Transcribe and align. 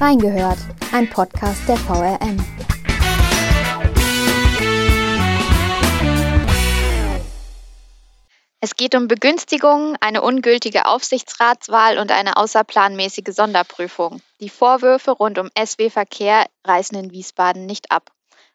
Reingehört, 0.00 0.58
ein 0.92 1.10
Podcast 1.10 1.68
der 1.68 1.76
VRM. 1.76 2.36
Es 8.60 8.76
geht 8.76 8.94
um 8.94 9.08
Begünstigungen, 9.08 9.96
eine 10.00 10.22
ungültige 10.22 10.86
Aufsichtsratswahl 10.86 11.98
und 11.98 12.12
eine 12.12 12.36
außerplanmäßige 12.36 13.34
Sonderprüfung. 13.34 14.22
Die 14.38 14.50
Vorwürfe 14.50 15.10
rund 15.10 15.36
um 15.36 15.50
SW 15.58 15.90
Verkehr 15.90 16.46
reißen 16.64 16.96
in 16.96 17.10
Wiesbaden 17.10 17.66
nicht 17.66 17.90
ab. 17.90 18.12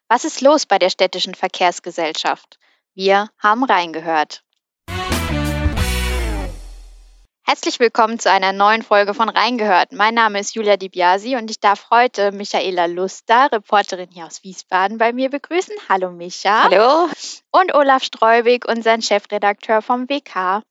Was 0.08 0.24
ist 0.24 0.40
los 0.40 0.64
bei 0.64 0.78
der 0.78 0.88
städtischen 0.88 1.34
Verkehrsgesellschaft? 1.34 2.58
Wir 2.94 3.28
haben 3.38 3.64
reingehört. 3.64 4.43
Herzlich 7.46 7.78
willkommen 7.78 8.18
zu 8.18 8.30
einer 8.30 8.54
neuen 8.54 8.80
Folge 8.80 9.12
von 9.12 9.28
Reingehört. 9.28 9.92
Mein 9.92 10.14
Name 10.14 10.40
ist 10.40 10.54
Julia 10.54 10.78
Di 10.78 10.88
Biasi 10.88 11.36
und 11.36 11.50
ich 11.50 11.60
darf 11.60 11.90
heute 11.90 12.32
Michaela 12.32 12.86
Luster, 12.86 13.52
Reporterin 13.52 14.08
hier 14.10 14.24
aus 14.24 14.42
Wiesbaden, 14.44 14.96
bei 14.96 15.12
mir 15.12 15.28
begrüßen. 15.28 15.74
Hallo 15.90 16.10
Micha. 16.10 16.62
Hallo. 16.64 17.10
Und 17.50 17.74
Olaf 17.74 18.02
Streubig, 18.02 18.66
unseren 18.66 19.02
Chefredakteur 19.02 19.82
vom 19.82 20.08
WK. 20.08 20.62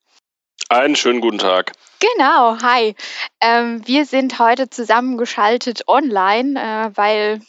Einen 0.69 0.95
schönen 0.95 1.21
guten 1.21 1.37
Tag. 1.37 1.73
Genau, 1.99 2.59
hi. 2.63 2.95
Ähm, 3.39 3.87
wir 3.87 4.07
sind 4.07 4.39
heute 4.39 4.67
zusammengeschaltet 4.67 5.87
online, 5.87 6.59
äh, 6.59 6.97
weil 6.97 7.41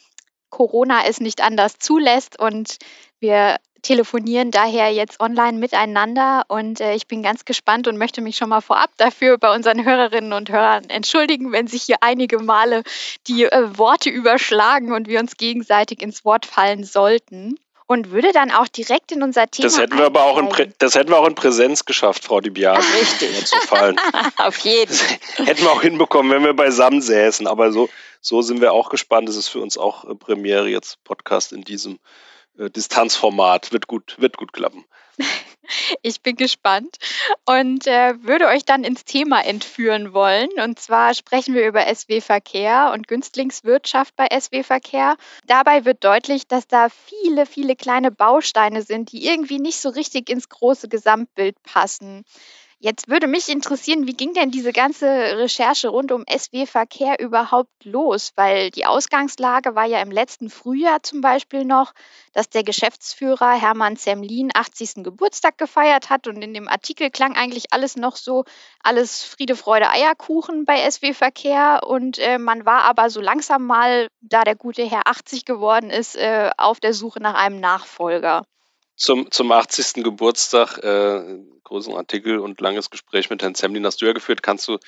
Corona 0.51 1.07
es 1.07 1.21
nicht 1.21 1.41
anders 1.41 1.79
zulässt 1.79 2.39
und 2.39 2.77
wir 3.25 3.57
telefonieren 3.81 4.51
daher 4.51 4.93
jetzt 4.93 5.21
online 5.21 5.59
miteinander 5.59 6.45
und 6.49 6.81
äh, 6.81 6.95
ich 6.95 7.07
bin 7.07 7.23
ganz 7.23 7.45
gespannt 7.45 7.87
und 7.87 7.97
möchte 7.97 8.21
mich 8.21 8.37
schon 8.37 8.49
mal 8.51 8.61
vorab 8.61 8.91
dafür 8.99 9.39
bei 9.39 9.55
unseren 9.55 9.85
Hörerinnen 9.85 10.33
und 10.33 10.51
Hörern 10.51 10.89
entschuldigen, 10.89 11.53
wenn 11.53 11.67
sich 11.67 11.85
hier 11.85 11.97
einige 12.01 12.39
Male 12.39 12.83
die 13.27 13.45
äh, 13.45 13.79
Worte 13.79 14.11
überschlagen 14.11 14.93
und 14.93 15.09
wir 15.09 15.21
uns 15.21 15.37
gegenseitig 15.37 16.03
ins 16.03 16.25
Wort 16.25 16.47
fallen 16.47 16.85
sollten. 16.85 17.59
Und 17.87 18.13
würde 18.13 18.33
dann 18.33 18.51
auch 18.51 18.67
direkt 18.67 19.13
in 19.13 19.23
unser 19.23 19.47
Thema. 19.47 19.69
Das 19.69 19.79
hätten 19.79 19.99
wir 19.99 20.07
aber 20.07 20.25
auch 20.25 20.39
in, 20.39 20.49
Prä 20.49 20.69
das 20.79 20.95
hätten 20.95 21.11
wir 21.11 21.19
auch 21.19 21.29
in 21.29 21.35
Präsenz 21.35 21.85
geschafft, 21.85 22.25
Frau 22.25 22.41
Dibian. 22.41 22.83
Richtig. 22.99 23.45
Zu 23.45 23.59
fallen. 23.59 24.01
Auf 24.39 24.57
jeden. 24.61 24.89
Das 25.37 25.47
hätten 25.47 25.61
wir 25.61 25.71
auch 25.71 25.83
hinbekommen, 25.83 26.33
wenn 26.33 26.45
wir 26.45 26.55
beisammen 26.55 27.03
säßen. 27.03 27.47
Aber 27.47 27.73
so, 27.73 27.91
so 28.23 28.41
sind 28.41 28.63
wir 28.63 28.73
auch 28.73 28.89
gespannt. 28.89 29.29
Das 29.29 29.37
ist 29.37 29.49
für 29.49 29.61
uns 29.61 29.77
auch 29.77 30.09
äh, 30.09 30.15
Premiere 30.15 30.67
jetzt 30.69 31.05
Podcast 31.05 31.53
in 31.53 31.61
diesem 31.61 31.99
Distanzformat. 32.57 33.73
Wird 33.73 33.87
gut, 33.87 34.17
wird 34.19 34.37
gut 34.37 34.53
klappen. 34.53 34.85
Ich 36.03 36.21
bin 36.21 36.37
gespannt 36.37 36.99
und 37.47 37.87
äh, 37.87 38.23
würde 38.23 38.49
euch 38.49 38.67
dann 38.67 38.85
ins 38.85 39.07
Thema 39.07 39.43
entführen 39.43 40.13
wollen. 40.13 40.51
Und 40.63 40.79
zwar 40.79 41.15
sprechen 41.15 41.55
wir 41.55 41.67
über 41.67 41.83
SW 41.95 42.21
Verkehr 42.21 42.91
und 42.93 43.09
Günstlingswirtschaft 43.09 44.15
bei 44.15 44.29
SW 44.39 44.63
Verkehr. 44.63 45.17
Dabei 45.47 45.87
wird 45.87 46.05
deutlich, 46.05 46.47
dass 46.47 46.67
da 46.67 46.89
viele, 46.91 47.47
viele 47.47 47.77
kleine 47.77 48.11
Bausteine 48.11 48.83
sind, 48.83 49.13
die 49.13 49.27
irgendwie 49.27 49.59
nicht 49.59 49.79
so 49.79 49.89
richtig 49.89 50.29
ins 50.29 50.51
große 50.51 50.89
Gesamtbild 50.89 51.57
passen. 51.63 52.27
Jetzt 52.85 53.09
würde 53.09 53.29
mich 53.29 53.49
interessieren, 53.49 54.07
wie 54.07 54.13
ging 54.13 54.35
denn 54.35 54.51
diese 54.51 54.71
ganze 54.71 55.07
Recherche 55.07 55.89
rund 55.89 56.13
um 56.13 56.23
SW 56.29 56.67
Verkehr 56.67 57.19
überhaupt 57.19 57.83
los? 57.83 58.33
Weil 58.37 58.71
die 58.71 58.85
Ausgangslage 58.85 59.75
war 59.75 59.87
ja 59.87 60.03
im 60.03 60.11
letzten 60.11 60.51
Frühjahr 60.51 61.03
zum 61.03 61.23
Beispiel 61.23 61.65
noch, 61.65 61.95
dass 62.35 62.51
der 62.51 62.63
Geschäftsführer 62.63 63.53
Hermann 63.53 63.97
Zemlin 63.97 64.51
80. 64.53 65.03
Geburtstag 65.03 65.57
gefeiert 65.57 66.11
hat 66.11 66.29
und 66.29 66.43
in 66.43 66.53
dem 66.53 66.69
Artikel 66.69 67.11
klang 67.11 67.37
eigentlich 67.37 67.73
alles 67.73 67.97
noch 67.97 68.17
so, 68.17 68.45
alles 68.83 69.23
Friede, 69.25 69.57
Freude, 69.57 69.89
Eierkuchen 69.89 70.67
bei 70.67 70.91
SW 70.91 71.15
Verkehr 71.15 71.85
und 71.87 72.19
äh, 72.19 72.37
man 72.37 72.67
war 72.67 72.83
aber 72.83 73.09
so 73.09 73.23
langsam 73.23 73.65
mal, 73.65 74.09
da 74.21 74.45
der 74.45 74.57
gute 74.57 74.85
Herr 74.85 75.07
80 75.07 75.47
geworden 75.47 75.89
ist, 75.89 76.17
äh, 76.17 76.51
auf 76.59 76.81
der 76.81 76.93
Suche 76.93 77.23
nach 77.23 77.35
einem 77.35 77.61
Nachfolger 77.61 78.45
zum, 78.97 79.31
zum 79.31 79.51
80. 79.51 80.05
Geburtstag, 80.05 80.79
äh, 80.79 81.39
großen 81.65 81.95
Artikel 81.95 82.39
und 82.39 82.61
langes 82.61 82.91
Gespräch 82.91 83.31
mit 83.31 83.43
Herrn 83.43 83.55
Zemlin 83.55 83.87
hast 83.87 84.01
du 84.01 84.07
ja 84.07 84.13
geführt. 84.13 84.43
Kannst 84.43 84.69
du 84.69 84.79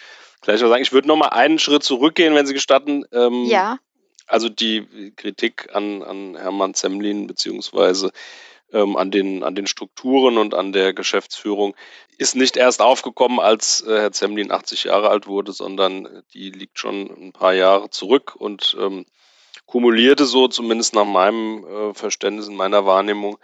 gleich 0.41 0.61
mal 0.61 0.69
sagen, 0.69 0.83
ich 0.83 0.93
würde 0.93 1.09
noch 1.09 1.17
mal 1.17 1.29
einen 1.29 1.59
Schritt 1.59 1.83
zurückgehen, 1.83 2.35
wenn 2.35 2.47
Sie 2.47 2.55
gestatten. 2.55 3.05
Ähm, 3.13 3.45
ja. 3.45 3.79
Also 4.27 4.49
die 4.49 5.13
Kritik 5.17 5.75
an, 5.75 6.03
an 6.03 6.37
Hermann 6.37 6.75
Zemlin 6.75 7.27
beziehungsweise 7.27 8.11
ähm, 8.73 8.97
an, 8.97 9.11
den, 9.11 9.43
an 9.43 9.55
den 9.55 9.67
Strukturen 9.67 10.39
und 10.39 10.55
an 10.55 10.73
der 10.73 10.93
Geschäftsführung 10.93 11.77
ist 12.19 12.35
nicht 12.35 12.57
erst 12.57 12.83
aufgekommen, 12.83 13.39
als 13.39 13.83
äh, 13.83 14.01
Herr 14.01 14.13
Zemlin 14.13 14.51
80 14.51 14.85
Jahre 14.85 15.11
alt 15.11 15.27
wurde, 15.27 15.53
sondern 15.53 16.23
die 16.33 16.51
liegt 16.51 16.79
schon 16.79 17.11
ein 17.11 17.33
paar 17.33 17.55
Jahre 17.55 17.91
zurück 17.91 18.35
und 18.37 18.77
ähm, 18.81 19.07
kumulierte 19.67 20.25
so, 20.25 20.49
zumindest 20.49 20.95
nach 20.95 21.05
meinem 21.05 21.65
äh, 21.65 21.95
Verständnis, 21.95 22.49
in 22.49 22.57
meiner 22.57 22.87
Wahrnehmung, 22.87 23.39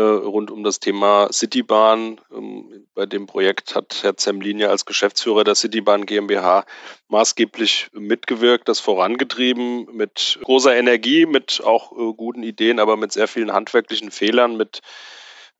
rund 0.00 0.50
um 0.50 0.64
das 0.64 0.80
Thema 0.80 1.28
Citybahn. 1.32 2.20
Ähm, 2.34 2.86
bei 2.94 3.06
dem 3.06 3.26
Projekt 3.26 3.74
hat 3.74 4.00
Herr 4.02 4.16
Zemlin 4.16 4.58
ja 4.58 4.68
als 4.68 4.86
Geschäftsführer 4.86 5.44
der 5.44 5.54
Citybahn 5.54 6.06
GmbH 6.06 6.64
maßgeblich 7.08 7.88
mitgewirkt, 7.92 8.68
das 8.68 8.80
vorangetrieben 8.80 9.86
mit 9.92 10.38
großer 10.42 10.74
Energie, 10.74 11.26
mit 11.26 11.62
auch 11.64 11.92
äh, 11.92 12.14
guten 12.14 12.42
Ideen, 12.42 12.78
aber 12.78 12.96
mit 12.96 13.12
sehr 13.12 13.28
vielen 13.28 13.52
handwerklichen 13.52 14.10
Fehlern, 14.10 14.56
mit 14.56 14.80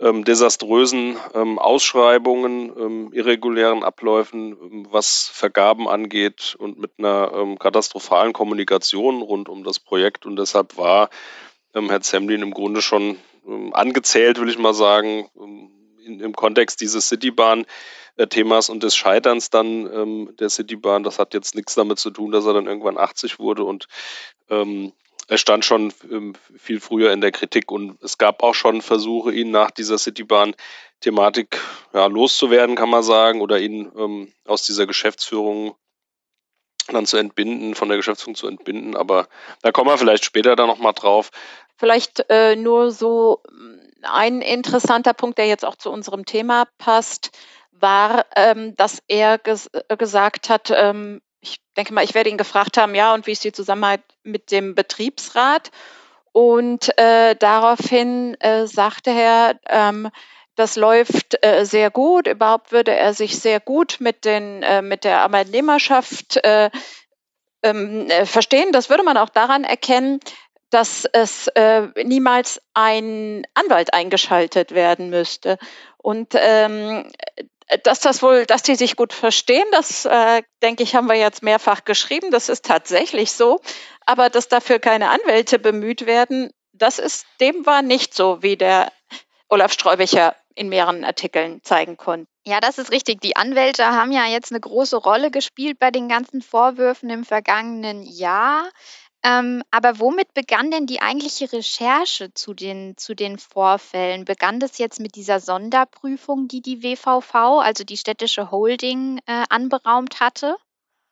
ähm, 0.00 0.25
desaströsen 0.25 1.16
ähm, 1.34 1.59
Ausschreibungen, 1.59 2.72
ähm, 2.76 3.12
irregulären 3.12 3.84
Abläufen, 3.84 4.53
ähm, 4.53 4.87
was 4.91 5.31
Vergaben 5.32 5.88
angeht 5.88 6.56
und 6.59 6.78
mit 6.78 6.92
einer 6.98 7.32
ähm, 7.34 7.59
katastrophalen 7.59 8.32
Kommunikation 8.32 9.22
rund 9.22 9.48
um 9.48 9.62
das 9.62 9.78
Projekt. 9.78 10.26
Und 10.26 10.37
deshalb 10.37 10.76
war 10.76 11.10
Herr 11.75 12.03
Zemlin 12.03 12.42
im 12.42 12.53
Grunde 12.53 12.82
schon 12.82 13.16
angezählt, 13.72 14.41
will 14.41 14.48
ich 14.48 14.58
mal 14.58 14.75
sagen, 14.75 15.28
ähm, 15.36 15.70
in, 16.04 16.20
im 16.20 16.34
Kontext 16.34 16.80
dieses 16.80 17.08
Citybahn-Themas 17.08 18.69
und 18.69 18.82
des 18.82 18.97
Scheiterns 18.97 19.50
dann 19.50 19.86
ähm, 19.92 20.36
der 20.38 20.50
Citybahn. 20.50 21.03
Das 21.03 21.19
hat 21.19 21.34
jetzt 21.34 21.54
nichts 21.54 21.75
damit 21.75 21.98
zu 21.98 22.10
tun, 22.10 22.32
dass 22.32 22.44
er 22.44 22.54
dann 22.54 22.66
irgendwann 22.66 22.98
80 22.98 23.38
wurde 23.38 23.64
und 23.64 23.86
ähm, 24.50 24.92
er 25.28 25.38
stand 25.38 25.64
schon 25.64 25.92
ähm, 26.10 26.34
viel 26.58 26.80
früher 26.80 27.12
in 27.12 27.20
der 27.20 27.30
Kritik 27.30 27.70
und 27.70 28.03
es 28.03 28.19
gab 28.19 28.42
auch 28.42 28.54
schon 28.54 28.82
Versuche, 28.82 29.32
ihn 29.32 29.50
nach 29.50 29.70
dieser 29.70 29.97
Citybahn-Thematik 29.97 31.60
ja, 31.94 32.06
loszuwerden, 32.06 32.74
kann 32.74 32.91
man 32.91 33.03
sagen, 33.03 33.41
oder 33.41 33.60
ihn 33.60 33.91
ähm, 33.97 34.32
aus 34.44 34.66
dieser 34.66 34.86
Geschäftsführung 34.86 35.76
dann 36.88 37.06
zu 37.06 37.16
entbinden, 37.16 37.75
von 37.75 37.88
der 37.88 37.97
Geschäftsführung 37.97 38.34
zu 38.34 38.48
entbinden. 38.48 38.97
Aber 38.97 39.28
da 39.62 39.72
kommen 39.72 39.91
wir 39.91 39.98
vielleicht 39.98 40.25
später 40.25 40.56
dann 40.56 40.69
nochmal 40.69 40.93
drauf. 40.93 41.31
Vielleicht 41.76 42.25
äh, 42.28 42.56
nur 42.56 42.91
so 42.91 43.43
mm, 43.50 43.78
ein 44.03 44.43
interessanter 44.43 45.15
Punkt, 45.15 45.38
der 45.38 45.47
jetzt 45.47 45.65
auch 45.65 45.76
zu 45.76 45.91
unserem 45.91 46.25
Thema 46.25 46.66
passt, 46.78 47.31
war, 47.72 48.26
ähm, 48.37 48.75
dass 48.76 49.03
er 49.09 49.38
ges 49.38 49.69
äh, 49.69 49.97
gesagt 49.97 50.48
hat, 50.48 50.72
ähm, 50.75 51.21
ich 51.41 51.60
denke 51.76 51.92
mal, 51.92 52.04
ich 52.04 52.15
werde 52.15 52.31
ihn 52.31 52.38
gefragt 52.38 52.76
haben, 52.76 52.94
ja, 52.94 53.12
und 53.15 53.26
wie 53.26 53.32
ist 53.32 53.42
die 53.44 53.53
Zusammenarbeit 53.53 54.04
mit 54.22 54.50
dem 54.53 54.75
Betriebsrat? 54.75 55.71
Und 56.31 56.97
äh, 56.98 57.37
daraufhin 57.37 58.41
äh, 58.41 58.66
sagte 58.66 59.10
er, 59.10 59.59
ähm, 59.69 60.09
das 60.56 60.76
läuft 60.76 61.44
äh, 61.44 61.64
sehr 61.64 61.90
gut. 61.90 62.26
Überhaupt 62.26 62.72
würde 62.72 62.94
er 62.94 63.14
sich 63.14 63.38
sehr 63.38 63.60
gut 63.60 63.96
mit, 64.00 64.24
den, 64.24 64.62
äh, 64.62 64.82
mit 64.82 65.04
der 65.04 65.20
Arbeitnehmerschaft 65.20 66.36
äh, 66.44 66.70
ähm, 67.62 68.08
äh, 68.10 68.26
verstehen. 68.26 68.72
Das 68.72 68.91
würde 68.91 69.02
man 69.02 69.16
auch 69.16 69.30
daran 69.30 69.64
erkennen, 69.64 70.20
dass 70.70 71.04
es 71.04 71.48
äh, 71.48 71.88
niemals 72.04 72.60
ein 72.74 73.46
Anwalt 73.54 73.92
eingeschaltet 73.94 74.72
werden 74.72 75.10
müsste. 75.10 75.58
Und 75.98 76.34
ähm, 76.34 77.10
dass 77.84 78.00
das 78.00 78.22
wohl, 78.22 78.44
dass 78.46 78.62
die 78.62 78.74
sich 78.74 78.96
gut 78.96 79.12
verstehen, 79.12 79.66
das 79.70 80.04
äh, 80.04 80.42
denke 80.62 80.82
ich, 80.82 80.94
haben 80.94 81.08
wir 81.08 81.16
jetzt 81.16 81.42
mehrfach 81.42 81.84
geschrieben. 81.84 82.30
Das 82.30 82.48
ist 82.48 82.65
tatsächlich 82.65 83.32
so. 83.32 83.60
Aber 84.04 84.30
dass 84.30 84.48
dafür 84.48 84.78
keine 84.78 85.10
Anwälte 85.10 85.59
bemüht 85.59 86.06
werden, 86.06 86.50
das 86.72 86.98
ist, 86.98 87.27
dem 87.41 87.65
war 87.66 87.82
nicht 87.82 88.15
so, 88.15 88.42
wie 88.42 88.56
der 88.56 88.92
Olaf 89.48 89.72
Streubicher 89.72 90.34
in 90.54 90.69
mehreren 90.69 91.04
Artikeln 91.04 91.60
zeigen 91.63 91.97
konnte. 91.97 92.27
Ja, 92.45 92.60
das 92.60 92.78
ist 92.78 92.91
richtig. 92.91 93.21
Die 93.21 93.37
Anwälte 93.37 93.87
haben 93.87 94.10
ja 94.13 94.27
jetzt 94.27 94.51
eine 94.51 94.60
große 94.60 94.97
Rolle 94.97 95.31
gespielt 95.31 95.78
bei 95.78 95.91
den 95.91 96.09
ganzen 96.09 96.43
Vorwürfen 96.43 97.09
im 97.10 97.25
vergangenen 97.25 98.03
Jahr. 98.03 98.69
Ähm, 99.25 99.63
aber 99.71 100.01
womit 100.01 100.34
begann 100.34 100.72
denn 100.72 100.87
die 100.87 101.01
eigentliche 101.01 101.53
Recherche 101.53 102.34
zu 102.34 102.54
den, 102.54 102.97
zu 102.97 103.15
den 103.15 103.39
Vorfällen? 103.39 104.25
Begann 104.25 104.59
das 104.59 104.78
jetzt 104.78 104.99
mit 104.99 105.15
dieser 105.15 105.39
Sonderprüfung, 105.39 106.49
die 106.49 106.60
die 106.60 106.83
WVV, 106.83 107.60
also 107.60 107.84
die 107.84 107.97
städtische 107.97 108.51
Holding, 108.51 109.21
äh, 109.27 109.45
anberaumt 109.49 110.19
hatte? 110.19 110.57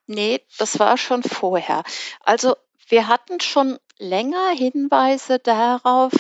Nee, 0.07 0.45
das 0.59 0.81
war 0.81 0.97
schon 0.97 1.23
vorher. 1.23 1.85
Also 2.25 2.57
wir 2.89 3.07
hatten 3.07 3.39
schon 3.39 3.79
länger 3.99 4.51
Hinweise 4.51 5.39
darauf 5.39 6.13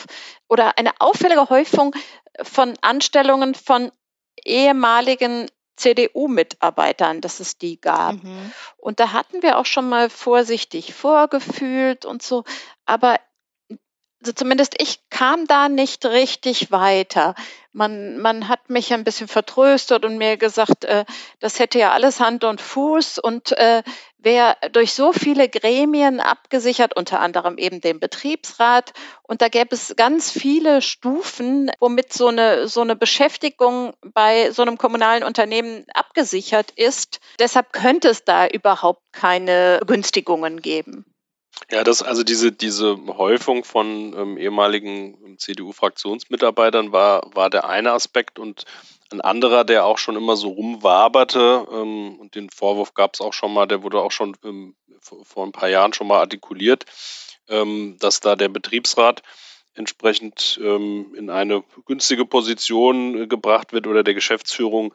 oder 0.48 0.78
eine 0.78 0.92
auffällige 1.00 1.48
Häufung 1.48 1.92
von 2.42 2.74
Anstellungen 2.80 3.54
von 3.54 3.92
ehemaligen 4.44 5.50
CDU-Mitarbeitern, 5.76 7.20
dass 7.20 7.40
es 7.40 7.58
die 7.58 7.80
gab. 7.80 8.22
Mhm. 8.22 8.52
Und 8.76 9.00
da 9.00 9.12
hatten 9.12 9.42
wir 9.42 9.58
auch 9.58 9.66
schon 9.66 9.88
mal 9.88 10.10
vorsichtig 10.10 10.94
vorgefühlt 10.94 12.04
und 12.04 12.22
so. 12.22 12.44
Aber 12.84 13.18
also 14.20 14.32
zumindest 14.32 14.74
ich 14.78 15.08
kam 15.08 15.46
da 15.46 15.68
nicht 15.68 16.04
richtig 16.04 16.70
weiter. 16.70 17.34
Man, 17.72 18.18
man 18.18 18.48
hat 18.48 18.68
mich 18.68 18.92
ein 18.92 19.04
bisschen 19.04 19.28
vertröstet 19.28 20.04
und 20.04 20.18
mir 20.18 20.36
gesagt, 20.36 20.84
äh, 20.84 21.04
das 21.38 21.58
hätte 21.58 21.78
ja 21.78 21.92
alles 21.92 22.20
Hand 22.20 22.44
und 22.44 22.60
Fuß 22.60 23.18
und 23.18 23.52
äh, 23.52 23.82
wäre 24.18 24.56
durch 24.72 24.92
so 24.92 25.12
viele 25.12 25.48
Gremien 25.48 26.20
abgesichert, 26.20 26.96
unter 26.96 27.20
anderem 27.20 27.56
eben 27.56 27.80
den 27.80 28.00
Betriebsrat. 28.00 28.92
Und 29.22 29.40
da 29.40 29.48
gäbe 29.48 29.74
es 29.74 29.94
ganz 29.96 30.30
viele 30.30 30.82
Stufen, 30.82 31.70
womit 31.80 32.12
so 32.12 32.28
eine, 32.28 32.68
so 32.68 32.82
eine 32.82 32.96
Beschäftigung 32.96 33.94
bei 34.02 34.50
so 34.50 34.62
einem 34.62 34.76
kommunalen 34.76 35.22
Unternehmen 35.22 35.86
abgesichert 35.94 36.72
ist. 36.72 37.20
Deshalb 37.38 37.72
könnte 37.72 38.08
es 38.08 38.24
da 38.24 38.46
überhaupt 38.46 39.12
keine 39.12 39.80
Günstigungen 39.86 40.60
geben. 40.60 41.09
Ja, 41.70 41.84
das, 41.84 42.02
also 42.02 42.22
diese, 42.22 42.52
diese 42.52 42.96
Häufung 43.06 43.64
von 43.64 44.14
ähm, 44.16 44.38
ehemaligen 44.38 45.38
CDU-Fraktionsmitarbeitern 45.38 46.92
war, 46.92 47.30
war 47.34 47.50
der 47.50 47.68
eine 47.68 47.92
Aspekt 47.92 48.38
und 48.38 48.64
ein 49.12 49.20
anderer, 49.20 49.64
der 49.64 49.84
auch 49.84 49.98
schon 49.98 50.16
immer 50.16 50.36
so 50.36 50.48
rumwaberte, 50.48 51.66
ähm, 51.70 52.18
und 52.18 52.34
den 52.34 52.50
Vorwurf 52.50 52.94
gab 52.94 53.14
es 53.14 53.20
auch 53.20 53.32
schon 53.32 53.52
mal, 53.52 53.66
der 53.66 53.82
wurde 53.82 54.00
auch 54.00 54.12
schon 54.12 54.36
ähm, 54.44 54.74
vor 55.00 55.44
ein 55.44 55.52
paar 55.52 55.68
Jahren 55.68 55.92
schon 55.92 56.06
mal 56.06 56.20
artikuliert, 56.20 56.84
ähm, 57.48 57.96
dass 57.98 58.20
da 58.20 58.36
der 58.36 58.48
Betriebsrat 58.48 59.22
entsprechend 59.74 60.60
ähm, 60.62 61.14
in 61.16 61.30
eine 61.30 61.62
günstige 61.86 62.26
Position 62.26 63.22
äh, 63.22 63.26
gebracht 63.26 63.72
wird 63.72 63.86
oder 63.86 64.02
der 64.02 64.14
Geschäftsführung 64.14 64.94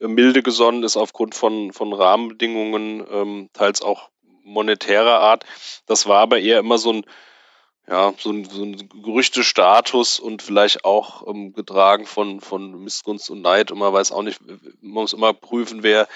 äh, 0.00 0.08
milde 0.08 0.42
gesonnen 0.42 0.82
ist 0.82 0.96
aufgrund 0.96 1.34
von, 1.34 1.72
von 1.72 1.92
Rahmenbedingungen, 1.92 3.04
ähm, 3.10 3.50
teils 3.52 3.82
auch 3.82 4.10
monetärer 4.44 5.18
Art. 5.20 5.44
Das 5.86 6.06
war 6.06 6.20
aber 6.20 6.38
eher 6.38 6.58
immer 6.58 6.78
so 6.78 6.92
ein, 6.92 7.04
ja, 7.88 8.14
so 8.18 8.30
ein, 8.30 8.44
so 8.44 8.62
ein 8.62 8.88
Gerüchtestatus 8.88 10.18
und 10.18 10.42
vielleicht 10.42 10.84
auch 10.84 11.26
ähm, 11.26 11.52
getragen 11.52 12.06
von, 12.06 12.40
von 12.40 12.82
Missgunst 12.82 13.30
und 13.30 13.42
Neid. 13.42 13.70
Und 13.70 13.78
man 13.78 13.92
weiß 13.92 14.12
auch 14.12 14.22
nicht, 14.22 14.40
man 14.40 14.70
muss 14.80 15.12
immer 15.12 15.34
prüfen, 15.34 15.82
wer, 15.82 16.08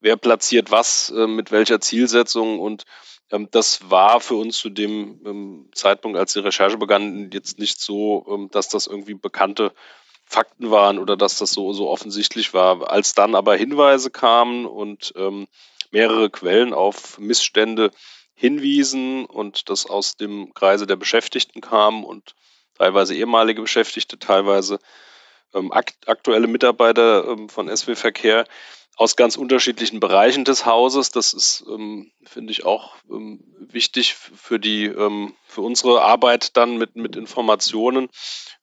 wer 0.00 0.16
platziert 0.16 0.70
was, 0.70 1.10
äh, 1.10 1.26
mit 1.26 1.52
welcher 1.52 1.80
Zielsetzung. 1.80 2.60
Und 2.60 2.84
ähm, 3.30 3.48
das 3.50 3.90
war 3.90 4.20
für 4.20 4.34
uns 4.34 4.58
zu 4.58 4.68
dem 4.68 5.20
ähm, 5.24 5.70
Zeitpunkt, 5.74 6.18
als 6.18 6.34
die 6.34 6.40
Recherche 6.40 6.76
begann, 6.76 7.30
jetzt 7.32 7.58
nicht 7.58 7.80
so, 7.80 8.26
ähm, 8.28 8.48
dass 8.50 8.68
das 8.68 8.86
irgendwie 8.86 9.14
bekannte 9.14 9.72
Fakten 10.26 10.70
waren 10.70 10.98
oder 10.98 11.16
dass 11.16 11.38
das 11.38 11.52
so, 11.52 11.72
so 11.72 11.88
offensichtlich 11.88 12.52
war. 12.52 12.90
Als 12.90 13.14
dann 13.14 13.34
aber 13.34 13.56
Hinweise 13.56 14.10
kamen 14.10 14.66
und 14.66 15.14
ähm, 15.16 15.46
mehrere 15.92 16.30
Quellen 16.30 16.72
auf 16.72 17.18
Missstände 17.18 17.90
hinwiesen 18.34 19.24
und 19.24 19.70
das 19.70 19.86
aus 19.86 20.16
dem 20.16 20.52
Kreise 20.54 20.86
der 20.86 20.96
Beschäftigten 20.96 21.60
kam 21.60 22.04
und 22.04 22.34
teilweise 22.76 23.14
ehemalige 23.14 23.62
Beschäftigte, 23.62 24.18
teilweise 24.18 24.78
ähm, 25.54 25.72
akt 25.72 26.08
aktuelle 26.08 26.46
Mitarbeiter 26.46 27.26
ähm, 27.28 27.48
von 27.48 27.74
SW 27.74 27.94
Verkehr 27.94 28.46
aus 28.96 29.14
ganz 29.14 29.36
unterschiedlichen 29.36 30.00
Bereichen 30.00 30.44
des 30.44 30.64
Hauses. 30.64 31.10
Das 31.10 31.34
ist, 31.34 31.64
ähm, 31.68 32.12
finde 32.24 32.52
ich, 32.52 32.64
auch 32.64 32.96
ähm, 33.10 33.40
wichtig 33.58 34.14
für 34.14 34.58
die, 34.58 34.86
ähm, 34.86 35.34
für 35.46 35.60
unsere 35.60 36.02
Arbeit 36.02 36.56
dann 36.56 36.78
mit, 36.78 36.96
mit 36.96 37.14
Informationen, 37.14 38.08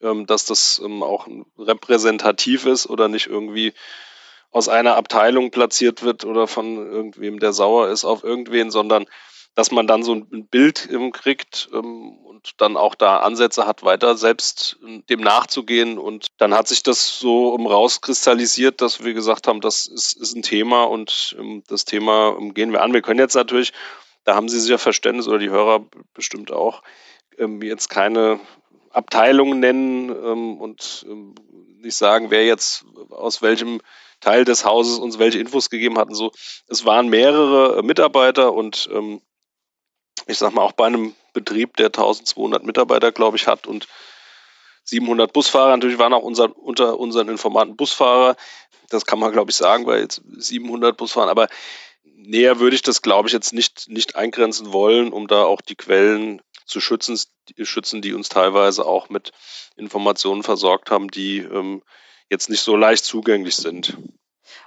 ähm, 0.02 0.26
dass 0.26 0.46
das 0.46 0.82
auch 0.84 1.28
repräsentativ 1.58 2.66
ist 2.66 2.88
oder 2.88 3.08
nicht 3.08 3.28
irgendwie 3.28 3.74
aus 4.54 4.70
einer 4.70 4.96
Abteilung 4.96 5.52
platziert 5.52 6.04
wird 6.04 6.24
oder 6.26 6.48
von 6.48 6.78
irgendwem, 6.78 7.40
der 7.40 7.54
sauer 7.54 7.90
ist 7.90 8.06
auf 8.06 8.24
irgendwen, 8.24 8.70
sondern 8.70 9.06
dass 9.56 9.72
man 9.72 9.88
dann 9.88 10.04
so 10.04 10.14
ein 10.14 10.48
Bild 10.48 10.90
kriegt 11.14 11.70
ähm, 11.74 12.18
und 12.18 12.62
dann 12.62 12.78
auch 12.78 12.96
da 12.96 13.18
Ansätze 13.18 13.68
hat, 13.68 13.84
weiter 13.84 14.16
selbst 14.16 14.78
ähm, 14.84 15.04
dem 15.10 15.22
nachzugehen. 15.22 15.98
Und 15.98 16.28
dann 16.38 16.54
hat 16.54 16.68
sich 16.68 16.84
das 16.84 17.20
so 17.20 17.50
um 17.50 17.68
rauskristallisiert, 17.68 18.82
dass 18.82 19.04
wir 19.04 19.14
gesagt 19.14 19.48
haben, 19.48 19.62
das 19.62 19.86
ist, 19.88 20.14
ist 20.14 20.36
ein 20.36 20.42
Thema 20.44 20.84
und 20.84 21.36
ähm, 21.40 21.64
das 21.68 21.86
Thema 21.86 22.38
gehen 22.54 22.72
wir 22.72 22.82
an. 22.82 22.94
Wir 22.94 23.02
können 23.02 23.20
jetzt 23.20 23.36
natürlich, 23.36 23.74
da 24.24 24.36
haben 24.36 24.50
Sie 24.50 24.60
sicher 24.60 24.80
Verständnis 24.80 25.28
oder 25.28 25.40
die 25.40 25.50
Hörer 25.50 25.86
bestimmt 26.14 26.52
auch, 26.52 26.82
jetzt 27.62 27.90
keine 27.90 28.40
Abteilungen 28.92 29.60
nennen 29.60 30.12
und 30.12 31.04
nicht 31.82 31.96
sagen, 31.96 32.30
wer 32.30 32.46
jetzt 32.46 32.86
aus 33.10 33.42
welchem 33.42 33.82
Teil 34.24 34.46
des 34.46 34.64
Hauses 34.64 35.00
uns 35.00 35.20
welche 35.20 35.40
Infos 35.40 35.70
gegeben 35.70 35.98
hatten. 35.98 36.16
So, 36.16 36.32
es 36.68 36.86
waren 36.86 37.10
mehrere 37.10 37.84
Mitarbeiter 37.84 38.54
und 38.54 38.90
ähm, 38.94 39.22
ich 40.28 40.38
sag 40.38 40.54
mal 40.54 40.62
auch 40.62 40.72
bei 40.72 40.86
einem 40.86 41.14
Betrieb, 41.34 41.76
der 41.76 41.88
1200 41.88 42.64
Mitarbeiter, 42.64 43.12
glaube 43.12 43.36
ich, 43.36 43.48
hat 43.48 43.68
und 43.68 43.88
700 44.86 45.34
Busfahrer. 45.34 45.76
Natürlich 45.76 45.98
waren 45.98 46.14
auch 46.14 46.24
unser, 46.24 46.58
unter 46.58 47.00
unseren 47.00 47.28
Informanten 47.28 47.76
Busfahrer. 47.76 48.38
Das 48.90 49.06
kann 49.06 49.20
man, 49.20 49.34
glaube 49.34 49.52
ich, 49.52 49.58
sagen, 49.58 49.86
weil 49.88 50.02
jetzt 50.02 50.22
700 50.38 50.96
Busfahrer. 50.96 51.30
Aber 51.30 51.48
näher 52.04 52.60
würde 52.60 52.76
ich 52.76 52.82
das, 52.82 53.02
glaube 53.02 53.28
ich, 53.28 53.34
jetzt 53.34 53.52
nicht, 53.52 53.90
nicht 53.90 54.16
eingrenzen 54.16 54.72
wollen, 54.72 55.12
um 55.12 55.28
da 55.28 55.44
auch 55.44 55.62
die 55.62 55.76
Quellen 55.76 56.42
zu 56.66 56.80
schützen, 56.80 57.20
die, 57.50 57.66
schützen, 57.66 58.02
die 58.02 58.14
uns 58.14 58.30
teilweise 58.30 58.86
auch 58.86 59.10
mit 59.10 59.32
Informationen 59.76 60.44
versorgt 60.44 60.92
haben, 60.92 61.10
die 61.10 61.40
ähm, 61.40 61.82
jetzt 62.34 62.50
nicht 62.50 62.62
so 62.62 62.76
leicht 62.76 63.06
zugänglich 63.06 63.56
sind. 63.56 63.98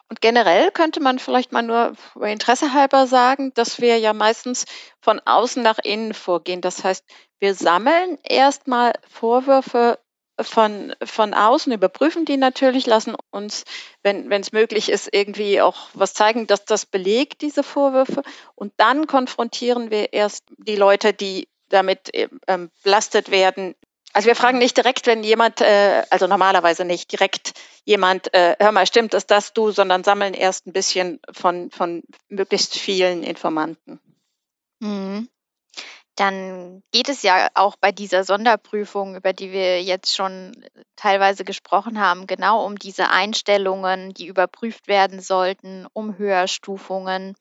Und 0.08 0.20
generell 0.20 0.70
könnte 0.70 1.00
man 1.00 1.18
vielleicht 1.18 1.52
mal 1.52 1.62
nur 1.62 1.94
Interesse 2.22 2.72
halber 2.72 3.06
sagen, 3.06 3.52
dass 3.54 3.80
wir 3.80 3.98
ja 3.98 4.12
meistens 4.12 4.64
von 5.00 5.20
außen 5.24 5.62
nach 5.62 5.78
innen 5.82 6.14
vorgehen. 6.14 6.60
Das 6.60 6.84
heißt, 6.84 7.04
wir 7.40 7.54
sammeln 7.54 8.18
erstmal 8.22 8.92
Vorwürfe 9.08 9.98
von, 10.40 10.94
von 11.02 11.34
außen, 11.34 11.72
überprüfen 11.72 12.24
die 12.24 12.36
natürlich, 12.36 12.86
lassen 12.86 13.16
uns, 13.30 13.64
wenn 14.02 14.30
es 14.30 14.52
möglich 14.52 14.90
ist, 14.90 15.08
irgendwie 15.12 15.60
auch 15.60 15.88
was 15.94 16.14
zeigen, 16.14 16.46
dass 16.46 16.64
das 16.64 16.86
belegt, 16.86 17.40
diese 17.40 17.62
Vorwürfe. 17.62 18.22
Und 18.54 18.72
dann 18.76 19.06
konfrontieren 19.06 19.90
wir 19.90 20.12
erst 20.12 20.44
die 20.58 20.76
Leute, 20.76 21.14
die 21.14 21.48
damit 21.68 22.10
ähm, 22.12 22.70
belastet 22.84 23.30
werden, 23.30 23.74
also 24.12 24.28
wir 24.28 24.36
fragen 24.36 24.58
nicht 24.58 24.76
direkt, 24.76 25.06
wenn 25.06 25.22
jemand, 25.22 25.60
äh, 25.60 26.04
also 26.10 26.26
normalerweise 26.26 26.84
nicht 26.84 27.12
direkt 27.12 27.52
jemand, 27.84 28.32
äh, 28.34 28.56
hör 28.58 28.72
mal, 28.72 28.86
stimmt 28.86 29.14
ist 29.14 29.30
das 29.30 29.52
du, 29.52 29.70
sondern 29.70 30.04
sammeln 30.04 30.34
erst 30.34 30.66
ein 30.66 30.72
bisschen 30.72 31.20
von, 31.32 31.70
von 31.70 32.02
möglichst 32.28 32.76
vielen 32.76 33.22
Informanten. 33.22 34.00
Mhm. 34.80 35.28
Dann 36.16 36.82
geht 36.92 37.10
es 37.10 37.22
ja 37.22 37.48
auch 37.54 37.76
bei 37.76 37.92
dieser 37.92 38.24
Sonderprüfung, 38.24 39.16
über 39.16 39.34
die 39.34 39.52
wir 39.52 39.82
jetzt 39.82 40.16
schon 40.16 40.64
teilweise 40.96 41.44
gesprochen 41.44 42.00
haben, 42.00 42.26
genau 42.26 42.64
um 42.64 42.78
diese 42.78 43.10
Einstellungen, 43.10 44.14
die 44.14 44.26
überprüft 44.26 44.88
werden 44.88 45.20
sollten, 45.20 45.86
um 45.92 46.16
Höherstufungen. 46.16 47.34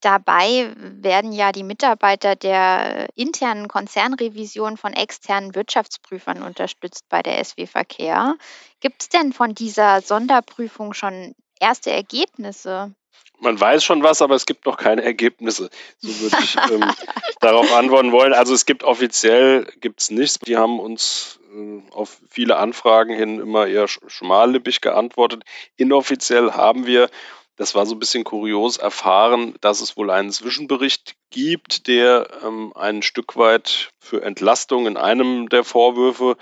Dabei 0.00 0.72
werden 0.76 1.32
ja 1.32 1.52
die 1.52 1.62
Mitarbeiter 1.62 2.34
der 2.34 3.08
internen 3.14 3.68
Konzernrevision 3.68 4.76
von 4.76 4.92
externen 4.92 5.54
Wirtschaftsprüfern 5.54 6.42
unterstützt 6.42 7.08
bei 7.08 7.22
der 7.22 7.42
SW 7.44 7.66
Verkehr. 7.66 8.36
Gibt 8.80 9.02
es 9.02 9.08
denn 9.08 9.32
von 9.32 9.54
dieser 9.54 10.00
Sonderprüfung 10.00 10.92
schon 10.92 11.34
erste 11.60 11.90
Ergebnisse? 11.90 12.94
Man 13.38 13.58
weiß 13.58 13.82
schon 13.82 14.02
was, 14.04 14.22
aber 14.22 14.36
es 14.36 14.46
gibt 14.46 14.66
noch 14.66 14.76
keine 14.76 15.02
Ergebnisse. 15.02 15.68
So 15.98 16.20
würde 16.20 16.36
ich 16.42 16.56
ähm, 16.70 16.92
darauf 17.40 17.72
antworten 17.72 18.12
wollen. 18.12 18.32
Also 18.32 18.54
es 18.54 18.66
gibt 18.66 18.84
offiziell 18.84 19.66
gibt's 19.80 20.10
nichts. 20.10 20.38
Die 20.38 20.56
haben 20.56 20.78
uns 20.78 21.40
äh, 21.52 21.80
auf 21.92 22.20
viele 22.30 22.56
Anfragen 22.56 23.14
hin 23.14 23.40
immer 23.40 23.66
eher 23.66 23.88
schmallippig 23.88 24.80
geantwortet. 24.80 25.42
Inoffiziell 25.76 26.52
haben 26.52 26.86
wir 26.86 27.08
das 27.56 27.74
war 27.74 27.86
so 27.86 27.94
ein 27.94 27.98
bisschen 27.98 28.24
kurios 28.24 28.76
erfahren, 28.78 29.54
dass 29.60 29.80
es 29.80 29.96
wohl 29.96 30.10
einen 30.10 30.30
Zwischenbericht 30.30 31.14
gibt, 31.30 31.86
der 31.86 32.28
ähm, 32.42 32.72
ein 32.74 33.02
Stück 33.02 33.36
weit 33.36 33.90
für 33.98 34.22
Entlastung 34.22 34.86
in 34.86 34.96
einem 34.96 35.48
der 35.48 35.64
Vorwürfe 35.64 36.36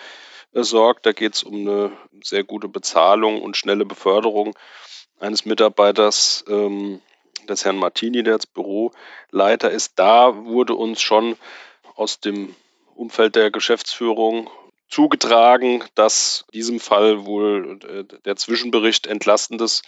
äh, 0.53 0.63
sorgt. 0.63 1.07
Da 1.07 1.13
geht 1.13 1.35
es 1.35 1.43
um 1.43 1.61
eine 1.61 1.93
sehr 2.23 2.45
gute 2.45 2.69
Bezahlung 2.69 3.43
und 3.43 3.57
schnelle 3.57 3.85
Beförderung 3.85 4.57
eines 5.19 5.45
Mitarbeiters 5.45 6.45
ähm, 6.49 7.01
des 7.49 7.65
Herrn 7.65 7.77
Martini, 7.77 8.23
der 8.23 8.35
als 8.35 8.47
Büroleiter 8.47 9.71
ist. 9.71 9.99
Da 9.99 10.45
wurde 10.45 10.75
uns 10.75 11.01
schon 11.01 11.37
aus 11.97 12.21
dem 12.21 12.55
Umfeld 12.95 13.35
der 13.35 13.51
Geschäftsführung 13.51 14.49
zugetragen, 14.89 15.85
dass 15.95 16.45
diesem 16.53 16.81
Fall 16.81 17.25
wohl 17.25 17.79
äh, 17.85 18.19
der 18.25 18.37
Zwischenbericht 18.37 19.07
Entlastendes 19.07 19.83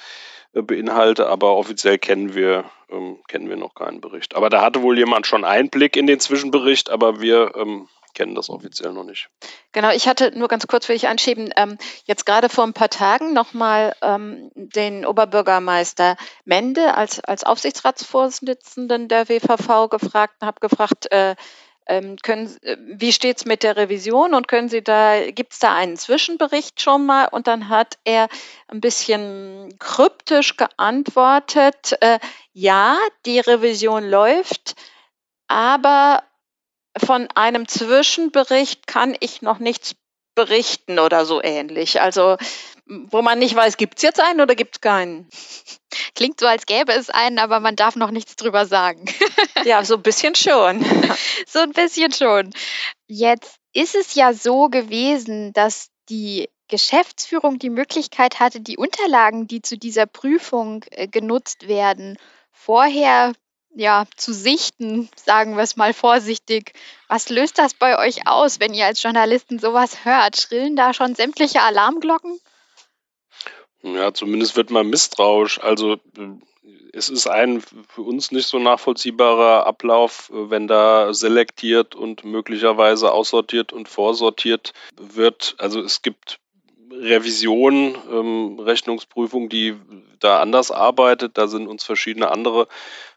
beinhalte, 0.52 1.28
aber 1.28 1.56
offiziell 1.56 1.98
kennen 1.98 2.34
wir, 2.34 2.64
ähm, 2.90 3.18
kennen 3.28 3.48
wir 3.48 3.56
noch 3.56 3.74
keinen 3.74 4.00
Bericht. 4.00 4.34
Aber 4.34 4.50
da 4.50 4.60
hatte 4.60 4.82
wohl 4.82 4.98
jemand 4.98 5.26
schon 5.26 5.44
Einblick 5.44 5.96
in 5.96 6.06
den 6.06 6.20
Zwischenbericht, 6.20 6.90
aber 6.90 7.20
wir 7.20 7.52
ähm, 7.56 7.88
kennen 8.14 8.34
das 8.34 8.50
offiziell 8.50 8.92
noch 8.92 9.04
nicht. 9.04 9.28
Genau, 9.72 9.90
ich 9.90 10.06
hatte 10.06 10.36
nur 10.36 10.48
ganz 10.48 10.66
kurz, 10.66 10.88
will 10.88 10.96
ich 10.96 11.08
anschieben, 11.08 11.50
ähm, 11.56 11.78
jetzt 12.04 12.26
gerade 12.26 12.48
vor 12.48 12.64
ein 12.64 12.74
paar 12.74 12.90
Tagen 12.90 13.32
nochmal 13.32 13.94
ähm, 14.02 14.50
den 14.54 15.06
Oberbürgermeister 15.06 16.16
Mende 16.44 16.94
als, 16.94 17.20
als 17.20 17.44
Aufsichtsratsvorsitzenden 17.44 19.08
der 19.08 19.28
WVV 19.28 19.88
gefragt 19.88 20.34
und 20.40 20.46
habe 20.46 20.60
gefragt, 20.60 21.10
äh, 21.10 21.34
ähm, 21.86 22.16
können, 22.22 22.56
äh, 22.62 22.76
wie 22.80 23.12
steht 23.12 23.38
es 23.38 23.44
mit 23.44 23.62
der 23.62 23.76
Revision 23.76 24.34
und 24.34 24.48
können 24.48 24.68
Sie 24.68 24.82
da, 24.82 25.30
gibt 25.30 25.52
es 25.52 25.58
da 25.58 25.74
einen 25.74 25.96
Zwischenbericht 25.96 26.80
schon 26.80 27.06
mal? 27.06 27.26
Und 27.26 27.46
dann 27.46 27.68
hat 27.68 27.98
er 28.04 28.28
ein 28.68 28.80
bisschen 28.80 29.74
kryptisch 29.78 30.56
geantwortet, 30.56 31.96
äh, 32.00 32.18
ja, 32.52 32.96
die 33.26 33.40
Revision 33.40 34.08
läuft, 34.08 34.74
aber 35.48 36.22
von 36.96 37.28
einem 37.34 37.68
Zwischenbericht 37.68 38.86
kann 38.86 39.16
ich 39.20 39.42
noch 39.42 39.58
nichts 39.58 39.94
berichten 40.34 40.98
oder 40.98 41.24
so 41.24 41.42
ähnlich. 41.42 42.00
Also 42.00 42.36
wo 42.86 43.22
man 43.22 43.38
nicht 43.38 43.54
weiß, 43.54 43.76
gibt 43.76 43.98
es 43.98 44.02
jetzt 44.02 44.20
einen 44.20 44.40
oder 44.40 44.54
gibt 44.54 44.76
es 44.76 44.80
keinen? 44.80 45.28
Klingt 46.14 46.40
so, 46.40 46.46
als 46.46 46.66
gäbe 46.66 46.92
es 46.92 47.10
einen, 47.10 47.38
aber 47.38 47.60
man 47.60 47.76
darf 47.76 47.96
noch 47.96 48.10
nichts 48.10 48.36
drüber 48.36 48.66
sagen. 48.66 49.04
ja, 49.64 49.84
so 49.84 49.94
ein 49.94 50.02
bisschen 50.02 50.34
schon. 50.34 50.84
so 51.46 51.60
ein 51.60 51.72
bisschen 51.72 52.12
schon. 52.12 52.50
Jetzt 53.06 53.56
ist 53.72 53.94
es 53.94 54.14
ja 54.14 54.32
so 54.32 54.68
gewesen, 54.68 55.52
dass 55.52 55.88
die 56.08 56.48
Geschäftsführung 56.68 57.58
die 57.58 57.70
Möglichkeit 57.70 58.40
hatte, 58.40 58.60
die 58.60 58.76
Unterlagen, 58.76 59.46
die 59.46 59.62
zu 59.62 59.78
dieser 59.78 60.06
Prüfung 60.06 60.84
äh, 60.90 61.06
genutzt 61.06 61.68
werden, 61.68 62.18
vorher 62.50 63.32
ja, 63.74 64.04
zu 64.16 64.32
sichten, 64.32 65.08
sagen 65.16 65.56
wir 65.56 65.62
es 65.62 65.76
mal 65.76 65.94
vorsichtig. 65.94 66.72
Was 67.08 67.28
löst 67.28 67.58
das 67.58 67.74
bei 67.74 67.98
euch 67.98 68.26
aus, 68.26 68.60
wenn 68.60 68.74
ihr 68.74 68.86
als 68.86 69.02
Journalisten 69.02 69.58
sowas 69.58 70.04
hört? 70.04 70.36
Schrillen 70.36 70.76
da 70.76 70.94
schon 70.94 71.14
sämtliche 71.14 71.62
Alarmglocken? 71.62 72.38
Ja, 73.82 74.14
zumindest 74.14 74.56
wird 74.56 74.70
man 74.70 74.88
misstrauisch. 74.88 75.60
Also 75.60 75.96
es 76.92 77.08
ist 77.08 77.26
ein 77.26 77.62
für 77.88 78.02
uns 78.02 78.30
nicht 78.30 78.46
so 78.46 78.58
nachvollziehbarer 78.58 79.66
Ablauf, 79.66 80.30
wenn 80.32 80.68
da 80.68 81.12
selektiert 81.12 81.94
und 81.94 82.24
möglicherweise 82.24 83.12
aussortiert 83.12 83.72
und 83.72 83.88
vorsortiert 83.88 84.72
wird. 84.96 85.54
Also 85.58 85.80
es 85.80 86.02
gibt 86.02 86.38
Revision, 87.02 87.96
ähm, 88.10 88.58
Rechnungsprüfung, 88.60 89.48
die 89.48 89.76
da 90.20 90.40
anders 90.40 90.70
arbeitet. 90.70 91.36
Da 91.36 91.48
sind 91.48 91.66
uns 91.66 91.84
verschiedene 91.84 92.30
andere 92.30 92.68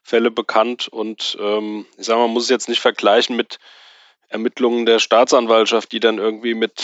Fälle 0.01 0.32
bekannt 0.32 0.88
und 0.88 1.38
ähm, 1.39 1.86
ich 1.98 2.06
sage 2.06 2.20
mal, 2.20 2.25
man 2.25 2.34
muss 2.34 2.44
es 2.44 2.50
jetzt 2.50 2.70
nicht 2.70 2.82
vergleichen 2.82 3.36
mit 3.36 3.60
Ermittlungen 4.27 4.86
der 4.86 5.00
Staatsanwaltschaft, 5.00 5.92
die 5.92 6.00
dann 6.00 6.18
irgendwie 6.18 6.56
mit 6.56 6.84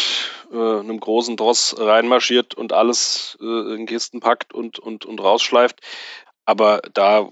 äh, 0.52 0.56
einem 0.56 1.00
großen 1.00 1.38
Dross 1.38 1.76
reinmarschiert 1.78 2.54
und 2.54 2.72
alles 2.72 3.38
äh, 3.42 3.76
in 3.76 3.88
Kisten 3.88 4.20
packt 4.20 4.54
und, 4.54 4.80
und, 4.80 5.06
und 5.06 5.20
rausschleift. 5.20 5.82
Aber 6.46 6.82
da 6.94 7.30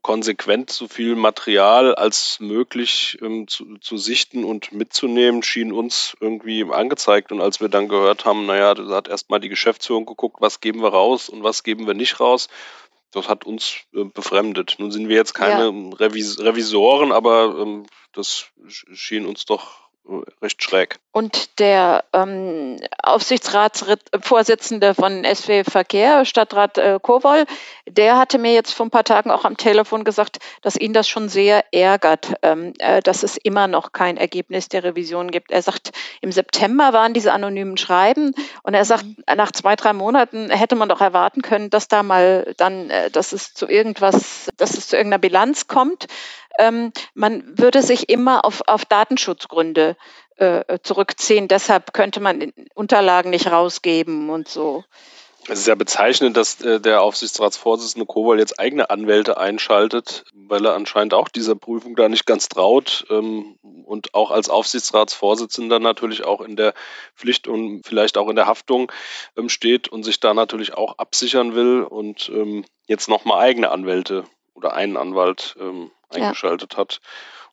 konsequent 0.00 0.70
so 0.70 0.88
viel 0.88 1.16
Material 1.16 1.94
als 1.94 2.38
möglich 2.40 3.18
ähm, 3.20 3.46
zu, 3.48 3.78
zu, 3.78 3.96
sichten 3.96 4.44
und 4.44 4.72
mitzunehmen, 4.72 5.42
schien 5.42 5.72
uns 5.72 6.16
irgendwie 6.20 6.64
angezeigt. 6.64 7.32
Und 7.32 7.40
als 7.40 7.60
wir 7.60 7.68
dann 7.68 7.88
gehört 7.88 8.24
haben, 8.24 8.46
naja, 8.46 8.74
da 8.74 8.88
hat 8.94 9.08
erstmal 9.08 9.40
die 9.40 9.48
Geschäftsführung 9.48 10.06
geguckt, 10.06 10.36
was 10.40 10.60
geben 10.60 10.82
wir 10.82 10.90
raus 10.90 11.28
und 11.28 11.42
was 11.42 11.62
geben 11.62 11.86
wir 11.86 11.94
nicht 11.94 12.20
raus, 12.20 12.48
das 13.12 13.28
hat 13.28 13.44
uns 13.44 13.80
äh, 13.94 14.04
befremdet. 14.04 14.76
Nun 14.78 14.90
sind 14.90 15.08
wir 15.08 15.16
jetzt 15.16 15.34
keine 15.34 15.64
ja. 15.64 15.96
Revis 15.96 16.38
Revisoren, 16.38 17.12
aber 17.12 17.58
ähm, 17.60 17.86
das 18.12 18.46
schien 18.66 19.26
uns 19.26 19.44
doch 19.44 19.82
recht 20.40 20.62
schräg. 20.62 20.98
Und 21.12 21.58
der 21.58 22.04
ähm, 22.12 22.76
Aufsichtsratsvorsitzende 23.02 24.94
von 24.94 25.24
SW 25.24 25.64
Verkehr, 25.64 26.24
Stadtrat 26.24 26.78
äh, 26.78 26.98
Kowol, 27.00 27.44
der 27.86 28.18
hatte 28.18 28.38
mir 28.38 28.52
jetzt 28.52 28.72
vor 28.72 28.86
ein 28.86 28.90
paar 28.90 29.04
Tagen 29.04 29.30
auch 29.30 29.44
am 29.44 29.56
Telefon 29.56 30.04
gesagt, 30.04 30.38
dass 30.62 30.76
ihn 30.76 30.92
das 30.92 31.08
schon 31.08 31.28
sehr 31.28 31.64
ärgert, 31.72 32.34
ähm, 32.42 32.72
äh, 32.78 33.00
dass 33.00 33.22
es 33.22 33.36
immer 33.36 33.68
noch 33.68 33.92
kein 33.92 34.16
Ergebnis 34.16 34.68
der 34.68 34.84
Revision 34.84 35.30
gibt. 35.30 35.50
Er 35.50 35.62
sagt, 35.62 35.92
im 36.20 36.32
September 36.32 36.92
waren 36.92 37.14
diese 37.14 37.32
anonymen 37.32 37.76
Schreiben 37.76 38.34
und 38.62 38.74
er 38.74 38.84
sagt, 38.84 39.04
mhm. 39.04 39.16
nach 39.36 39.52
zwei, 39.52 39.76
drei 39.76 39.92
Monaten 39.92 40.50
hätte 40.50 40.76
man 40.76 40.88
doch 40.88 41.00
erwarten 41.00 41.42
können, 41.42 41.70
dass 41.70 41.88
da 41.88 42.02
mal 42.02 42.54
dann, 42.56 42.90
äh, 42.90 43.10
dass 43.10 43.32
es 43.32 43.54
zu 43.54 43.68
irgendwas, 43.68 44.50
dass 44.56 44.76
es 44.76 44.88
zu 44.88 44.96
irgendeiner 44.96 45.20
Bilanz 45.20 45.68
kommt 45.68 46.06
ähm, 46.58 46.92
man 47.14 47.58
würde 47.58 47.82
sich 47.82 48.08
immer 48.08 48.44
auf, 48.44 48.62
auf 48.66 48.84
Datenschutzgründe 48.84 49.91
äh, 50.36 50.78
zurückziehen. 50.82 51.48
Deshalb 51.48 51.92
könnte 51.92 52.20
man 52.20 52.52
Unterlagen 52.74 53.30
nicht 53.30 53.50
rausgeben 53.50 54.30
und 54.30 54.48
so. 54.48 54.84
Es 55.48 55.58
ist 55.58 55.66
ja 55.66 55.74
bezeichnend, 55.74 56.36
dass 56.36 56.60
äh, 56.60 56.80
der 56.80 57.02
Aufsichtsratsvorsitzende 57.02 58.06
Kowal 58.06 58.38
jetzt 58.38 58.60
eigene 58.60 58.90
Anwälte 58.90 59.38
einschaltet, 59.38 60.24
weil 60.32 60.64
er 60.64 60.74
anscheinend 60.74 61.14
auch 61.14 61.28
dieser 61.28 61.56
Prüfung 61.56 61.96
da 61.96 62.08
nicht 62.08 62.26
ganz 62.26 62.48
traut 62.48 63.04
ähm, 63.10 63.58
und 63.84 64.14
auch 64.14 64.30
als 64.30 64.48
Aufsichtsratsvorsitzender 64.48 65.80
natürlich 65.80 66.24
auch 66.24 66.42
in 66.42 66.54
der 66.54 66.74
Pflicht 67.16 67.48
und 67.48 67.82
vielleicht 67.84 68.18
auch 68.18 68.28
in 68.28 68.36
der 68.36 68.46
Haftung 68.46 68.92
ähm, 69.36 69.48
steht 69.48 69.88
und 69.88 70.04
sich 70.04 70.20
da 70.20 70.32
natürlich 70.32 70.74
auch 70.74 70.98
absichern 70.98 71.56
will 71.56 71.82
und 71.82 72.30
ähm, 72.32 72.64
jetzt 72.86 73.08
nochmal 73.08 73.40
eigene 73.40 73.70
Anwälte 73.70 74.24
oder 74.54 74.74
einen 74.74 74.96
Anwalt 74.96 75.56
eingeschaltet 76.10 76.74
ja. 76.74 76.78
hat, 76.78 77.00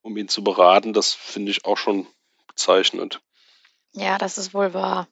um 0.02 0.16
ihn 0.18 0.28
zu 0.28 0.44
beraten. 0.44 0.94
Das 0.94 1.14
finde 1.14 1.50
ich 1.52 1.66
auch 1.66 1.78
schon 1.78 2.08
bezeichnend. 2.60 3.22
Ja, 3.94 4.18
das 4.18 4.38
ist 4.38 4.54
wohl 4.54 4.74
wahr. 4.74 5.08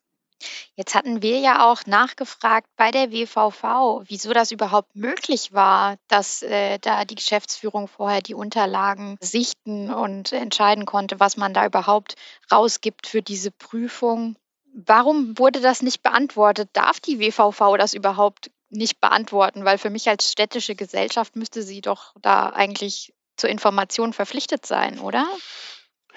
Jetzt 0.75 0.93
hatten 0.93 1.23
wir 1.23 1.39
ja 1.39 1.65
auch 1.67 1.87
nachgefragt 1.87 2.67
bei 2.75 2.91
der 2.91 3.11
WVV, 3.11 4.03
wieso 4.07 4.33
das 4.33 4.51
überhaupt 4.51 4.95
möglich 4.95 5.51
war, 5.51 5.95
dass 6.07 6.43
äh, 6.43 6.77
da 6.77 7.05
die 7.05 7.15
Geschäftsführung 7.15 7.87
vorher 7.87 8.21
die 8.21 8.35
Unterlagen 8.35 9.17
sichten 9.19 9.91
und 9.91 10.31
entscheiden 10.33 10.85
konnte, 10.85 11.19
was 11.19 11.37
man 11.37 11.55
da 11.55 11.65
überhaupt 11.65 12.15
rausgibt 12.51 13.07
für 13.07 13.23
diese 13.23 13.49
Prüfung. 13.49 14.35
Warum 14.75 15.39
wurde 15.39 15.59
das 15.59 15.81
nicht 15.81 16.03
beantwortet? 16.03 16.69
Darf 16.73 16.99
die 16.99 17.19
WVV 17.19 17.77
das 17.77 17.95
überhaupt 17.95 18.51
nicht 18.69 19.01
beantworten? 19.01 19.65
Weil 19.65 19.79
für 19.79 19.89
mich 19.89 20.07
als 20.07 20.31
städtische 20.31 20.75
Gesellschaft 20.75 21.35
müsste 21.35 21.63
sie 21.63 21.81
doch 21.81 22.13
da 22.21 22.49
eigentlich 22.49 23.15
zur 23.37 23.49
Information 23.49 24.13
verpflichtet 24.13 24.67
sein, 24.67 24.99
oder? 24.99 25.25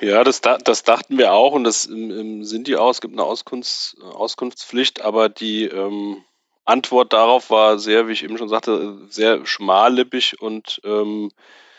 Ja, 0.01 0.25
das, 0.25 0.41
das 0.41 0.83
dachten 0.83 1.19
wir 1.19 1.33
auch 1.33 1.53
und 1.53 1.65
das 1.65 1.83
sind 1.83 2.67
die 2.67 2.77
auch. 2.77 2.91
Es 2.91 3.01
gibt 3.01 3.15
eine 3.15 3.25
Auskunfts, 3.25 3.97
Auskunftspflicht, 4.01 5.03
aber 5.03 5.29
die 5.29 5.65
ähm, 5.65 6.25
Antwort 6.65 7.13
darauf 7.13 7.51
war 7.51 7.79
sehr, 7.79 8.09
wie 8.09 8.13
ich 8.13 8.25
eben 8.25 8.39
schon 8.39 8.49
sagte, 8.49 8.99
sehr 9.09 9.45
schmallippig 9.45 10.41
und 10.41 10.81
ähm, 10.85 11.31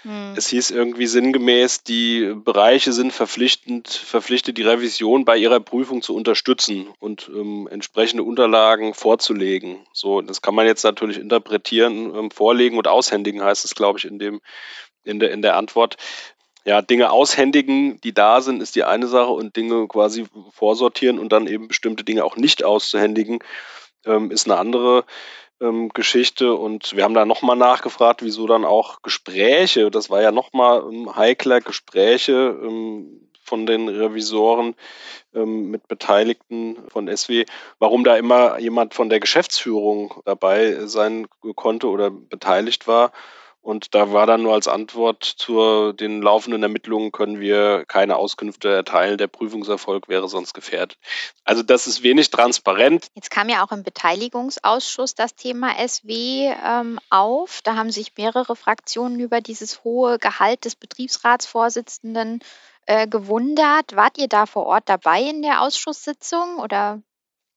hm. 0.04 0.34
es 0.36 0.48
hieß 0.50 0.72
irgendwie 0.72 1.08
sinngemäß, 1.08 1.84
die 1.84 2.34
Bereiche 2.36 2.92
sind 2.92 3.12
verpflichtend, 3.12 3.88
verpflichtet, 3.88 4.58
die 4.58 4.64
Revision 4.64 5.26
bei 5.26 5.38
ihrer 5.38 5.60
Prüfung 5.60 6.02
zu 6.02 6.16
unterstützen 6.16 6.90
und 7.00 7.30
ähm, 7.34 7.68
entsprechende 7.72 8.24
Unterlagen 8.24 8.94
vorzulegen. 8.94 9.86
So, 9.94 10.22
das 10.22 10.42
kann 10.42 10.56
man 10.56 10.66
jetzt 10.66 10.84
natürlich 10.84 11.18
interpretieren, 11.18 12.16
ähm, 12.16 12.32
vorlegen 12.32 12.78
und 12.78 12.88
aushändigen 12.88 13.44
heißt 13.44 13.66
es, 13.66 13.76
glaube 13.76 14.00
ich, 14.00 14.06
in 14.06 14.20
dem 14.20 14.42
in 15.04 15.20
der, 15.20 15.32
in 15.32 15.42
der 15.42 15.56
Antwort. 15.56 15.98
Ja, 16.64 16.82
Dinge 16.82 17.12
aushändigen, 17.12 18.00
die 18.02 18.14
da 18.14 18.42
sind, 18.42 18.62
ist 18.62 18.76
die 18.76 18.84
eine 18.84 19.08
Sache 19.08 19.32
und 19.32 19.56
Dinge 19.56 19.88
quasi 19.88 20.26
vorsortieren 20.52 21.18
und 21.18 21.32
dann 21.32 21.48
eben 21.48 21.68
bestimmte 21.68 22.04
Dinge 22.04 22.24
auch 22.24 22.36
nicht 22.36 22.64
auszuhändigen, 22.64 23.40
ähm, 24.06 24.30
ist 24.30 24.46
eine 24.48 24.60
andere 24.60 25.06
ähm, 25.60 25.90
Geschichte. 25.90 26.54
Und 26.54 26.96
wir 26.96 27.04
haben 27.04 27.16
da 27.16 27.26
nochmal 27.26 27.56
nachgefragt, 27.56 28.22
wieso 28.24 28.46
dann 28.46 28.66
auch 28.66 29.02
Gespräche, 29.02 29.90
das 29.90 30.10
war 30.12 30.22
ja 30.22 30.32
nochmal 30.32 30.84
ähm, 30.92 31.16
heikler, 31.16 31.62
Gespräche 31.62 32.58
ähm, 32.62 33.30
von 33.44 33.66
den 33.66 33.90
Revisoren 33.90 34.76
ähm, 35.34 35.72
mit 35.72 35.88
Beteiligten 35.88 36.78
von 36.90 37.16
SW, 37.16 37.46
warum 37.80 38.04
da 38.04 38.16
immer 38.18 38.60
jemand 38.60 38.94
von 38.94 39.10
der 39.10 39.20
Geschäftsführung 39.20 40.22
dabei 40.26 40.86
sein 40.86 41.28
konnte 41.56 41.88
oder 41.88 42.12
beteiligt 42.12 42.88
war. 42.88 43.12
Und 43.62 43.94
da 43.94 44.12
war 44.12 44.26
dann 44.26 44.42
nur 44.42 44.54
als 44.54 44.68
Antwort 44.68 45.24
zu 45.24 45.94
den 45.94 46.22
laufenden 46.22 46.64
Ermittlungen 46.64 47.12
können 47.12 47.40
wir 47.40 47.86
keine 47.88 48.16
Auskünfte 48.16 48.70
erteilen. 48.74 49.20
Der 49.20 49.28
Prüfungserfolg 49.28 50.10
wäre 50.10 50.28
sonst 50.28 50.54
gefährdet. 50.54 50.98
Also 51.44 51.62
das 51.62 51.86
ist 51.86 52.02
wenig 52.02 52.32
transparent. 52.32 53.08
Jetzt 53.14 53.30
kam 53.30 53.50
ja 53.50 53.64
auch 53.64 53.72
im 53.72 53.84
Beteiligungsausschuss 53.84 55.14
das 55.14 55.36
Thema 55.36 55.76
SW 55.88 56.52
ähm, 56.66 57.00
auf. 57.12 57.62
Da 57.64 57.76
haben 57.76 57.92
sich 57.92 58.14
mehrere 58.18 58.56
Fraktionen 58.56 59.20
über 59.20 59.42
dieses 59.42 59.84
hohe 59.84 60.18
Gehalt 60.18 60.66
des 60.66 60.76
Betriebsratsvorsitzenden 60.76 62.40
äh, 62.88 63.08
gewundert. 63.08 63.96
Wart 63.96 64.18
ihr 64.18 64.28
da 64.28 64.48
vor 64.48 64.66
Ort 64.66 64.90
dabei 64.90 65.22
in 65.22 65.44
der 65.44 65.62
Ausschusssitzung 65.62 66.58
oder 66.58 67.00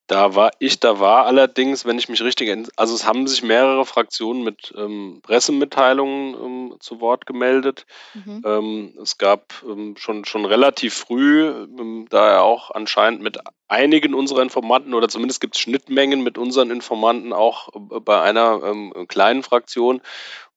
Da 0.06 0.34
war 0.34 0.50
ich, 0.58 0.80
da 0.80 1.00
war 1.00 1.25
allerdings, 1.25 1.87
wenn 1.87 1.99
ich 1.99 2.11
mich 2.11 2.20
richtig, 2.20 2.54
also 2.76 2.94
es 2.94 3.06
haben 3.06 3.26
sich 3.26 3.42
mehrere 3.42 3.87
Fraktionen 3.87 4.44
mit 4.44 4.75
ähm, 4.76 5.20
Pressemitteilungen 5.23 6.34
ähm, 6.34 6.76
zu 6.78 7.00
Wort 7.00 7.25
gemeldet. 7.25 7.87
Mhm. 8.12 8.42
Ähm, 8.44 8.99
es 9.00 9.16
gab 9.16 9.54
ähm, 9.66 9.96
schon, 9.96 10.26
schon 10.26 10.44
relativ 10.44 10.92
früh, 10.92 11.49
ähm, 11.49 12.06
da 12.11 12.32
er 12.32 12.42
auch 12.42 12.70
anscheinend 12.70 13.23
mit 13.23 13.38
einigen 13.66 14.12
unserer 14.12 14.42
Informanten 14.42 14.92
oder 14.92 15.08
zumindest 15.08 15.40
gibt 15.40 15.54
es 15.54 15.62
Schnittmengen 15.62 16.23
mit 16.23 16.37
unseren 16.37 16.70
Informanten 16.70 17.32
auch 17.32 17.68
äh, 17.75 18.00
bei 18.00 18.20
einer 18.20 18.62
ähm, 18.62 18.92
kleinen 19.08 19.42
Fraktion 19.42 20.02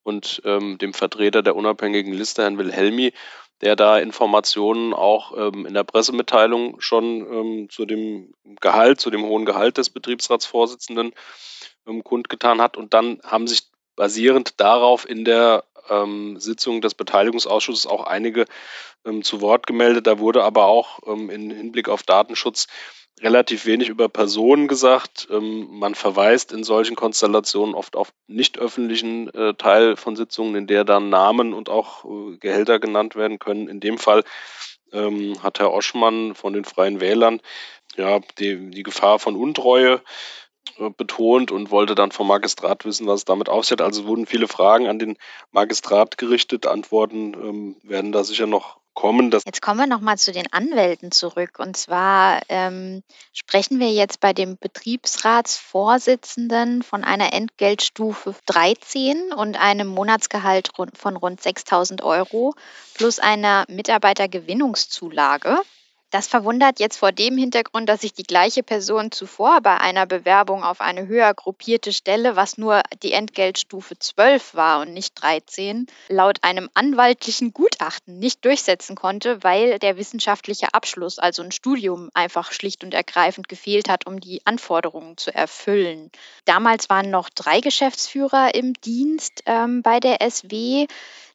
und 0.02 0.40
dem 0.42 0.94
Vertreter 0.94 1.42
der 1.42 1.54
unabhängigen 1.54 2.14
Liste, 2.14 2.40
Herrn 2.40 2.56
Wilhelmi, 2.56 3.12
der 3.60 3.76
da 3.76 3.98
Informationen 3.98 4.94
auch 4.94 5.36
ähm, 5.36 5.66
in 5.66 5.74
der 5.74 5.84
Pressemitteilung 5.84 6.80
schon 6.80 7.04
ähm, 7.04 7.68
zu 7.70 7.86
dem 7.86 8.34
Gehalt, 8.60 9.00
zu 9.00 9.10
dem 9.10 9.24
hohen 9.24 9.44
Gehalt 9.44 9.78
des 9.78 9.90
Betriebsratsvorsitzenden 9.90 11.12
ähm, 11.86 12.04
kundgetan 12.04 12.60
hat. 12.60 12.76
Und 12.76 12.94
dann 12.94 13.20
haben 13.24 13.46
sich 13.46 13.62
basierend 13.96 14.60
darauf 14.60 15.08
in 15.08 15.24
der 15.24 15.64
ähm, 15.90 16.38
Sitzung 16.38 16.80
des 16.80 16.94
Beteiligungsausschusses 16.94 17.86
auch 17.86 18.04
einige 18.04 18.44
ähm, 19.04 19.22
zu 19.22 19.40
Wort 19.40 19.66
gemeldet. 19.66 20.06
Da 20.06 20.18
wurde 20.18 20.44
aber 20.44 20.66
auch 20.66 21.00
ähm, 21.06 21.30
in 21.30 21.50
Hinblick 21.50 21.88
auf 21.88 22.02
Datenschutz 22.02 22.68
relativ 23.22 23.66
wenig 23.66 23.88
über 23.88 24.08
Personen 24.08 24.68
gesagt. 24.68 25.28
Ähm, 25.30 25.68
man 25.70 25.94
verweist 25.94 26.52
in 26.52 26.64
solchen 26.64 26.96
Konstellationen 26.96 27.74
oft 27.74 27.96
auf 27.96 28.12
nicht 28.26 28.58
öffentlichen 28.58 29.28
äh, 29.34 29.54
Teil 29.54 29.96
von 29.96 30.16
Sitzungen, 30.16 30.54
in 30.54 30.66
der 30.66 30.84
dann 30.84 31.08
Namen 31.10 31.54
und 31.54 31.68
auch 31.68 32.04
äh, 32.04 32.36
Gehälter 32.38 32.78
genannt 32.78 33.16
werden 33.16 33.38
können. 33.38 33.68
In 33.68 33.80
dem 33.80 33.98
Fall 33.98 34.24
ähm, 34.92 35.42
hat 35.42 35.58
Herr 35.58 35.72
Oschmann 35.72 36.34
von 36.34 36.52
den 36.52 36.64
Freien 36.64 37.00
Wählern 37.00 37.40
ja 37.96 38.20
die, 38.38 38.70
die 38.70 38.82
Gefahr 38.82 39.18
von 39.18 39.36
Untreue 39.36 40.00
äh, 40.78 40.90
betont 40.90 41.50
und 41.50 41.70
wollte 41.70 41.94
dann 41.94 42.12
vom 42.12 42.28
Magistrat 42.28 42.84
wissen, 42.84 43.06
was 43.06 43.20
es 43.20 43.24
damit 43.24 43.48
aussieht. 43.48 43.80
Also 43.80 44.06
wurden 44.06 44.26
viele 44.26 44.48
Fragen 44.48 44.86
an 44.86 44.98
den 44.98 45.16
Magistrat 45.50 46.18
gerichtet. 46.18 46.66
Antworten 46.66 47.34
ähm, 47.34 47.76
werden 47.82 48.12
da 48.12 48.24
sicher 48.24 48.46
noch 48.46 48.78
kommen. 48.98 49.30
jetzt 49.30 49.62
kommen 49.62 49.78
wir 49.78 49.86
nochmal 49.86 50.18
zu 50.18 50.32
den 50.32 50.52
Anwälten 50.52 51.12
zurück. 51.12 51.60
Und 51.60 51.76
zwar 51.76 52.40
ähm, 52.48 53.04
sprechen 53.32 53.78
wir 53.78 53.92
jetzt 53.92 54.18
bei 54.18 54.32
dem 54.32 54.56
Betriebsratsvorsitzenden 54.56 56.82
von 56.82 57.04
einer 57.04 57.32
Entgeltstufe 57.32 58.34
13 58.46 59.32
und 59.32 59.56
einem 59.56 59.86
Monatsgehalt 59.86 60.72
von 60.94 61.16
rund 61.16 61.40
6.000 61.40 62.02
Euro 62.02 62.56
plus 62.94 63.20
einer 63.20 63.66
Mitarbeitergewinnungszulage. 63.68 65.58
Das 66.10 66.26
verwundert 66.26 66.80
jetzt 66.80 66.96
vor 66.96 67.12
dem 67.12 67.36
Hintergrund, 67.36 67.86
dass 67.86 68.00
sich 68.00 68.14
die 68.14 68.22
gleiche 68.22 68.62
Person 68.62 69.12
zuvor 69.12 69.60
bei 69.60 69.78
einer 69.78 70.06
Bewerbung 70.06 70.64
auf 70.64 70.80
eine 70.80 71.06
höher 71.06 71.34
gruppierte 71.34 71.92
Stelle, 71.92 72.34
was 72.34 72.56
nur 72.56 72.82
die 73.02 73.12
Entgeltstufe 73.12 73.98
12 73.98 74.54
war 74.54 74.80
und 74.80 74.94
nicht 74.94 75.20
13, 75.20 75.86
laut 76.08 76.38
einem 76.44 76.70
anwaltlichen 76.72 77.52
Gutachten 77.52 78.18
nicht 78.18 78.42
durchsetzen 78.46 78.96
konnte, 78.96 79.42
weil 79.44 79.78
der 79.78 79.98
wissenschaftliche 79.98 80.72
Abschluss, 80.72 81.18
also 81.18 81.42
ein 81.42 81.52
Studium, 81.52 82.08
einfach 82.14 82.52
schlicht 82.52 82.84
und 82.84 82.94
ergreifend 82.94 83.50
gefehlt 83.50 83.90
hat, 83.90 84.06
um 84.06 84.18
die 84.18 84.40
Anforderungen 84.46 85.18
zu 85.18 85.34
erfüllen. 85.34 86.10
Damals 86.46 86.88
waren 86.88 87.10
noch 87.10 87.28
drei 87.28 87.60
Geschäftsführer 87.60 88.54
im 88.54 88.72
Dienst 88.72 89.42
ähm, 89.44 89.82
bei 89.82 90.00
der 90.00 90.18
SW. 90.30 90.86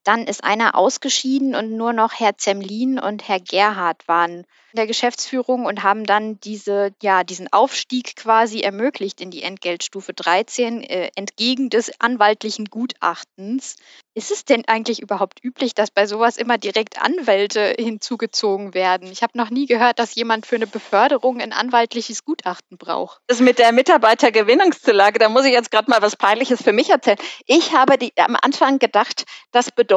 Dann 0.03 0.27
ist 0.27 0.43
einer 0.43 0.75
ausgeschieden 0.75 1.55
und 1.55 1.71
nur 1.71 1.93
noch 1.93 2.13
Herr 2.19 2.37
Zemlin 2.37 2.99
und 2.99 3.27
Herr 3.27 3.39
Gerhard 3.39 4.07
waren 4.07 4.45
in 4.73 4.77
der 4.77 4.87
Geschäftsführung 4.87 5.65
und 5.65 5.83
haben 5.83 6.03
dann 6.03 6.39
diese, 6.39 6.93
ja, 7.01 7.23
diesen 7.23 7.51
Aufstieg 7.53 8.15
quasi 8.15 8.61
ermöglicht 8.61 9.21
in 9.21 9.29
die 9.29 9.43
Entgeltstufe 9.43 10.13
13 10.13 10.83
äh, 10.83 11.11
entgegen 11.15 11.69
des 11.69 11.91
anwaltlichen 12.01 12.65
Gutachtens. 12.65 13.75
Ist 14.15 14.31
es 14.31 14.45
denn 14.45 14.65
eigentlich 14.67 14.99
überhaupt 14.99 15.43
üblich, 15.43 15.75
dass 15.75 15.91
bei 15.91 16.07
sowas 16.07 16.37
immer 16.37 16.57
direkt 16.57 17.01
Anwälte 17.01 17.75
hinzugezogen 17.77 18.73
werden? 18.73 19.11
Ich 19.11 19.21
habe 19.21 19.37
noch 19.37 19.51
nie 19.51 19.67
gehört, 19.67 19.99
dass 19.99 20.15
jemand 20.15 20.47
für 20.47 20.55
eine 20.55 20.67
Beförderung 20.67 21.39
ein 21.39 21.53
anwaltliches 21.53 22.23
Gutachten 22.23 22.77
braucht. 22.77 23.19
Das 23.27 23.39
mit 23.41 23.59
der 23.59 23.71
Mitarbeitergewinnungszulage, 23.71 25.19
da 25.19 25.29
muss 25.29 25.45
ich 25.45 25.53
jetzt 25.53 25.71
gerade 25.71 25.89
mal 25.89 26.01
was 26.01 26.15
Peinliches 26.15 26.63
für 26.63 26.73
mich 26.73 26.89
erzählen. 26.89 27.17
Ich 27.45 27.73
habe 27.73 27.97
die, 27.97 28.11
am 28.17 28.35
Anfang 28.41 28.79
gedacht, 28.79 29.25
das 29.51 29.71
bedeutet, 29.71 29.92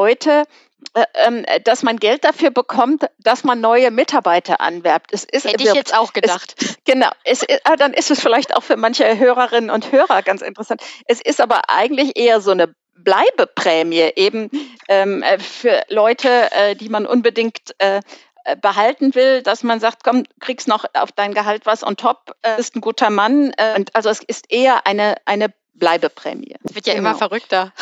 äh, 0.95 1.05
ähm, 1.15 1.45
dass 1.65 1.83
man 1.83 1.97
Geld 1.97 2.25
dafür 2.25 2.51
bekommt, 2.51 3.07
dass 3.19 3.45
man 3.45 3.61
neue 3.61 3.91
Mitarbeiter 3.91 4.61
anwerbt. 4.61 5.13
Es 5.13 5.25
ist, 5.25 5.45
Hätte 5.45 5.65
ich 5.65 5.75
jetzt 5.75 5.97
auch 5.97 6.13
gedacht. 6.13 6.55
Es, 6.59 6.77
genau, 6.85 7.11
es, 7.25 7.45
ah, 7.65 7.77
dann 7.77 7.93
ist 7.93 8.11
es 8.11 8.21
vielleicht 8.21 8.55
auch 8.55 8.63
für 8.63 8.77
manche 8.77 9.19
Hörerinnen 9.19 9.71
und 9.71 9.93
Hörer 9.93 10.23
ganz 10.23 10.43
interessant. 10.43 10.83
Es 11.07 11.21
ist 11.21 11.41
aber 11.41 11.69
eigentlich 11.69 12.17
eher 12.17 12.41
so 12.41 12.51
eine 12.51 12.75
Bleibeprämie 12.95 14.13
eben 14.17 14.51
ähm, 14.89 15.23
äh, 15.23 15.39
für 15.39 15.83
Leute, 15.89 16.51
äh, 16.53 16.75
die 16.75 16.89
man 16.89 17.07
unbedingt 17.07 17.75
äh, 17.79 18.01
äh, 18.47 18.57
behalten 18.57 19.15
will, 19.15 19.43
dass 19.43 19.65
man 19.65 19.81
sagt, 19.81 20.05
komm, 20.05 20.25
kriegst 20.41 20.69
noch 20.69 20.85
auf 20.95 21.11
dein 21.13 21.35
Gehalt 21.35 21.67
was 21.67 21.83
on 21.83 21.97
top, 21.97 22.37
äh, 22.43 22.57
bist 22.57 22.77
ein 22.77 22.81
guter 22.81 23.11
Mann. 23.11 23.53
Äh, 23.57 23.75
und 23.75 23.95
also 23.95 24.09
es 24.09 24.23
ist 24.23 24.53
eher 24.53 24.87
eine, 24.87 25.17
eine 25.25 25.53
Bleibeprämie. 25.75 26.55
Es 26.63 26.75
wird 26.75 26.87
ja 26.87 26.95
genau. 26.95 27.11
immer 27.11 27.19
verrückter. 27.19 27.73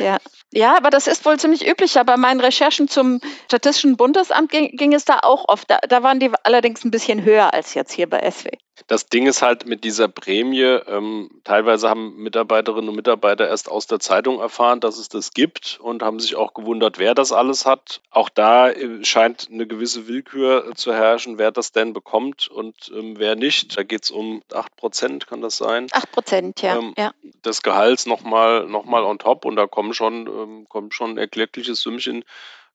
Ja. 0.00 0.18
ja, 0.52 0.76
aber 0.76 0.90
das 0.90 1.06
ist 1.06 1.24
wohl 1.24 1.38
ziemlich 1.38 1.66
üblich. 1.66 1.94
Bei 1.94 2.16
meinen 2.16 2.40
Recherchen 2.40 2.88
zum 2.88 3.20
Statistischen 3.46 3.96
Bundesamt 3.96 4.50
ging, 4.50 4.76
ging 4.76 4.94
es 4.94 5.04
da 5.04 5.20
auch 5.22 5.48
oft. 5.48 5.70
Da, 5.70 5.78
da, 5.88 6.02
waren 6.02 6.20
die 6.20 6.30
allerdings 6.44 6.84
ein 6.84 6.90
bisschen 6.90 7.24
höher 7.24 7.52
als 7.52 7.74
jetzt 7.74 7.92
hier 7.92 8.08
bei 8.08 8.30
SW. 8.30 8.50
Das 8.88 9.06
Ding 9.06 9.26
ist 9.26 9.40
halt 9.40 9.66
mit 9.66 9.84
dieser 9.84 10.06
Prämie, 10.06 10.60
ähm, 10.62 11.30
teilweise 11.44 11.88
haben 11.88 12.16
Mitarbeiterinnen 12.16 12.90
und 12.90 12.96
Mitarbeiter 12.96 13.48
erst 13.48 13.70
aus 13.70 13.86
der 13.86 14.00
Zeitung 14.00 14.38
erfahren, 14.38 14.80
dass 14.80 14.98
es 14.98 15.08
das 15.08 15.32
gibt 15.32 15.78
und 15.80 16.02
haben 16.02 16.20
sich 16.20 16.36
auch 16.36 16.52
gewundert, 16.52 16.98
wer 16.98 17.14
das 17.14 17.32
alles 17.32 17.64
hat. 17.64 18.02
Auch 18.10 18.28
da 18.28 18.68
äh, 18.68 19.02
scheint 19.02 19.48
eine 19.50 19.66
gewisse 19.66 20.08
Willkür 20.08 20.72
zu 20.74 20.92
herrschen, 20.92 21.38
wer 21.38 21.52
das 21.52 21.72
denn 21.72 21.94
bekommt 21.94 22.48
und 22.48 22.92
ähm, 22.94 23.14
wer 23.18 23.34
nicht. 23.34 23.76
Da 23.78 23.82
geht 23.82 24.04
es 24.04 24.10
um 24.10 24.42
8 24.52 24.76
Prozent, 24.76 25.26
kann 25.26 25.40
das 25.40 25.56
sein? 25.56 25.86
8 25.92 26.12
Prozent, 26.12 26.62
ja. 26.62 26.76
Ähm, 26.76 26.94
ja. 26.98 27.12
Des 27.44 27.62
Gehalts 27.62 28.04
nochmal 28.04 28.66
noch 28.66 28.84
mal 28.84 29.04
on 29.04 29.18
top 29.18 29.46
und 29.46 29.56
da 29.56 29.66
kommen 29.66 29.85
schon, 29.94 30.26
ähm, 30.26 30.66
kommen 30.68 30.92
schon 30.92 31.18
erkleckliche 31.18 31.74
Sümmchen 31.74 32.24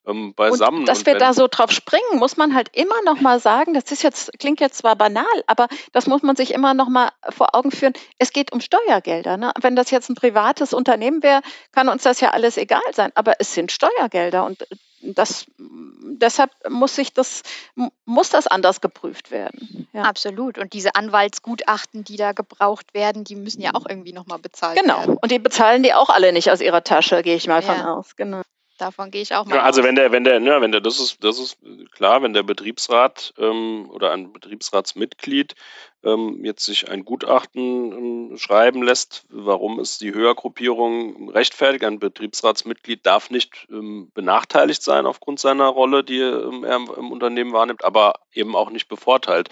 ähm, 0.08 0.34
beisammen. 0.34 0.80
Und 0.80 0.86
dass 0.88 1.00
und 1.00 1.06
wir 1.08 1.16
da 1.16 1.34
so 1.34 1.48
drauf 1.48 1.72
springen, 1.72 2.20
muss 2.20 2.38
man 2.38 2.56
halt 2.56 2.70
immer 2.74 3.02
noch 3.06 3.22
mal 3.22 3.40
sagen, 3.40 3.74
das 3.74 3.92
ist 3.92 4.04
jetzt, 4.04 4.32
klingt 4.40 4.60
jetzt 4.60 4.78
zwar 4.78 4.96
banal, 4.96 5.26
aber 5.48 5.68
das 5.92 6.08
muss 6.08 6.24
man 6.24 6.36
sich 6.36 6.54
immer 6.54 6.74
noch 6.74 6.90
mal 6.90 7.10
vor 7.30 7.56
Augen 7.56 7.72
führen. 7.72 7.94
Es 8.18 8.34
geht 8.34 8.52
um 8.52 8.62
Steuergelder. 8.62 9.38
Ne? 9.38 9.52
Wenn 9.62 9.76
das 9.76 9.92
jetzt 9.92 10.10
ein 10.10 10.16
privates 10.16 10.74
Unternehmen 10.74 11.24
wäre, 11.24 11.42
kann 11.72 11.90
uns 11.90 12.04
das 12.04 12.20
ja 12.20 12.32
alles 12.32 12.58
egal 12.58 12.82
sein. 12.94 13.12
Aber 13.16 13.36
es 13.40 13.54
sind 13.54 13.72
Steuergelder 13.72 14.46
und 14.46 14.66
das, 15.02 15.46
deshalb 15.58 16.52
muss 16.70 16.96
sich 16.96 17.14
das, 17.14 17.44
muss 18.06 18.30
das 18.30 18.48
anders 18.48 18.82
geprüft 18.82 19.32
werden. 19.32 19.88
Ja. 19.94 20.04
Absolut. 20.04 20.58
Und 20.58 20.74
diese 20.74 20.96
Anwaltsgutachten, 20.96 22.04
die 22.04 22.18
da 22.18 22.32
gebraucht 22.32 22.94
werden, 22.94 23.24
die 23.24 23.36
müssen 23.36 23.62
ja 23.62 23.72
auch 23.74 23.86
irgendwie 23.88 24.14
nochmal 24.14 24.40
bezahlt 24.40 24.80
genau. 24.80 24.98
werden. 24.98 25.06
Genau. 25.08 25.20
Und 25.22 25.32
die 25.32 25.40
bezahlen 25.40 25.84
die 25.84 25.94
auch 25.94 26.10
alle 26.10 26.34
nicht 26.34 26.52
aus 26.52 26.62
ihrer 26.62 26.84
Tasche, 26.84 27.24
gehe 27.24 27.36
ich 27.36 27.48
mal 27.48 27.64
ja. 27.64 27.74
von 27.74 27.86
aus. 27.86 28.16
Genau. 28.16 28.42
Davon 28.82 29.12
gehe 29.12 29.22
ich 29.22 29.36
auch 29.36 29.46
mal. 29.46 29.58
Ja, 29.58 29.62
also 29.62 29.82
aus. 29.82 29.88
wenn 29.88 29.94
der, 29.94 30.12
wenn 30.12 30.24
der, 30.24 30.40
ne, 30.40 30.60
wenn 30.60 30.72
der, 30.72 30.82
das 30.82 31.00
ist, 31.00 31.24
das 31.24 31.38
ist 31.38 31.60
klar, 31.92 32.24
wenn 32.24 32.34
der 32.34 32.42
Betriebsrat 32.42 33.32
ähm, 33.38 33.88
oder 33.92 34.12
ein 34.12 34.34
Betriebsratsmitglied 34.34 35.54
ähm, 36.04 36.44
jetzt 36.44 36.66
sich 36.66 36.90
ein 36.90 37.06
Gutachten 37.06 38.32
ähm, 38.32 38.38
schreiben 38.40 38.82
lässt, 38.82 39.28
warum 39.30 39.80
ist 39.80 40.02
die 40.02 40.16
Höhergruppierung 40.16 41.30
rechtfertigt. 41.30 41.86
Ein 41.86 42.00
Betriebsratsmitglied 42.00 43.06
darf 43.06 43.30
nicht 43.30 43.68
ähm, 43.70 44.10
benachteiligt 44.16 44.82
sein 44.82 45.06
aufgrund 45.06 45.40
seiner 45.40 45.68
Rolle, 45.68 46.04
die 46.04 46.20
ähm, 46.20 46.64
er 46.64 46.78
im 46.78 47.12
Unternehmen 47.12 47.54
wahrnimmt, 47.54 47.86
aber 47.86 48.16
eben 48.34 48.56
auch 48.56 48.72
nicht 48.72 48.88
bevorteilt. 48.88 49.50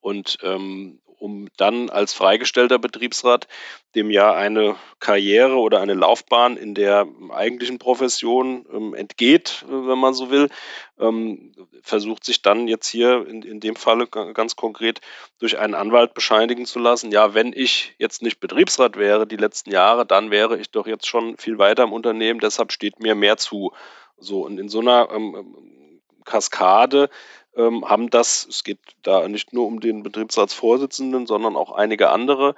Und 0.00 0.38
ähm, 0.42 0.98
um 1.18 1.48
dann 1.56 1.90
als 1.90 2.12
freigestellter 2.12 2.78
Betriebsrat 2.78 3.48
dem 3.94 4.10
ja 4.10 4.32
eine 4.32 4.76
Karriere 4.98 5.56
oder 5.56 5.80
eine 5.80 5.94
Laufbahn 5.94 6.56
in 6.56 6.74
der 6.74 7.06
eigentlichen 7.30 7.78
Profession 7.78 8.66
ähm, 8.72 8.94
entgeht, 8.94 9.64
äh, 9.68 9.72
wenn 9.72 9.98
man 9.98 10.14
so 10.14 10.30
will, 10.30 10.48
ähm, 10.98 11.52
versucht 11.82 12.24
sich 12.24 12.42
dann 12.42 12.68
jetzt 12.68 12.88
hier 12.88 13.26
in, 13.26 13.42
in 13.42 13.60
dem 13.60 13.76
Falle 13.76 14.06
ganz 14.06 14.56
konkret 14.56 15.00
durch 15.38 15.58
einen 15.58 15.74
Anwalt 15.74 16.14
bescheinigen 16.14 16.66
zu 16.66 16.78
lassen, 16.78 17.10
ja, 17.12 17.34
wenn 17.34 17.52
ich 17.52 17.94
jetzt 17.98 18.22
nicht 18.22 18.40
Betriebsrat 18.40 18.96
wäre 18.96 19.26
die 19.26 19.36
letzten 19.36 19.70
Jahre, 19.70 20.06
dann 20.06 20.30
wäre 20.30 20.58
ich 20.58 20.70
doch 20.70 20.86
jetzt 20.86 21.06
schon 21.06 21.36
viel 21.36 21.58
weiter 21.58 21.84
im 21.84 21.92
Unternehmen, 21.92 22.40
deshalb 22.40 22.72
steht 22.72 23.00
mir 23.00 23.14
mehr 23.14 23.36
zu. 23.36 23.72
So, 24.16 24.44
und 24.44 24.58
in 24.58 24.68
so 24.68 24.80
einer 24.80 25.08
ähm, 25.12 25.34
ähm 25.36 25.74
Kaskade 26.24 27.10
ähm, 27.56 27.88
haben 27.88 28.10
das, 28.10 28.46
es 28.48 28.64
geht 28.64 28.78
da 29.02 29.26
nicht 29.28 29.52
nur 29.52 29.66
um 29.66 29.80
den 29.80 30.02
Betriebsratsvorsitzenden, 30.02 31.26
sondern 31.26 31.56
auch 31.56 31.72
einige 31.72 32.10
andere, 32.10 32.54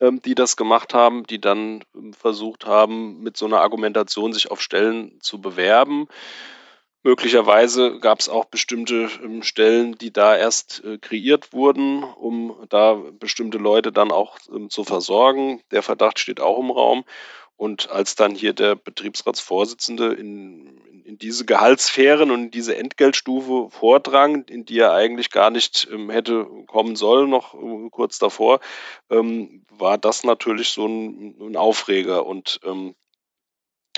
ähm, 0.00 0.22
die 0.22 0.34
das 0.34 0.56
gemacht 0.56 0.94
haben, 0.94 1.24
die 1.24 1.40
dann 1.40 1.84
ähm, 1.94 2.12
versucht 2.12 2.66
haben, 2.66 3.20
mit 3.22 3.36
so 3.36 3.46
einer 3.46 3.60
Argumentation 3.60 4.32
sich 4.32 4.50
auf 4.50 4.60
Stellen 4.60 5.18
zu 5.20 5.40
bewerben. 5.40 6.08
Möglicherweise 7.04 8.00
gab 8.00 8.18
es 8.20 8.28
auch 8.28 8.46
bestimmte 8.46 9.08
ähm, 9.22 9.42
Stellen, 9.42 9.96
die 9.96 10.12
da 10.12 10.36
erst 10.36 10.82
äh, 10.84 10.98
kreiert 10.98 11.52
wurden, 11.52 12.02
um 12.02 12.56
da 12.68 12.94
bestimmte 12.94 13.58
Leute 13.58 13.92
dann 13.92 14.10
auch 14.10 14.36
ähm, 14.52 14.68
zu 14.68 14.84
versorgen. 14.84 15.62
Der 15.70 15.82
Verdacht 15.82 16.18
steht 16.18 16.40
auch 16.40 16.58
im 16.58 16.70
Raum. 16.70 17.04
Und 17.56 17.90
als 17.90 18.14
dann 18.14 18.34
hier 18.34 18.52
der 18.52 18.76
Betriebsratsvorsitzende 18.76 20.12
in, 20.12 20.80
in, 21.08 21.18
diese 21.18 21.44
Gehaltssphären 21.44 22.30
und 22.30 22.44
in 22.44 22.50
diese 22.50 22.76
Entgeltstufe 22.76 23.70
vordrang, 23.70 24.44
in 24.44 24.64
die 24.64 24.78
er 24.78 24.92
eigentlich 24.92 25.30
gar 25.30 25.50
nicht 25.50 25.88
ähm, 25.90 26.10
hätte 26.10 26.46
kommen 26.66 26.96
sollen, 26.96 27.30
noch 27.30 27.54
äh, 27.54 27.88
kurz 27.90 28.18
davor, 28.18 28.60
ähm, 29.10 29.64
war 29.70 29.98
das 29.98 30.24
natürlich 30.24 30.68
so 30.68 30.86
ein, 30.86 31.34
ein 31.40 31.56
Aufreger. 31.56 32.26
Und 32.26 32.60
ähm, 32.64 32.94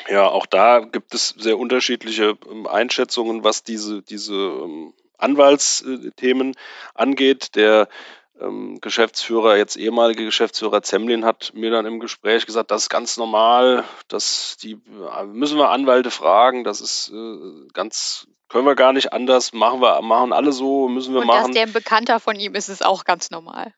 ja, 0.08 0.28
auch 0.28 0.46
da 0.46 0.80
gibt 0.80 1.14
es 1.14 1.34
sehr 1.36 1.58
unterschiedliche 1.58 2.38
ähm, 2.50 2.66
Einschätzungen, 2.66 3.44
was 3.44 3.64
diese, 3.64 4.02
diese 4.02 4.34
ähm, 4.34 4.94
Anwaltsthemen 5.18 6.54
angeht. 6.94 7.56
Der 7.56 7.88
Geschäftsführer, 8.80 9.56
jetzt 9.56 9.76
ehemalige 9.76 10.24
Geschäftsführer 10.24 10.82
Zemlin 10.82 11.24
hat 11.24 11.52
mir 11.54 11.70
dann 11.70 11.86
im 11.86 12.00
Gespräch 12.00 12.46
gesagt, 12.46 12.70
das 12.70 12.82
ist 12.82 12.88
ganz 12.88 13.16
normal, 13.16 13.84
dass 14.08 14.56
die 14.62 14.72
äh, 14.72 15.24
müssen 15.26 15.58
wir 15.58 15.70
Anwälte 15.70 16.10
fragen, 16.10 16.64
das 16.64 16.80
ist 16.80 17.12
äh, 17.14 17.68
ganz 17.72 18.26
können 18.48 18.66
wir 18.66 18.74
gar 18.74 18.92
nicht 18.92 19.12
anders, 19.12 19.52
machen 19.52 19.80
wir 19.80 20.02
machen 20.02 20.32
alle 20.32 20.52
so, 20.52 20.88
müssen 20.88 21.14
wir 21.14 21.20
Und 21.20 21.28
machen. 21.28 21.44
dass 21.44 21.54
der 21.54 21.62
ein 21.66 21.72
Bekannter 21.72 22.18
von 22.20 22.36
ihm 22.36 22.54
ist, 22.54 22.68
ist 22.68 22.84
auch 22.84 23.04
ganz 23.04 23.30
normal. 23.30 23.72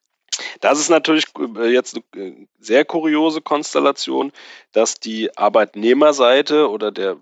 Das 0.61 0.79
ist 0.79 0.88
natürlich 0.88 1.27
äh, 1.59 1.68
jetzt 1.68 1.98
eine 2.14 2.25
äh, 2.25 2.46
sehr 2.59 2.85
kuriose 2.85 3.40
Konstellation, 3.42 4.33
dass 4.72 4.94
die 4.94 5.37
Arbeitnehmerseite 5.37 6.70
oder 6.70 6.90
der 6.90 7.18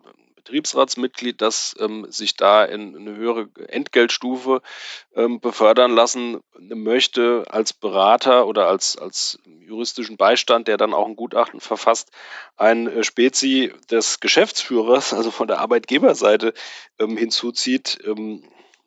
Betriebsratsmitglied, 0.50 1.40
das 1.40 1.76
ähm, 1.78 2.06
sich 2.10 2.36
da 2.36 2.64
in 2.64 2.96
eine 2.96 3.14
höhere 3.14 3.48
Entgeltstufe 3.68 4.62
ähm, 5.14 5.38
befördern 5.40 5.92
lassen 5.92 6.40
möchte 6.58 7.44
als 7.48 7.72
Berater 7.72 8.48
oder 8.48 8.66
als, 8.66 8.98
als 8.98 9.38
juristischen 9.44 10.16
Beistand, 10.16 10.66
der 10.66 10.76
dann 10.76 10.92
auch 10.92 11.06
ein 11.06 11.14
Gutachten 11.14 11.60
verfasst, 11.60 12.10
ein 12.56 12.88
äh, 12.88 13.04
Spezi 13.04 13.72
des 13.90 14.18
Geschäftsführers, 14.18 15.12
also 15.14 15.30
von 15.30 15.46
der 15.46 15.60
Arbeitgeberseite 15.60 16.52
ähm, 16.98 17.16
hinzuzieht. 17.16 17.98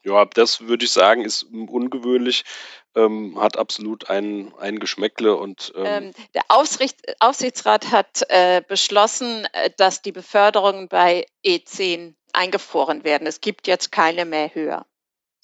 Ja, 0.04 0.26
das 0.26 0.62
würde 0.62 0.86
ich 0.86 0.92
sagen, 0.92 1.24
ist 1.24 1.44
ungewöhnlich, 1.44 2.44
ähm, 2.96 3.40
hat 3.40 3.58
absolut 3.58 4.10
ein, 4.10 4.54
ein 4.60 4.80
Geschmäckle 4.80 5.36
und 5.36 5.72
ähm, 5.76 5.86
ähm 5.86 6.12
der 6.34 6.44
Aufsicht, 6.50 7.02
Aufsichtsrat 7.20 7.92
hat 7.92 8.24
äh, 8.30 8.62
beschlossen, 8.68 9.48
äh, 9.54 9.70
dass 9.78 10.02
die 10.02 10.12
Beförderungen 10.12 10.90
bei 10.90 11.26
E10 11.46 12.16
eingefroren 12.34 13.04
werden. 13.04 13.28
Es 13.28 13.40
gibt 13.40 13.68
jetzt 13.68 13.92
keine 13.92 14.26
mehr 14.26 14.54
höher. 14.54 14.86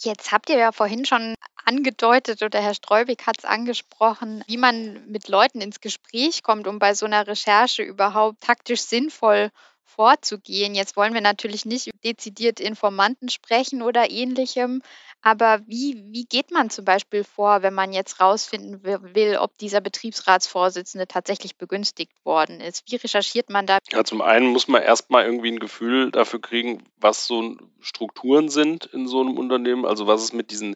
Jetzt 0.01 0.31
habt 0.31 0.49
ihr 0.49 0.57
ja 0.57 0.71
vorhin 0.71 1.05
schon 1.05 1.35
angedeutet 1.65 2.41
oder 2.41 2.61
Herr 2.61 2.73
Streubig 2.73 3.25
hat 3.25 3.39
es 3.39 3.45
angesprochen, 3.45 4.43
wie 4.47 4.57
man 4.57 5.05
mit 5.07 5.27
Leuten 5.27 5.61
ins 5.61 5.81
Gespräch 5.81 6.41
kommt, 6.41 6.67
um 6.67 6.79
bei 6.79 6.93
so 6.93 7.05
einer 7.05 7.27
Recherche 7.27 7.83
überhaupt 7.83 8.41
taktisch 8.41 8.81
sinnvoll 8.81 9.51
vorzugehen. 9.89 10.75
Jetzt 10.75 10.95
wollen 10.95 11.13
wir 11.13 11.21
natürlich 11.21 11.65
nicht 11.65 11.89
dezidiert 12.03 12.59
Informanten 12.59 13.29
sprechen 13.29 13.81
oder 13.81 14.09
ähnlichem, 14.09 14.81
aber 15.21 15.59
wie, 15.67 16.01
wie 16.11 16.25
geht 16.25 16.51
man 16.51 16.69
zum 16.69 16.85
Beispiel 16.85 17.25
vor, 17.25 17.61
wenn 17.61 17.73
man 17.73 17.91
jetzt 17.91 18.21
rausfinden 18.21 18.83
will, 18.83 19.37
ob 19.37 19.57
dieser 19.57 19.81
Betriebsratsvorsitzende 19.81 21.07
tatsächlich 21.07 21.57
begünstigt 21.57 22.13
worden 22.23 22.61
ist? 22.61 22.89
Wie 22.89 22.95
recherchiert 22.95 23.49
man 23.49 23.65
da? 23.65 23.79
Ja, 23.91 24.03
zum 24.05 24.21
einen 24.21 24.47
muss 24.47 24.69
man 24.69 24.81
erstmal 24.81 25.25
irgendwie 25.25 25.51
ein 25.51 25.59
Gefühl 25.59 26.11
dafür 26.11 26.39
kriegen, 26.39 26.83
was 26.97 27.27
so 27.27 27.57
Strukturen 27.81 28.49
sind 28.49 28.85
in 28.85 29.07
so 29.07 29.19
einem 29.19 29.37
Unternehmen, 29.37 29.85
also 29.85 30.07
was 30.07 30.23
es 30.23 30.31
mit 30.31 30.51
diesen 30.51 30.75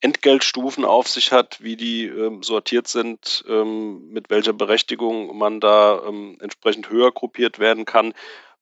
Entgeltstufen 0.00 0.84
auf 0.84 1.08
sich 1.08 1.32
hat, 1.32 1.62
wie 1.62 1.76
die 1.76 2.06
ähm, 2.06 2.42
sortiert 2.42 2.88
sind, 2.88 3.44
ähm, 3.48 4.08
mit 4.10 4.30
welcher 4.30 4.52
Berechtigung 4.52 5.36
man 5.36 5.60
da 5.60 6.02
ähm, 6.06 6.36
entsprechend 6.40 6.90
höher 6.90 7.12
gruppiert 7.12 7.58
werden 7.58 7.84
kann 7.84 8.14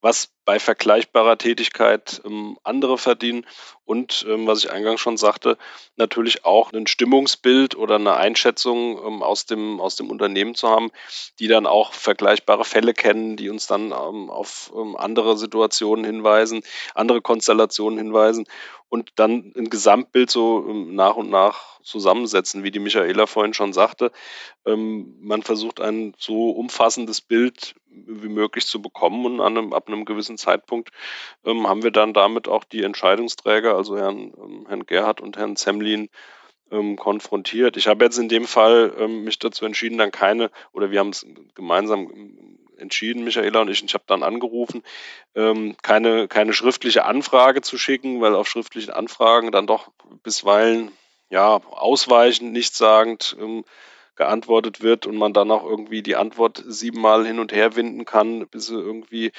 was 0.03 0.29
bei 0.45 0.59
vergleichbarer 0.59 1.37
Tätigkeit 1.37 2.21
ähm, 2.25 2.57
andere 2.63 2.97
verdienen 2.97 3.45
und, 3.85 4.25
ähm, 4.29 4.47
was 4.47 4.63
ich 4.63 4.71
eingangs 4.71 5.01
schon 5.01 5.17
sagte, 5.17 5.57
natürlich 5.95 6.45
auch 6.45 6.71
ein 6.73 6.87
Stimmungsbild 6.87 7.75
oder 7.75 7.95
eine 7.95 8.15
Einschätzung 8.15 8.97
ähm, 9.05 9.23
aus, 9.23 9.45
dem, 9.45 9.79
aus 9.79 9.95
dem 9.95 10.09
Unternehmen 10.09 10.55
zu 10.55 10.69
haben, 10.69 10.91
die 11.39 11.47
dann 11.47 11.65
auch 11.65 11.93
vergleichbare 11.93 12.65
Fälle 12.65 12.93
kennen, 12.93 13.35
die 13.37 13.49
uns 13.49 13.67
dann 13.67 13.91
ähm, 13.91 14.29
auf 14.29 14.71
ähm, 14.75 14.95
andere 14.95 15.37
Situationen 15.37 16.05
hinweisen, 16.05 16.63
andere 16.93 17.21
Konstellationen 17.21 17.97
hinweisen 17.97 18.45
und 18.89 19.11
dann 19.15 19.53
ein 19.57 19.69
Gesamtbild 19.69 20.29
so 20.29 20.65
ähm, 20.67 20.95
nach 20.95 21.15
und 21.15 21.29
nach 21.29 21.81
zusammensetzen, 21.83 22.63
wie 22.63 22.71
die 22.71 22.79
Michaela 22.79 23.27
vorhin 23.27 23.53
schon 23.53 23.73
sagte. 23.73 24.13
Man 24.65 25.41
versucht 25.43 25.81
ein 25.81 26.13
so 26.17 26.51
umfassendes 26.51 27.19
Bild 27.19 27.75
wie 27.89 28.29
möglich 28.29 28.65
zu 28.65 28.81
bekommen 28.81 29.25
und 29.25 29.41
an 29.41 29.57
einem, 29.57 29.73
ab 29.73 29.87
einem 29.87 30.05
gewissen 30.05 30.32
Zeitpunkt 30.37 30.89
ähm, 31.45 31.67
haben 31.67 31.83
wir 31.83 31.91
dann 31.91 32.13
damit 32.13 32.47
auch 32.47 32.63
die 32.63 32.83
Entscheidungsträger, 32.83 33.75
also 33.75 33.97
Herrn, 33.97 34.33
ähm, 34.37 34.65
Herrn 34.67 34.85
Gerhard 34.85 35.21
und 35.21 35.37
Herrn 35.37 35.55
Zemlin, 35.55 36.09
ähm, 36.71 36.95
konfrontiert. 36.95 37.77
Ich 37.77 37.87
habe 37.87 38.03
jetzt 38.03 38.17
in 38.17 38.29
dem 38.29 38.45
Fall 38.45 38.93
ähm, 38.97 39.23
mich 39.23 39.39
dazu 39.39 39.65
entschieden, 39.65 39.97
dann 39.97 40.11
keine, 40.11 40.49
oder 40.71 40.91
wir 40.91 40.99
haben 40.99 41.09
es 41.09 41.25
gemeinsam 41.53 42.09
entschieden, 42.77 43.23
Michaela 43.23 43.61
und 43.61 43.69
ich, 43.69 43.81
und 43.81 43.89
ich 43.89 43.93
habe 43.93 44.03
dann 44.07 44.23
angerufen, 44.23 44.83
ähm, 45.35 45.75
keine, 45.81 46.27
keine 46.27 46.53
schriftliche 46.53 47.05
Anfrage 47.05 47.61
zu 47.61 47.77
schicken, 47.77 48.21
weil 48.21 48.35
auf 48.35 48.47
schriftlichen 48.47 48.91
Anfragen 48.91 49.51
dann 49.51 49.67
doch 49.67 49.91
bisweilen 50.23 50.91
ja 51.29 51.61
ausweichend, 51.71 52.51
nichtssagend 52.51 53.35
ähm, 53.39 53.63
geantwortet 54.15 54.81
wird 54.81 55.07
und 55.07 55.17
man 55.17 55.33
dann 55.33 55.51
auch 55.51 55.63
irgendwie 55.63 56.01
die 56.01 56.15
Antwort 56.15 56.63
siebenmal 56.65 57.25
hin 57.25 57.39
und 57.39 57.51
her 57.51 57.75
winden 57.75 58.05
kann, 58.05 58.47
bis 58.47 58.67
sie 58.67 58.75
irgendwie 58.75 59.31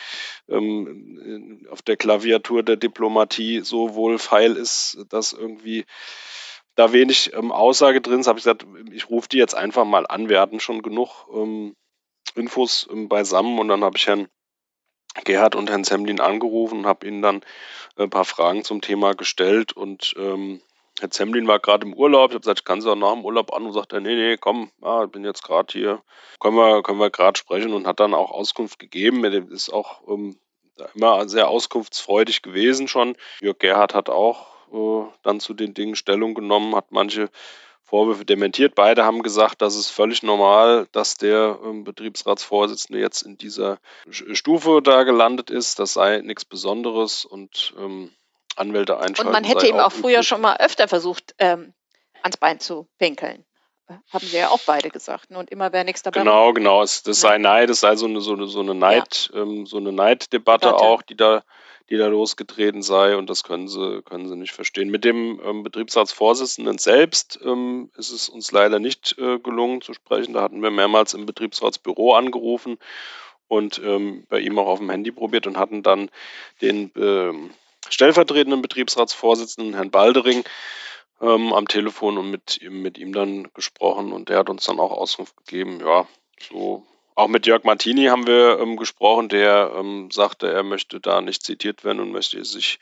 ähm, 0.48 1.66
auf 1.70 1.82
der 1.82 1.96
Klaviatur 1.96 2.62
der 2.62 2.76
Diplomatie 2.76 3.60
so 3.60 3.94
wohlfeil 3.94 4.56
ist, 4.56 4.98
dass 5.08 5.32
irgendwie 5.32 5.84
da 6.74 6.92
wenig 6.92 7.32
ähm, 7.34 7.52
Aussage 7.52 8.00
drin 8.00 8.20
ist, 8.20 8.26
habe 8.26 8.38
ich 8.38 8.44
gesagt, 8.44 8.66
ich 8.92 9.08
rufe 9.08 9.28
die 9.28 9.38
jetzt 9.38 9.54
einfach 9.54 9.84
mal 9.84 10.06
an. 10.06 10.28
Wir 10.28 10.40
hatten 10.40 10.60
schon 10.60 10.82
genug 10.82 11.26
ähm, 11.32 11.76
Infos 12.34 12.88
ähm, 12.90 13.08
beisammen 13.08 13.58
und 13.58 13.68
dann 13.68 13.84
habe 13.84 13.96
ich 13.96 14.06
Herrn 14.06 14.28
Gerhard 15.22 15.54
und 15.54 15.70
Herrn 15.70 15.84
Semlin 15.84 16.20
angerufen 16.20 16.80
und 16.80 16.86
habe 16.86 17.06
ihnen 17.06 17.22
dann 17.22 17.44
ein 17.96 18.10
paar 18.10 18.24
Fragen 18.24 18.64
zum 18.64 18.80
Thema 18.80 19.14
gestellt 19.14 19.72
und 19.72 20.14
ähm, 20.18 20.60
Herr 21.00 21.10
Zemlin 21.10 21.48
war 21.48 21.58
gerade 21.58 21.86
im 21.86 21.94
Urlaub. 21.94 22.30
Ich 22.30 22.34
habe 22.34 22.40
gesagt, 22.40 22.60
ich 22.60 22.64
kann 22.64 22.80
sie 22.80 22.90
auch 22.90 22.96
nach 22.96 23.14
dem 23.14 23.24
Urlaub 23.24 23.52
an 23.52 23.66
und 23.66 23.72
sagt 23.72 23.92
er, 23.92 24.00
nee, 24.00 24.14
nee, 24.14 24.36
komm, 24.36 24.70
ah, 24.80 25.04
ich 25.04 25.10
bin 25.10 25.24
jetzt 25.24 25.42
gerade 25.42 25.72
hier, 25.72 26.02
können 26.40 26.56
wir, 26.56 26.82
können 26.82 27.00
wir 27.00 27.10
gerade 27.10 27.38
sprechen 27.38 27.72
und 27.72 27.86
hat 27.86 28.00
dann 28.00 28.14
auch 28.14 28.30
Auskunft 28.30 28.78
gegeben. 28.78 29.24
Er 29.24 29.32
ist 29.50 29.72
auch 29.72 30.06
ähm, 30.08 30.38
immer 30.94 31.28
sehr 31.28 31.48
auskunftsfreudig 31.48 32.42
gewesen 32.42 32.88
schon. 32.88 33.16
Jörg 33.40 33.58
Gerhard 33.58 33.94
hat 33.94 34.08
auch 34.08 34.46
äh, 34.72 35.10
dann 35.22 35.40
zu 35.40 35.54
den 35.54 35.74
Dingen 35.74 35.96
Stellung 35.96 36.34
genommen, 36.34 36.76
hat 36.76 36.92
manche 36.92 37.28
Vorwürfe 37.82 38.24
dementiert. 38.24 38.74
Beide 38.74 39.04
haben 39.04 39.22
gesagt, 39.22 39.62
das 39.62 39.76
ist 39.76 39.90
völlig 39.90 40.22
normal, 40.22 40.88
dass 40.92 41.16
der 41.16 41.58
ähm, 41.64 41.84
Betriebsratsvorsitzende 41.84 43.00
jetzt 43.00 43.22
in 43.22 43.36
dieser 43.36 43.78
Stufe 44.10 44.80
da 44.82 45.02
gelandet 45.04 45.50
ist. 45.50 45.78
Das 45.78 45.94
sei 45.94 46.20
nichts 46.22 46.44
Besonderes 46.44 47.24
und 47.24 47.74
ähm, 47.78 48.10
Anwälte 48.56 48.98
einschalten. 48.98 49.26
Und 49.28 49.32
man 49.32 49.44
hätte 49.44 49.66
ihm 49.66 49.76
auch, 49.76 49.86
auch 49.86 49.92
früher 49.92 50.22
schon 50.22 50.40
mal 50.40 50.56
öfter 50.56 50.88
versucht, 50.88 51.34
ähm, 51.38 51.74
ans 52.22 52.36
Bein 52.36 52.60
zu 52.60 52.88
pinkeln. 52.98 53.44
Haben 53.86 54.26
sie 54.26 54.38
ja 54.38 54.48
auch 54.48 54.60
beide 54.64 54.88
gesagt. 54.88 55.30
Ne? 55.30 55.38
Und 55.38 55.50
immer 55.50 55.72
wäre 55.72 55.84
nichts 55.84 56.02
dabei. 56.02 56.20
Genau, 56.20 56.52
genau. 56.54 56.82
Es, 56.82 57.02
das 57.02 57.20
sei 57.20 57.36
Neid, 57.36 57.68
das 57.68 57.80
sei 57.80 57.96
so 57.96 58.06
eine, 58.06 58.22
so 58.22 58.32
eine, 58.32 58.46
so 58.46 58.60
eine 58.60 58.74
Neid, 58.74 59.30
ja. 59.34 59.42
ähm, 59.42 59.66
so 59.66 59.76
eine 59.76 59.92
Neiddebatte 59.92 60.68
Debatte. 60.68 60.82
auch, 60.84 61.02
die 61.02 61.16
da 61.16 61.42
die 61.90 61.96
da 61.96 62.06
losgetreten 62.06 62.82
sei 62.82 63.16
und 63.16 63.28
das 63.28 63.44
können 63.44 63.68
sie, 63.68 64.02
können 64.02 64.28
sie 64.28 64.36
nicht 64.36 64.52
verstehen. 64.52 64.90
Mit 64.90 65.04
dem 65.04 65.40
ähm, 65.44 65.62
Betriebsratsvorsitzenden 65.62 66.78
selbst 66.78 67.38
ähm, 67.44 67.90
ist 67.96 68.10
es 68.10 68.28
uns 68.28 68.52
leider 68.52 68.78
nicht 68.78 69.16
äh, 69.18 69.38
gelungen 69.38 69.82
zu 69.82 69.92
sprechen. 69.92 70.32
Da 70.32 70.42
hatten 70.42 70.62
wir 70.62 70.70
mehrmals 70.70 71.12
im 71.14 71.26
Betriebsratsbüro 71.26 72.14
angerufen 72.14 72.78
und 73.48 73.80
ähm, 73.84 74.24
bei 74.28 74.40
ihm 74.40 74.58
auch 74.58 74.66
auf 74.66 74.78
dem 74.78 74.88
Handy 74.88 75.12
probiert 75.12 75.46
und 75.46 75.58
hatten 75.58 75.82
dann 75.82 76.10
den 76.62 76.90
ähm, 76.96 77.50
stellvertretenden 77.90 78.62
Betriebsratsvorsitzenden, 78.62 79.74
Herrn 79.74 79.90
Baldering, 79.90 80.44
ähm, 81.20 81.52
am 81.52 81.68
Telefon 81.68 82.18
und 82.18 82.30
mit, 82.30 82.60
mit 82.68 82.98
ihm 82.98 83.12
dann 83.12 83.48
gesprochen 83.54 84.12
und 84.12 84.28
der 84.28 84.38
hat 84.38 84.50
uns 84.50 84.64
dann 84.64 84.80
auch 84.80 84.92
Auskunft 84.92 85.36
gegeben, 85.36 85.80
ja, 85.80 86.06
so 86.50 86.86
auch 87.16 87.28
mit 87.28 87.46
Jörg 87.46 87.64
Martini 87.64 88.06
haben 88.06 88.26
wir 88.26 88.58
ähm, 88.58 88.76
gesprochen, 88.76 89.28
der 89.28 89.72
ähm, 89.76 90.10
sagte, 90.10 90.52
er 90.52 90.64
möchte 90.64 91.00
da 91.00 91.20
nicht 91.20 91.44
zitiert 91.44 91.84
werden 91.84 92.00
und 92.00 92.10
möchte 92.10 92.44
sich 92.44 92.80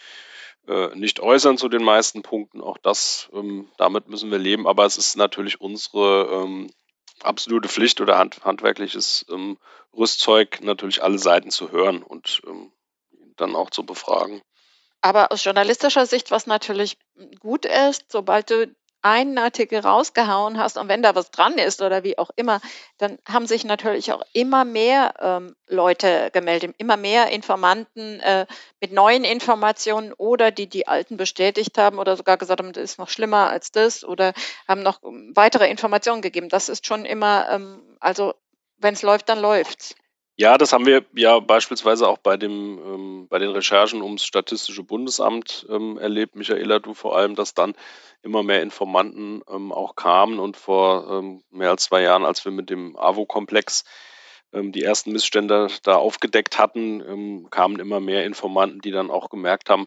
äh, 0.66 0.88
nicht 0.94 1.20
äußern 1.20 1.58
zu 1.58 1.68
den 1.68 1.84
meisten 1.84 2.22
Punkten. 2.22 2.62
Auch 2.62 2.78
das, 2.78 3.28
ähm, 3.34 3.68
damit 3.76 4.08
müssen 4.08 4.30
wir 4.30 4.38
leben. 4.38 4.66
Aber 4.66 4.86
es 4.86 4.96
ist 4.96 5.16
natürlich 5.16 5.60
unsere 5.60 6.44
ähm, 6.44 6.70
absolute 7.22 7.68
Pflicht 7.68 8.00
oder 8.00 8.16
hand, 8.16 8.42
handwerkliches 8.42 9.26
ähm, 9.30 9.58
Rüstzeug, 9.94 10.60
natürlich 10.62 11.02
alle 11.02 11.18
Seiten 11.18 11.50
zu 11.50 11.70
hören 11.70 12.02
und 12.02 12.40
dann 13.36 13.54
auch 13.54 13.68
zu 13.68 13.84
befragen. 13.84 14.40
Aber 15.02 15.32
aus 15.32 15.44
journalistischer 15.44 16.06
Sicht, 16.06 16.30
was 16.30 16.46
natürlich 16.46 16.96
gut 17.40 17.66
ist, 17.66 18.10
sobald 18.10 18.50
du 18.50 18.74
einen 19.02 19.36
Artikel 19.36 19.80
rausgehauen 19.80 20.58
hast 20.58 20.78
und 20.78 20.88
wenn 20.88 21.02
da 21.02 21.16
was 21.16 21.32
dran 21.32 21.58
ist 21.58 21.82
oder 21.82 22.04
wie 22.04 22.18
auch 22.18 22.30
immer, 22.36 22.60
dann 22.98 23.18
haben 23.28 23.46
sich 23.48 23.64
natürlich 23.64 24.12
auch 24.12 24.22
immer 24.32 24.64
mehr 24.64 25.14
ähm, 25.18 25.56
Leute 25.66 26.30
gemeldet, 26.32 26.76
immer 26.78 26.96
mehr 26.96 27.28
Informanten 27.30 28.20
äh, 28.20 28.46
mit 28.80 28.92
neuen 28.92 29.24
Informationen 29.24 30.12
oder 30.12 30.52
die 30.52 30.68
die 30.68 30.86
alten 30.86 31.16
bestätigt 31.16 31.76
haben 31.78 31.98
oder 31.98 32.16
sogar 32.16 32.36
gesagt 32.36 32.60
haben, 32.60 32.72
das 32.72 32.84
ist 32.84 32.98
noch 32.98 33.08
schlimmer 33.08 33.50
als 33.50 33.72
das 33.72 34.04
oder 34.04 34.34
haben 34.68 34.84
noch 34.84 35.02
ähm, 35.02 35.32
weitere 35.34 35.68
Informationen 35.68 36.22
gegeben. 36.22 36.48
Das 36.48 36.68
ist 36.68 36.86
schon 36.86 37.04
immer, 37.04 37.48
ähm, 37.50 37.82
also 37.98 38.34
wenn 38.78 38.94
es 38.94 39.02
läuft, 39.02 39.28
dann 39.28 39.40
läuft's. 39.40 39.96
Ja, 40.42 40.58
das 40.58 40.72
haben 40.72 40.86
wir 40.86 41.04
ja 41.14 41.38
beispielsweise 41.38 42.08
auch 42.08 42.18
bei, 42.18 42.36
dem, 42.36 42.76
ähm, 42.84 43.28
bei 43.28 43.38
den 43.38 43.50
Recherchen 43.50 44.02
ums 44.02 44.24
Statistische 44.24 44.82
Bundesamt 44.82 45.64
ähm, 45.70 45.98
erlebt, 45.98 46.34
Michaela, 46.34 46.80
du 46.80 46.94
vor 46.94 47.16
allem, 47.16 47.36
dass 47.36 47.54
dann 47.54 47.76
immer 48.22 48.42
mehr 48.42 48.60
Informanten 48.60 49.42
ähm, 49.48 49.70
auch 49.70 49.94
kamen 49.94 50.40
und 50.40 50.56
vor 50.56 51.06
ähm, 51.08 51.44
mehr 51.52 51.70
als 51.70 51.84
zwei 51.84 52.02
Jahren, 52.02 52.24
als 52.24 52.44
wir 52.44 52.50
mit 52.50 52.70
dem 52.70 52.96
AWO-Komplex 52.96 53.84
die 54.52 54.82
ersten 54.82 55.12
Missstände 55.12 55.68
da 55.82 55.96
aufgedeckt 55.96 56.58
hatten, 56.58 57.00
ähm, 57.00 57.46
kamen 57.50 57.80
immer 57.80 58.00
mehr 58.00 58.24
Informanten, 58.24 58.80
die 58.80 58.90
dann 58.90 59.10
auch 59.10 59.30
gemerkt 59.30 59.70
haben, 59.70 59.86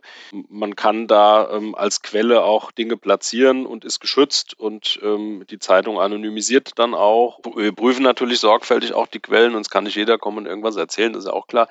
man 0.49 0.75
kann 0.75 1.07
da 1.07 1.51
ähm, 1.51 1.75
als 1.75 2.01
Quelle 2.01 2.43
auch 2.43 2.71
Dinge 2.71 2.97
platzieren 2.97 3.65
und 3.65 3.85
ist 3.85 3.99
geschützt 3.99 4.57
und 4.59 4.99
ähm, 5.03 5.45
die 5.49 5.59
Zeitung 5.59 5.99
anonymisiert 5.99 6.71
dann 6.77 6.93
auch. 6.93 7.39
Wir 7.55 7.73
prüfen 7.73 8.03
natürlich 8.03 8.39
sorgfältig 8.39 8.93
auch 8.93 9.07
die 9.07 9.19
Quellen 9.19 9.55
und 9.55 9.61
es 9.61 9.69
kann 9.69 9.83
nicht 9.83 9.95
jeder 9.95 10.17
kommen 10.17 10.39
und 10.39 10.45
irgendwas 10.47 10.75
erzählen, 10.75 11.13
das 11.13 11.23
ist 11.23 11.29
ja 11.29 11.33
auch 11.33 11.47
klar 11.47 11.67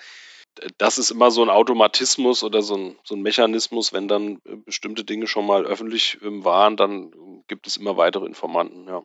das 0.79 0.99
ist 0.99 1.11
immer 1.11 1.31
so 1.31 1.43
ein 1.43 1.51
Automatismus 1.51 2.45
oder 2.45 2.63
so 2.63 2.77
ein, 2.77 2.99
so 3.03 3.15
ein 3.15 3.23
Mechanismus, 3.23 3.93
wenn 3.93 4.09
dann 4.09 4.41
äh, 4.45 4.57
bestimmte 4.57 5.05
Dinge 5.05 5.27
schon 5.27 5.47
mal 5.47 5.65
öffentlich 5.67 6.19
ähm, 6.23 6.45
waren, 6.45 6.77
dann 6.77 7.13
gibt 7.49 7.67
es 7.67 7.77
immer 7.77 7.97
weitere 7.97 8.27
Informanten, 8.27 8.87
ja. 8.87 9.03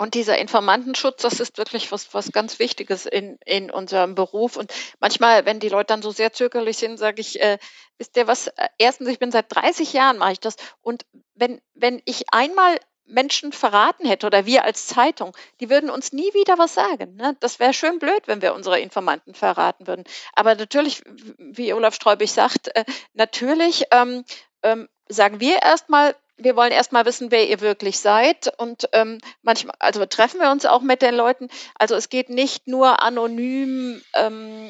Und 0.00 0.14
dieser 0.14 0.38
Informantenschutz, 0.38 1.20
das 1.20 1.40
ist 1.40 1.58
wirklich 1.58 1.92
was, 1.92 2.14
was 2.14 2.32
ganz 2.32 2.58
Wichtiges 2.58 3.04
in, 3.04 3.36
in 3.44 3.70
unserem 3.70 4.14
Beruf. 4.14 4.56
Und 4.56 4.72
manchmal, 4.98 5.44
wenn 5.44 5.60
die 5.60 5.68
Leute 5.68 5.88
dann 5.88 6.00
so 6.00 6.10
sehr 6.10 6.32
zögerlich 6.32 6.78
sind, 6.78 6.96
sage 6.96 7.20
ich, 7.20 7.38
äh, 7.38 7.58
wisst 7.98 8.16
ihr 8.16 8.26
was, 8.26 8.50
erstens, 8.78 9.08
ich 9.08 9.18
bin 9.18 9.30
seit 9.30 9.54
30 9.54 9.92
Jahren 9.92 10.16
mache 10.16 10.32
ich 10.32 10.40
das. 10.40 10.56
Und 10.80 11.04
wenn, 11.34 11.60
wenn 11.74 12.00
ich 12.06 12.32
einmal 12.32 12.78
Menschen 13.04 13.52
verraten 13.52 14.06
hätte 14.06 14.26
oder 14.26 14.46
wir 14.46 14.64
als 14.64 14.86
Zeitung, 14.86 15.36
die 15.60 15.68
würden 15.68 15.90
uns 15.90 16.14
nie 16.14 16.32
wieder 16.32 16.56
was 16.56 16.72
sagen. 16.72 17.16
Ne? 17.16 17.36
Das 17.40 17.58
wäre 17.58 17.74
schön 17.74 17.98
blöd, 17.98 18.22
wenn 18.24 18.40
wir 18.40 18.54
unsere 18.54 18.80
Informanten 18.80 19.34
verraten 19.34 19.86
würden. 19.86 20.04
Aber 20.32 20.54
natürlich, 20.54 21.02
wie 21.36 21.74
Olaf 21.74 21.94
Streubig 21.94 22.32
sagt, 22.32 22.74
äh, 22.74 22.86
natürlich 23.12 23.84
ähm, 23.90 24.24
ähm, 24.62 24.88
sagen 25.10 25.40
wir 25.40 25.60
erstmal, 25.60 26.16
wir 26.40 26.56
wollen 26.56 26.72
erstmal 26.72 27.06
wissen, 27.06 27.30
wer 27.30 27.48
ihr 27.48 27.60
wirklich 27.60 27.98
seid. 27.98 28.52
Und 28.58 28.88
ähm, 28.92 29.18
manchmal, 29.42 29.74
also 29.78 30.04
treffen 30.06 30.40
wir 30.40 30.50
uns 30.50 30.66
auch 30.66 30.82
mit 30.82 31.02
den 31.02 31.14
Leuten. 31.14 31.48
Also 31.78 31.94
es 31.94 32.08
geht 32.08 32.30
nicht 32.30 32.66
nur 32.66 33.02
anonym, 33.02 34.02
ähm, 34.14 34.68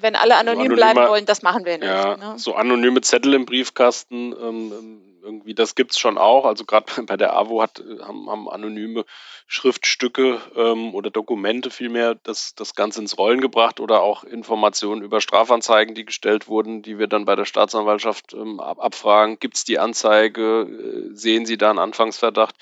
wenn 0.00 0.16
alle 0.16 0.36
anonym 0.36 0.70
so 0.70 0.76
bleiben 0.76 1.08
wollen, 1.08 1.26
das 1.26 1.42
machen 1.42 1.64
wir 1.64 1.78
nicht. 1.78 1.88
Ja, 1.88 2.16
ne? 2.16 2.34
So 2.38 2.54
anonyme 2.54 3.00
Zettel 3.00 3.34
im 3.34 3.46
Briefkasten, 3.46 4.32
ähm, 4.32 5.02
irgendwie, 5.28 5.54
das 5.54 5.74
gibt 5.74 5.92
es 5.92 5.98
schon 5.98 6.16
auch. 6.16 6.46
Also 6.46 6.64
gerade 6.64 6.86
bei 7.06 7.16
der 7.16 7.36
AWO 7.36 7.62
hat, 7.62 7.82
haben, 8.00 8.30
haben 8.30 8.48
anonyme 8.48 9.04
Schriftstücke 9.46 10.40
ähm, 10.56 10.94
oder 10.94 11.10
Dokumente 11.10 11.70
vielmehr 11.70 12.14
das, 12.14 12.54
das 12.54 12.74
Ganze 12.74 13.00
ins 13.00 13.18
Rollen 13.18 13.40
gebracht 13.40 13.80
oder 13.80 14.02
auch 14.02 14.24
Informationen 14.24 15.02
über 15.02 15.20
Strafanzeigen, 15.20 15.94
die 15.94 16.04
gestellt 16.04 16.48
wurden, 16.48 16.82
die 16.82 16.98
wir 16.98 17.06
dann 17.06 17.26
bei 17.26 17.36
der 17.36 17.44
Staatsanwaltschaft 17.44 18.32
ähm, 18.32 18.58
ab, 18.60 18.78
abfragen. 18.80 19.38
Gibt 19.38 19.56
es 19.56 19.64
die 19.64 19.78
Anzeige? 19.78 20.66
Sehen 21.14 21.46
Sie 21.46 21.58
da 21.58 21.70
einen 21.70 21.78
Anfangsverdacht? 21.78 22.56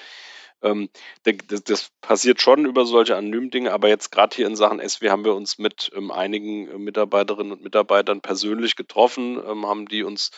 Ähm, 0.62 0.88
das, 1.24 1.64
das, 1.64 1.90
passiert 2.00 2.40
schon 2.40 2.64
über 2.64 2.86
solche 2.86 3.16
anonymen 3.16 3.50
Dinge, 3.50 3.72
aber 3.72 3.88
jetzt 3.88 4.10
gerade 4.10 4.34
hier 4.34 4.46
in 4.46 4.56
Sachen 4.56 4.86
SW 4.86 5.10
haben 5.10 5.24
wir 5.24 5.34
uns 5.34 5.58
mit 5.58 5.90
ähm, 5.94 6.10
einigen 6.10 6.68
äh, 6.68 6.78
Mitarbeiterinnen 6.78 7.52
und 7.52 7.62
Mitarbeitern 7.62 8.20
persönlich 8.20 8.76
getroffen, 8.76 9.40
ähm, 9.46 9.66
haben 9.66 9.86
die 9.86 10.02
uns 10.02 10.30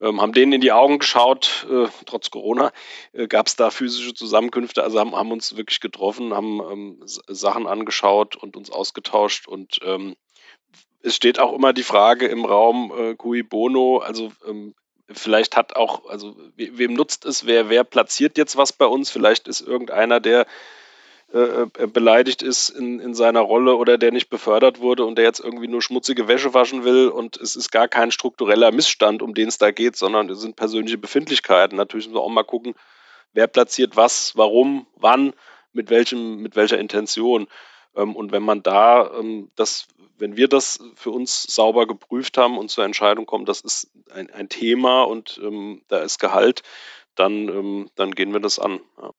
ähm, 0.00 0.20
haben 0.20 0.32
denen 0.32 0.52
in 0.52 0.60
die 0.60 0.72
Augen 0.72 0.98
geschaut, 0.98 1.66
äh, 1.70 1.86
trotz 2.04 2.30
Corona 2.30 2.72
äh, 3.12 3.28
gab 3.28 3.46
es 3.46 3.56
da 3.56 3.70
physische 3.70 4.12
Zusammenkünfte, 4.12 4.82
also 4.82 4.98
haben, 5.00 5.14
haben 5.14 5.32
uns 5.32 5.56
wirklich 5.56 5.80
getroffen, 5.80 6.34
haben 6.34 6.60
ähm, 6.60 7.00
Sachen 7.06 7.66
angeschaut 7.66 8.36
und 8.36 8.56
uns 8.56 8.70
ausgetauscht 8.70 9.48
und 9.48 9.78
ähm, 9.82 10.16
es 11.02 11.14
steht 11.14 11.38
auch 11.38 11.52
immer 11.54 11.72
die 11.72 11.84
Frage 11.84 12.26
im 12.26 12.44
Raum, 12.44 12.92
äh, 12.96 13.14
cui 13.14 13.42
bono, 13.42 13.98
also 13.98 14.32
ähm, 14.46 14.74
vielleicht 15.10 15.56
hat 15.56 15.76
auch, 15.76 16.08
also 16.08 16.36
we 16.56 16.78
wem 16.78 16.94
nutzt 16.94 17.24
es, 17.24 17.46
wer, 17.46 17.68
wer 17.68 17.84
platziert 17.84 18.38
jetzt 18.38 18.56
was 18.56 18.72
bei 18.72 18.86
uns, 18.86 19.10
vielleicht 19.10 19.48
ist 19.48 19.60
irgendeiner, 19.60 20.20
der 20.20 20.46
äh, 21.32 21.38
äh, 21.38 21.86
beleidigt 21.88 22.42
ist 22.42 22.68
in, 22.68 23.00
in 23.00 23.14
seiner 23.14 23.40
Rolle 23.40 23.74
oder 23.74 23.98
der 23.98 24.12
nicht 24.12 24.30
befördert 24.30 24.80
wurde 24.80 25.04
und 25.04 25.18
der 25.18 25.24
jetzt 25.24 25.40
irgendwie 25.40 25.66
nur 25.66 25.82
schmutzige 25.82 26.28
Wäsche 26.28 26.54
waschen 26.54 26.84
will 26.84 27.08
und 27.08 27.36
es 27.36 27.56
ist 27.56 27.72
gar 27.72 27.88
kein 27.88 28.12
struktureller 28.12 28.70
Missstand, 28.70 29.22
um 29.22 29.34
den 29.34 29.48
es 29.48 29.58
da 29.58 29.72
geht, 29.72 29.96
sondern 29.96 30.30
es 30.30 30.40
sind 30.40 30.54
persönliche 30.54 30.98
Befindlichkeiten. 30.98 31.76
Natürlich 31.76 32.06
müssen 32.06 32.16
wir 32.16 32.22
auch 32.22 32.28
mal 32.28 32.44
gucken, 32.44 32.74
wer 33.32 33.48
platziert 33.48 33.96
was, 33.96 34.36
warum, 34.36 34.86
wann, 34.94 35.34
mit 35.72 35.90
welchem, 35.90 36.42
mit 36.42 36.54
welcher 36.54 36.78
Intention. 36.78 37.48
Ähm, 37.96 38.14
und 38.14 38.32
wenn 38.32 38.42
man 38.42 38.62
da 38.62 39.10
ähm, 39.18 39.50
das, 39.56 39.88
wenn 40.18 40.36
wir 40.36 40.48
das 40.48 40.78
für 40.94 41.10
uns 41.10 41.42
sauber 41.42 41.86
geprüft 41.86 42.38
haben 42.38 42.58
und 42.58 42.70
zur 42.70 42.84
Entscheidung 42.84 43.26
kommen, 43.26 43.46
das 43.46 43.60
ist 43.60 43.90
ein, 44.12 44.30
ein 44.30 44.48
Thema 44.48 45.02
und 45.02 45.40
ähm, 45.42 45.82
da 45.88 45.98
ist 45.98 46.18
Gehalt, 46.18 46.62
dann, 47.14 47.88
dann 47.94 48.10
gehen 48.12 48.32
wir 48.34 48.40
das 48.40 48.58
an. 48.58 48.80
Ja. 49.00 49.10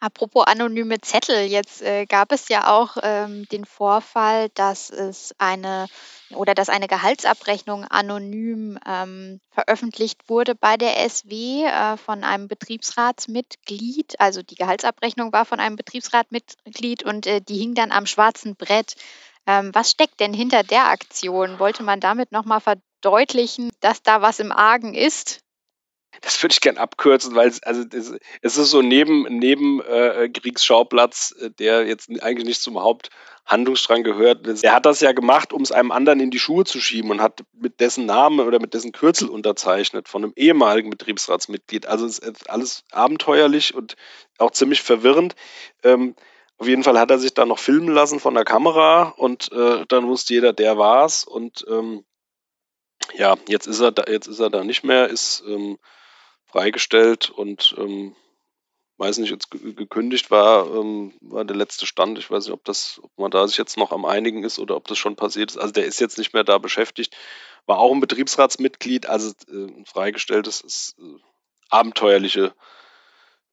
Apropos 0.00 0.46
anonyme 0.46 1.00
Zettel, 1.00 1.44
jetzt 1.46 1.82
äh, 1.82 2.06
gab 2.06 2.32
es 2.32 2.48
ja 2.48 2.68
auch 2.72 2.96
ähm, 3.02 3.46
den 3.48 3.64
Vorfall, 3.64 4.48
dass 4.50 4.90
es 4.90 5.34
eine 5.38 5.86
oder 6.34 6.54
dass 6.54 6.68
eine 6.68 6.86
Gehaltsabrechnung 6.86 7.84
anonym 7.84 8.78
ähm, 8.86 9.40
veröffentlicht 9.50 10.28
wurde 10.28 10.54
bei 10.54 10.76
der 10.76 11.08
SW 11.08 11.64
äh, 11.64 11.96
von 11.96 12.24
einem 12.24 12.48
Betriebsratsmitglied. 12.48 14.20
Also 14.20 14.42
die 14.42 14.54
Gehaltsabrechnung 14.54 15.32
war 15.32 15.44
von 15.44 15.60
einem 15.60 15.76
Betriebsratmitglied 15.76 17.02
und 17.04 17.26
äh, 17.26 17.40
die 17.40 17.58
hing 17.58 17.74
dann 17.74 17.92
am 17.92 18.06
schwarzen 18.06 18.56
Brett. 18.56 18.94
Ähm, 19.46 19.70
was 19.74 19.90
steckt 19.90 20.20
denn 20.20 20.34
hinter 20.34 20.62
der 20.62 20.88
Aktion? 20.88 21.58
Wollte 21.58 21.82
man 21.82 22.00
damit 22.00 22.30
nochmal 22.32 22.60
verdeutlichen, 22.60 23.70
dass 23.80 24.02
da 24.02 24.22
was 24.22 24.38
im 24.38 24.52
Argen 24.52 24.94
ist? 24.94 25.40
Das 26.22 26.42
würde 26.42 26.52
ich 26.52 26.60
gern 26.60 26.76
abkürzen, 26.76 27.34
weil 27.34 27.48
es, 27.48 27.62
also 27.62 27.84
es 28.42 28.56
ist 28.56 28.70
so 28.70 28.82
neben, 28.82 29.22
neben 29.38 29.80
äh, 29.82 30.28
Kriegsschauplatz, 30.28 31.34
äh, 31.40 31.50
der 31.50 31.86
jetzt 31.86 32.10
eigentlich 32.22 32.46
nicht 32.46 32.60
zum 32.60 32.80
Haupthandlungsstrang 32.80 34.02
gehört. 34.02 34.46
Er 34.62 34.74
hat 34.74 34.86
das 34.86 35.00
ja 35.00 35.12
gemacht, 35.12 35.52
um 35.52 35.62
es 35.62 35.72
einem 35.72 35.92
anderen 35.92 36.20
in 36.20 36.30
die 36.30 36.40
Schuhe 36.40 36.64
zu 36.64 36.80
schieben 36.80 37.10
und 37.10 37.22
hat 37.22 37.44
mit 37.52 37.80
dessen 37.80 38.06
Namen 38.06 38.40
oder 38.40 38.60
mit 38.60 38.74
dessen 38.74 38.92
Kürzel 38.92 39.28
unterzeichnet 39.28 40.08
von 40.08 40.24
einem 40.24 40.32
ehemaligen 40.36 40.90
Betriebsratsmitglied. 40.90 41.86
Also 41.86 42.06
es 42.06 42.18
ist 42.18 42.50
alles 42.50 42.84
abenteuerlich 42.90 43.74
und 43.74 43.94
auch 44.38 44.50
ziemlich 44.50 44.82
verwirrend. 44.82 45.36
Ähm, 45.84 46.16
auf 46.58 46.68
jeden 46.68 46.82
Fall 46.82 46.98
hat 46.98 47.10
er 47.10 47.18
sich 47.18 47.32
da 47.32 47.46
noch 47.46 47.58
filmen 47.58 47.88
lassen 47.88 48.20
von 48.20 48.34
der 48.34 48.44
Kamera 48.44 49.14
und 49.16 49.50
äh, 49.52 49.86
dann 49.88 50.08
wusste 50.08 50.34
jeder, 50.34 50.52
der 50.52 50.76
war's. 50.76 51.24
Und 51.24 51.64
ähm, 51.70 52.04
ja, 53.14 53.36
jetzt 53.48 53.66
ist 53.66 53.80
er 53.80 53.92
da, 53.92 54.04
jetzt 54.10 54.26
ist 54.26 54.40
er 54.40 54.50
da 54.50 54.62
nicht 54.62 54.84
mehr, 54.84 55.08
ist 55.08 55.42
ähm, 55.48 55.78
freigestellt 56.50 57.30
und 57.30 57.74
ähm, 57.78 58.14
weiß 58.98 59.18
nicht, 59.18 59.30
jetzt 59.30 59.50
gekündigt 59.50 60.30
war, 60.30 60.66
ähm, 60.74 61.14
war 61.20 61.44
der 61.44 61.56
letzte 61.56 61.86
Stand. 61.86 62.18
Ich 62.18 62.30
weiß 62.30 62.44
nicht, 62.44 62.52
ob 62.52 62.64
das, 62.64 63.00
ob 63.02 63.10
man 63.16 63.30
da 63.30 63.48
sich 63.48 63.56
jetzt 63.56 63.78
noch 63.78 63.92
am 63.92 64.04
einigen 64.04 64.44
ist 64.44 64.58
oder 64.58 64.76
ob 64.76 64.86
das 64.88 64.98
schon 64.98 65.16
passiert 65.16 65.50
ist. 65.50 65.56
Also 65.56 65.72
der 65.72 65.86
ist 65.86 66.00
jetzt 66.00 66.18
nicht 66.18 66.34
mehr 66.34 66.44
da 66.44 66.58
beschäftigt, 66.58 67.16
war 67.66 67.78
auch 67.78 67.92
ein 67.92 68.00
Betriebsratsmitglied, 68.00 69.06
also 69.06 69.32
äh, 69.50 69.84
freigestelltes 69.86 70.60
ist 70.60 70.96
äh, 70.98 71.18
abenteuerliche, 71.70 72.52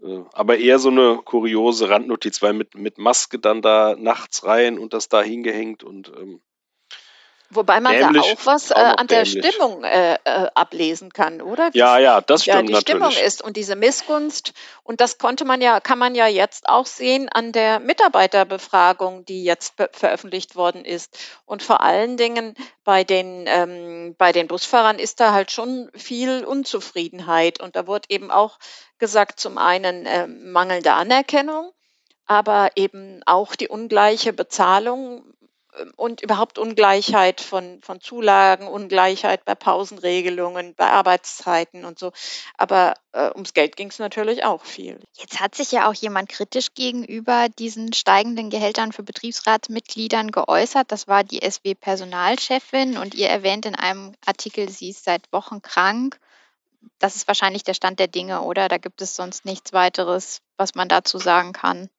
äh, 0.02 0.20
aber 0.34 0.58
eher 0.58 0.80
so 0.80 0.90
eine 0.90 1.22
kuriose 1.24 1.90
Randnotiz, 1.90 2.42
weil 2.42 2.54
mit, 2.54 2.76
mit 2.76 2.98
Maske 2.98 3.40
dann 3.40 3.62
da 3.62 3.96
nachts 3.98 4.44
rein 4.44 4.78
und 4.78 4.94
das 4.94 5.08
da 5.08 5.22
hingehängt 5.22 5.84
und 5.84 6.12
ähm, 6.18 6.42
Wobei 7.50 7.80
man 7.80 7.94
dämlich, 7.94 8.24
da 8.24 8.34
auch 8.34 8.46
was 8.46 8.72
äh, 8.72 8.74
an 8.74 9.08
der 9.08 9.24
Stimmung 9.24 9.84
äh, 9.84 10.16
äh, 10.16 10.48
ablesen 10.54 11.14
kann, 11.14 11.42
oder? 11.42 11.74
Wie 11.74 11.78
ja, 11.78 11.98
ja, 11.98 12.20
das 12.20 12.42
stimmt 12.42 12.56
ja, 12.56 12.62
die 12.62 12.74
natürlich. 12.74 13.14
Stimmung 13.14 13.26
ist 13.26 13.42
und 13.42 13.56
diese 13.56 13.76
Missgunst 13.76 14.54
und 14.84 15.00
das 15.00 15.18
konnte 15.18 15.46
man 15.46 15.62
ja, 15.62 15.80
kann 15.80 15.98
man 15.98 16.14
ja 16.14 16.28
jetzt 16.28 16.68
auch 16.68 16.86
sehen 16.86 17.30
an 17.30 17.54
der 17.54 17.80
Mitarbeiterbefragung, 17.80 19.24
die 19.24 19.46
jetzt 19.46 19.76
veröffentlicht 19.94 20.58
worden 20.58 20.84
ist 20.84 21.18
und 21.46 21.64
vor 21.64 21.82
allen 21.82 22.18
Dingen 22.18 22.54
bei 22.84 23.06
den 23.06 23.46
ähm, 23.48 24.16
bei 24.18 24.34
den 24.34 24.48
Busfahrern 24.48 25.00
ist 25.00 25.22
da 25.22 25.32
halt 25.32 25.52
schon 25.52 25.90
viel 25.96 26.44
Unzufriedenheit 26.44 27.62
und 27.62 27.78
da 27.78 27.88
wurde 27.88 28.08
eben 28.10 28.30
auch 28.30 28.60
gesagt, 28.98 29.40
zum 29.40 29.58
einen 29.58 30.06
äh, 30.06 30.28
mangelnde 30.28 30.94
Anerkennung, 30.94 31.72
aber 32.26 32.72
eben 32.76 33.22
auch 33.26 33.56
die 33.56 33.70
ungleiche 33.70 34.34
Bezahlung 34.34 35.24
und 35.96 36.22
überhaupt 36.22 36.58
Ungleichheit 36.58 37.42
von, 37.42 37.80
von 37.82 38.02
Zulagen, 38.02 38.68
Ungleichheit 38.68 39.46
bei 39.46 39.56
Pausenregelungen, 39.56 40.76
bei 40.76 40.88
Arbeitszeiten 40.88 41.86
und 41.86 42.00
so. 42.00 42.12
Aber 42.58 42.96
äh, 43.12 43.30
ums 43.32 43.54
Geld 43.54 43.76
ging 43.76 43.90
es 43.90 44.00
natürlich 44.00 44.44
auch 44.44 44.64
viel. 44.64 45.00
Jetzt 45.14 45.40
hat 45.40 45.56
sich 45.56 45.72
ja 45.72 45.90
auch 45.90 45.94
jemand 45.94 46.30
kritisch 46.30 46.74
gegenüber 46.74 47.48
diesen 47.50 47.94
steigenden 47.94 48.50
Gehältern 48.50 48.92
für 48.92 49.04
Betriebsratsmitgliedern 49.04 50.32
geäußert. 50.32 50.92
Das 50.92 51.08
war 51.08 51.24
die 51.24 51.40
SW-Personalchefin 51.40 52.98
und 52.98 53.16
ihr 53.16 53.30
erwähnt 53.30 53.66
in 53.66 53.76
einem 53.76 54.14
Artikel, 54.26 54.70
sie 54.70 54.90
ist 54.90 55.04
seit 55.04 55.32
Wochen 55.32 55.62
krank. 55.62 56.20
Das 57.00 57.16
ist 57.16 57.28
wahrscheinlich 57.28 57.64
der 57.64 57.74
Stand 57.74 58.00
der 58.00 58.08
Dinge, 58.08 58.42
oder? 58.42 58.68
Da 58.70 58.78
gibt 58.78 59.02
es 59.02 59.16
sonst 59.16 59.46
nichts 59.46 59.74
weiteres, 59.74 60.42
was 60.58 60.76
man 60.76 60.90
dazu 60.90 61.18
sagen 61.18 61.54
kann. 61.54 61.90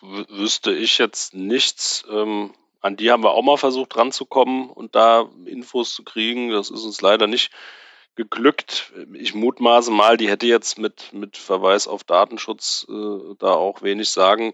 Wüsste 0.00 0.72
ich 0.72 0.98
jetzt 0.98 1.34
nichts. 1.34 2.04
Ähm, 2.10 2.52
an 2.82 2.96
die 2.96 3.10
haben 3.10 3.22
wir 3.22 3.30
auch 3.30 3.42
mal 3.42 3.56
versucht 3.56 3.96
ranzukommen 3.96 4.68
und 4.68 4.94
da 4.94 5.30
Infos 5.46 5.94
zu 5.94 6.02
kriegen. 6.02 6.50
Das 6.50 6.68
ist 6.68 6.84
uns 6.84 7.00
leider 7.00 7.26
nicht 7.28 7.50
geglückt. 8.16 8.92
Ich 9.14 9.34
mutmaße 9.34 9.90
mal, 9.90 10.16
die 10.16 10.28
hätte 10.28 10.46
jetzt 10.46 10.78
mit, 10.78 11.12
mit 11.12 11.36
Verweis 11.36 11.88
auf 11.88 12.04
Datenschutz 12.04 12.86
äh, 12.90 13.34
da 13.38 13.52
auch 13.54 13.82
wenig 13.82 14.10
sagen 14.10 14.52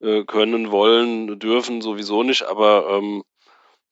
äh, 0.00 0.24
können, 0.24 0.70
wollen, 0.70 1.38
dürfen, 1.38 1.82
sowieso 1.82 2.22
nicht, 2.22 2.44
aber 2.44 2.88
ähm, 2.88 3.24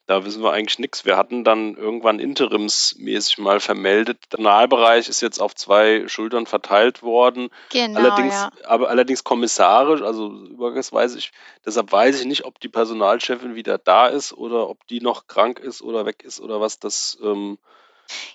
da 0.06 0.24
wissen 0.24 0.42
wir 0.42 0.52
eigentlich 0.52 0.78
nichts. 0.78 1.04
Wir 1.04 1.16
hatten 1.16 1.42
dann 1.42 1.74
irgendwann 1.74 2.20
interimsmäßig 2.20 3.38
mal 3.38 3.58
vermeldet. 3.58 4.18
Der 4.30 4.36
Personalbereich 4.36 5.08
ist 5.08 5.20
jetzt 5.20 5.40
auf 5.40 5.54
zwei 5.56 6.06
Schultern 6.06 6.46
verteilt 6.46 7.02
worden. 7.02 7.50
Genau, 7.70 7.98
allerdings, 7.98 8.34
ja. 8.34 8.50
aber 8.64 8.88
allerdings 8.88 9.24
kommissarisch, 9.24 10.02
also 10.02 10.30
übergangsweise 10.30 11.18
ich, 11.18 11.32
deshalb 11.64 11.90
weiß 11.90 12.20
ich 12.20 12.26
nicht, 12.26 12.44
ob 12.44 12.60
die 12.60 12.68
Personalchefin 12.68 13.56
wieder 13.56 13.78
da 13.78 14.06
ist 14.06 14.32
oder 14.32 14.68
ob 14.68 14.86
die 14.86 15.00
noch 15.00 15.26
krank 15.26 15.58
ist 15.58 15.82
oder 15.82 16.06
weg 16.06 16.22
ist 16.22 16.40
oder 16.40 16.60
was 16.60 16.78
das. 16.78 17.18
Ähm 17.22 17.58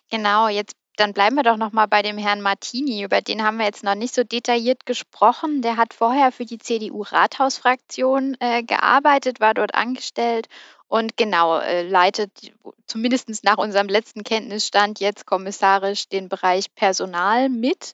genau, 0.10 0.50
jetzt 0.50 0.76
dann 0.98 1.14
bleiben 1.14 1.38
wir 1.38 1.44
doch 1.44 1.58
noch 1.58 1.72
mal 1.72 1.86
bei 1.86 2.02
dem 2.02 2.18
Herrn 2.18 2.42
Martini. 2.42 3.02
Über 3.02 3.22
den 3.22 3.44
haben 3.44 3.58
wir 3.58 3.66
jetzt 3.66 3.84
noch 3.84 3.96
nicht 3.96 4.14
so 4.14 4.26
detailliert 4.26 4.86
gesprochen. 4.86 5.62
Der 5.62 5.78
hat 5.78 5.94
vorher 5.94 6.34
für 6.34 6.46
die 6.46 6.58
CDU-Rathausfraktion 6.58 8.36
äh, 8.42 8.62
gearbeitet, 8.62 9.40
war 9.40 9.54
dort 9.54 9.74
angestellt 9.74 10.48
und 10.92 11.16
genau 11.16 11.60
äh, 11.60 11.84
leitet 11.84 12.52
zumindest 12.86 13.46
nach 13.46 13.58
unserem 13.58 13.88
letzten 13.88 14.26
Kenntnisstand 14.26 15.00
jetzt 15.00 15.26
kommissarisch 15.26 16.10
den 16.10 16.28
Bereich 16.28 16.76
Personal 16.76 17.48
mit. 17.48 17.94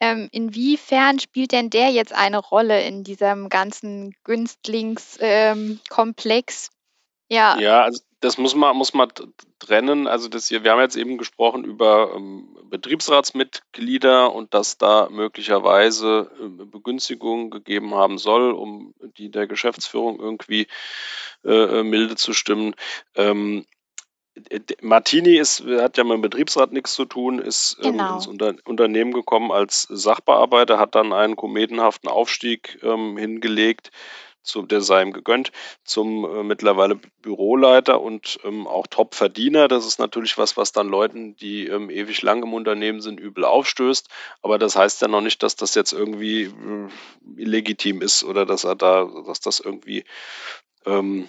Ähm, 0.00 0.28
inwiefern 0.32 1.18
spielt 1.18 1.52
denn 1.52 1.70
der 1.70 1.88
jetzt 1.88 2.12
eine 2.12 2.36
Rolle 2.36 2.82
in 2.82 3.04
diesem 3.04 3.48
ganzen 3.48 4.14
Günstlingskomplex? 4.24 6.68
Ähm, 6.68 6.74
ja. 7.34 7.58
ja, 7.58 7.84
also 7.84 8.02
das 8.20 8.38
muss 8.38 8.54
man, 8.54 8.76
muss 8.76 8.94
man 8.94 9.10
trennen. 9.58 10.06
Also 10.06 10.28
das 10.28 10.48
hier, 10.48 10.64
wir 10.64 10.72
haben 10.72 10.80
jetzt 10.80 10.96
eben 10.96 11.18
gesprochen 11.18 11.64
über 11.64 12.14
ähm, 12.16 12.56
Betriebsratsmitglieder 12.70 14.32
und 14.32 14.54
dass 14.54 14.78
da 14.78 15.08
möglicherweise 15.10 16.30
äh, 16.40 16.64
Begünstigungen 16.64 17.50
gegeben 17.50 17.94
haben 17.94 18.18
soll, 18.18 18.52
um 18.52 18.94
die 19.18 19.30
der 19.30 19.46
Geschäftsführung 19.46 20.18
irgendwie 20.18 20.66
äh, 21.44 21.80
äh 21.80 21.82
milde 21.82 22.16
zu 22.16 22.32
stimmen. 22.32 22.74
Ähm, 23.14 23.66
Martini 24.82 25.36
ist, 25.36 25.64
hat 25.64 25.96
ja 25.96 26.04
mit 26.04 26.14
dem 26.14 26.20
Betriebsrat 26.20 26.70
nichts 26.72 26.94
zu 26.94 27.06
tun, 27.06 27.38
ist 27.38 27.78
ähm, 27.82 27.92
genau. 27.92 28.16
ins 28.16 28.26
Unter 28.26 28.54
Unternehmen 28.64 29.12
gekommen 29.12 29.50
als 29.50 29.86
Sachbearbeiter, 29.88 30.78
hat 30.78 30.94
dann 30.94 31.14
einen 31.14 31.36
kometenhaften 31.36 32.10
Aufstieg 32.10 32.78
ähm, 32.82 33.16
hingelegt 33.16 33.90
zu, 34.46 34.62
der 34.62 34.80
sei 34.80 35.02
ihm 35.02 35.12
gegönnt, 35.12 35.52
zum 35.84 36.24
äh, 36.24 36.42
mittlerweile 36.42 36.98
Büroleiter 37.22 38.00
und 38.00 38.38
ähm, 38.44 38.66
auch 38.66 38.86
Top-Verdiener. 38.86 39.68
Das 39.68 39.86
ist 39.86 39.98
natürlich 39.98 40.38
was, 40.38 40.56
was 40.56 40.72
dann 40.72 40.88
Leuten, 40.88 41.36
die 41.36 41.66
ähm, 41.66 41.90
ewig 41.90 42.22
lang 42.22 42.42
im 42.42 42.54
Unternehmen 42.54 43.00
sind, 43.00 43.20
übel 43.20 43.44
aufstößt. 43.44 44.08
Aber 44.42 44.58
das 44.58 44.76
heißt 44.76 45.02
ja 45.02 45.08
noch 45.08 45.20
nicht, 45.20 45.42
dass 45.42 45.56
das 45.56 45.74
jetzt 45.74 45.92
irgendwie 45.92 46.42
äh, 46.44 46.88
illegitim 47.36 48.02
ist 48.02 48.24
oder 48.24 48.46
dass 48.46 48.64
er 48.64 48.76
da, 48.76 49.08
dass 49.26 49.40
das 49.40 49.60
irgendwie 49.60 50.04
ähm, 50.86 51.28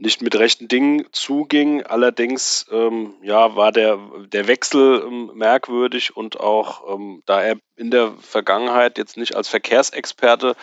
nicht 0.00 0.22
mit 0.22 0.34
rechten 0.34 0.66
Dingen 0.66 1.06
zuging. 1.12 1.82
Allerdings 1.82 2.66
ähm, 2.72 3.14
ja, 3.22 3.54
war 3.54 3.70
der, 3.70 3.98
der 4.32 4.48
Wechsel 4.48 5.02
ähm, 5.06 5.30
merkwürdig 5.34 6.16
und 6.16 6.40
auch 6.40 6.94
ähm, 6.94 7.22
da 7.26 7.42
er 7.42 7.56
in 7.76 7.90
der 7.90 8.12
Vergangenheit 8.18 8.96
jetzt 8.96 9.16
nicht 9.18 9.36
als 9.36 9.48
Verkehrsexperte 9.48 10.56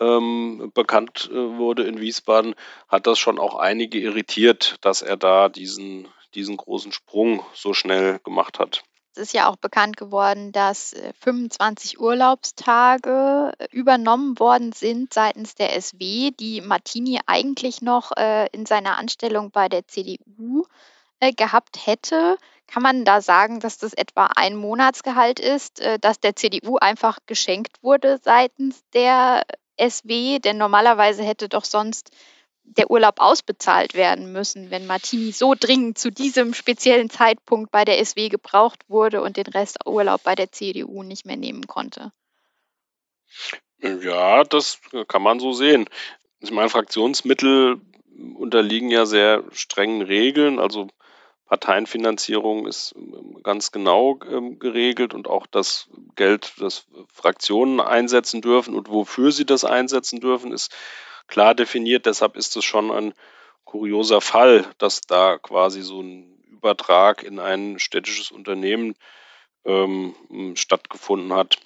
ähm, 0.00 0.70
bekannt 0.74 1.28
äh, 1.32 1.34
wurde 1.34 1.84
in 1.84 2.00
Wiesbaden, 2.00 2.54
hat 2.88 3.06
das 3.06 3.18
schon 3.18 3.38
auch 3.38 3.56
einige 3.56 3.98
irritiert, 3.98 4.76
dass 4.80 5.02
er 5.02 5.16
da 5.16 5.48
diesen, 5.48 6.08
diesen 6.34 6.56
großen 6.56 6.92
Sprung 6.92 7.44
so 7.54 7.74
schnell 7.74 8.18
gemacht 8.20 8.58
hat. 8.58 8.82
Es 9.12 9.18
ist 9.22 9.32
ja 9.32 9.48
auch 9.48 9.56
bekannt 9.56 9.96
geworden, 9.96 10.52
dass 10.52 10.94
25 11.20 11.94
äh, 11.94 11.98
Urlaubstage 11.98 13.52
äh, 13.58 13.66
übernommen 13.72 14.38
worden 14.38 14.72
sind 14.72 15.12
seitens 15.12 15.54
der 15.54 15.80
SW, 15.80 16.30
die 16.30 16.60
Martini 16.60 17.20
eigentlich 17.26 17.82
noch 17.82 18.12
in 18.52 18.66
seiner 18.66 18.96
Anstellung 18.96 19.50
bei 19.50 19.68
der 19.68 19.86
CDU 19.86 20.64
gehabt 21.36 21.86
hätte. 21.86 22.38
Kann 22.68 22.82
man 22.82 23.06
da 23.06 23.22
sagen, 23.22 23.60
dass 23.60 23.78
das 23.78 23.94
etwa 23.94 24.26
ein 24.36 24.54
Monatsgehalt 24.54 25.40
ist, 25.40 25.80
äh, 25.80 25.98
das 25.98 26.20
der 26.20 26.36
CDU 26.36 26.76
einfach 26.76 27.18
geschenkt 27.26 27.82
wurde 27.82 28.18
seitens 28.22 28.84
der 28.92 29.42
SW, 29.78 30.38
denn 30.38 30.58
normalerweise 30.58 31.22
hätte 31.22 31.48
doch 31.48 31.64
sonst 31.64 32.10
der 32.64 32.90
Urlaub 32.90 33.16
ausbezahlt 33.18 33.94
werden 33.94 34.32
müssen, 34.32 34.70
wenn 34.70 34.86
Martini 34.86 35.32
so 35.32 35.54
dringend 35.58 35.98
zu 35.98 36.10
diesem 36.10 36.52
speziellen 36.54 37.08
Zeitpunkt 37.08 37.70
bei 37.70 37.84
der 37.84 38.04
SW 38.04 38.28
gebraucht 38.28 38.84
wurde 38.88 39.22
und 39.22 39.36
den 39.36 39.46
Rest 39.46 39.78
Urlaub 39.86 40.22
bei 40.22 40.34
der 40.34 40.52
CDU 40.52 41.02
nicht 41.02 41.24
mehr 41.24 41.36
nehmen 41.36 41.66
konnte. 41.66 42.12
Ja, 43.80 44.44
das 44.44 44.80
kann 45.06 45.22
man 45.22 45.40
so 45.40 45.52
sehen. 45.52 45.88
Ich 46.40 46.50
meine, 46.50 46.68
Fraktionsmittel 46.68 47.80
unterliegen 48.34 48.90
ja 48.90 49.06
sehr 49.06 49.44
strengen 49.52 50.02
Regeln. 50.02 50.58
Also 50.58 50.88
Parteienfinanzierung 51.48 52.66
ist 52.66 52.94
ähm, 52.96 53.42
ganz 53.42 53.72
genau 53.72 54.20
ähm, 54.30 54.58
geregelt 54.58 55.14
und 55.14 55.28
auch 55.28 55.46
das 55.46 55.88
Geld, 56.14 56.52
das 56.58 56.86
Fraktionen 57.12 57.80
einsetzen 57.80 58.42
dürfen 58.42 58.74
und 58.74 58.90
wofür 58.90 59.32
sie 59.32 59.46
das 59.46 59.64
einsetzen 59.64 60.20
dürfen, 60.20 60.52
ist 60.52 60.74
klar 61.26 61.54
definiert. 61.54 62.06
Deshalb 62.06 62.36
ist 62.36 62.56
es 62.56 62.64
schon 62.64 62.90
ein 62.90 63.14
kurioser 63.64 64.20
Fall, 64.20 64.66
dass 64.78 65.00
da 65.00 65.38
quasi 65.38 65.82
so 65.82 66.02
ein 66.02 66.38
Übertrag 66.50 67.22
in 67.22 67.38
ein 67.38 67.78
städtisches 67.78 68.30
Unternehmen 68.30 68.94
ähm, 69.64 70.14
stattgefunden 70.54 71.32
hat. 71.32 71.58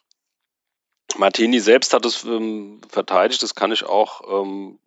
Martini 1.16 1.60
selbst 1.60 1.92
hat 1.92 2.06
es 2.06 2.24
ähm, 2.24 2.80
verteidigt, 2.88 3.42
das 3.42 3.54
kann 3.54 3.72
ich 3.72 3.84
auch 3.84 4.42
ähm, 4.42 4.78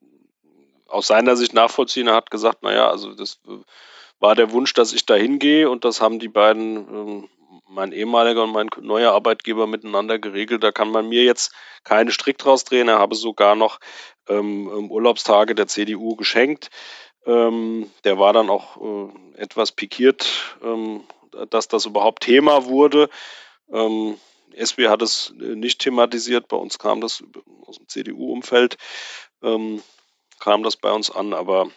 aus 0.87 1.07
seiner 1.07 1.35
Sicht 1.35 1.53
nachvollziehen. 1.53 2.07
Er 2.07 2.15
hat 2.15 2.31
gesagt, 2.31 2.63
naja, 2.63 2.89
also 2.89 3.13
das 3.13 3.39
äh, 3.47 3.59
war 4.19 4.35
der 4.35 4.51
Wunsch, 4.51 4.73
dass 4.73 4.93
ich 4.93 5.05
da 5.05 5.15
hingehe 5.15 5.69
und 5.69 5.85
das 5.85 6.01
haben 6.01 6.19
die 6.19 6.27
beiden, 6.27 6.77
ähm, 6.77 7.29
mein 7.67 7.91
ehemaliger 7.91 8.43
und 8.43 8.51
mein 8.51 8.69
neuer 8.81 9.11
Arbeitgeber 9.11 9.67
miteinander 9.67 10.19
geregelt. 10.19 10.63
Da 10.63 10.71
kann 10.71 10.91
man 10.91 11.09
mir 11.09 11.23
jetzt 11.23 11.53
keine 11.83 12.11
Strick 12.11 12.37
draus 12.37 12.63
drehen. 12.63 12.87
Er 12.87 12.99
habe 12.99 13.15
sogar 13.15 13.55
noch 13.55 13.79
ähm, 14.27 14.89
Urlaubstage 14.89 15.55
der 15.55 15.67
CDU 15.67 16.15
geschenkt. 16.15 16.69
Ähm, 17.25 17.89
der 18.03 18.19
war 18.19 18.33
dann 18.33 18.49
auch 18.49 18.77
äh, 18.77 19.41
etwas 19.41 19.71
pikiert, 19.71 20.57
ähm, 20.63 21.03
dass 21.49 21.67
das 21.67 21.85
überhaupt 21.85 22.23
Thema 22.23 22.65
wurde. 22.65 23.09
Ähm, 23.71 24.17
SW 24.55 24.87
hat 24.87 25.01
es 25.01 25.33
äh, 25.39 25.55
nicht 25.55 25.79
thematisiert. 25.79 26.47
Bei 26.47 26.57
uns 26.57 26.77
kam 26.79 27.01
das 27.01 27.23
aus 27.65 27.77
dem 27.77 27.87
CDU-Umfeld, 27.87 28.77
ähm, 29.41 29.81
kam 30.39 30.63
das 30.63 30.77
bei 30.77 30.91
uns 30.91 31.09
an, 31.09 31.33
aber 31.33 31.69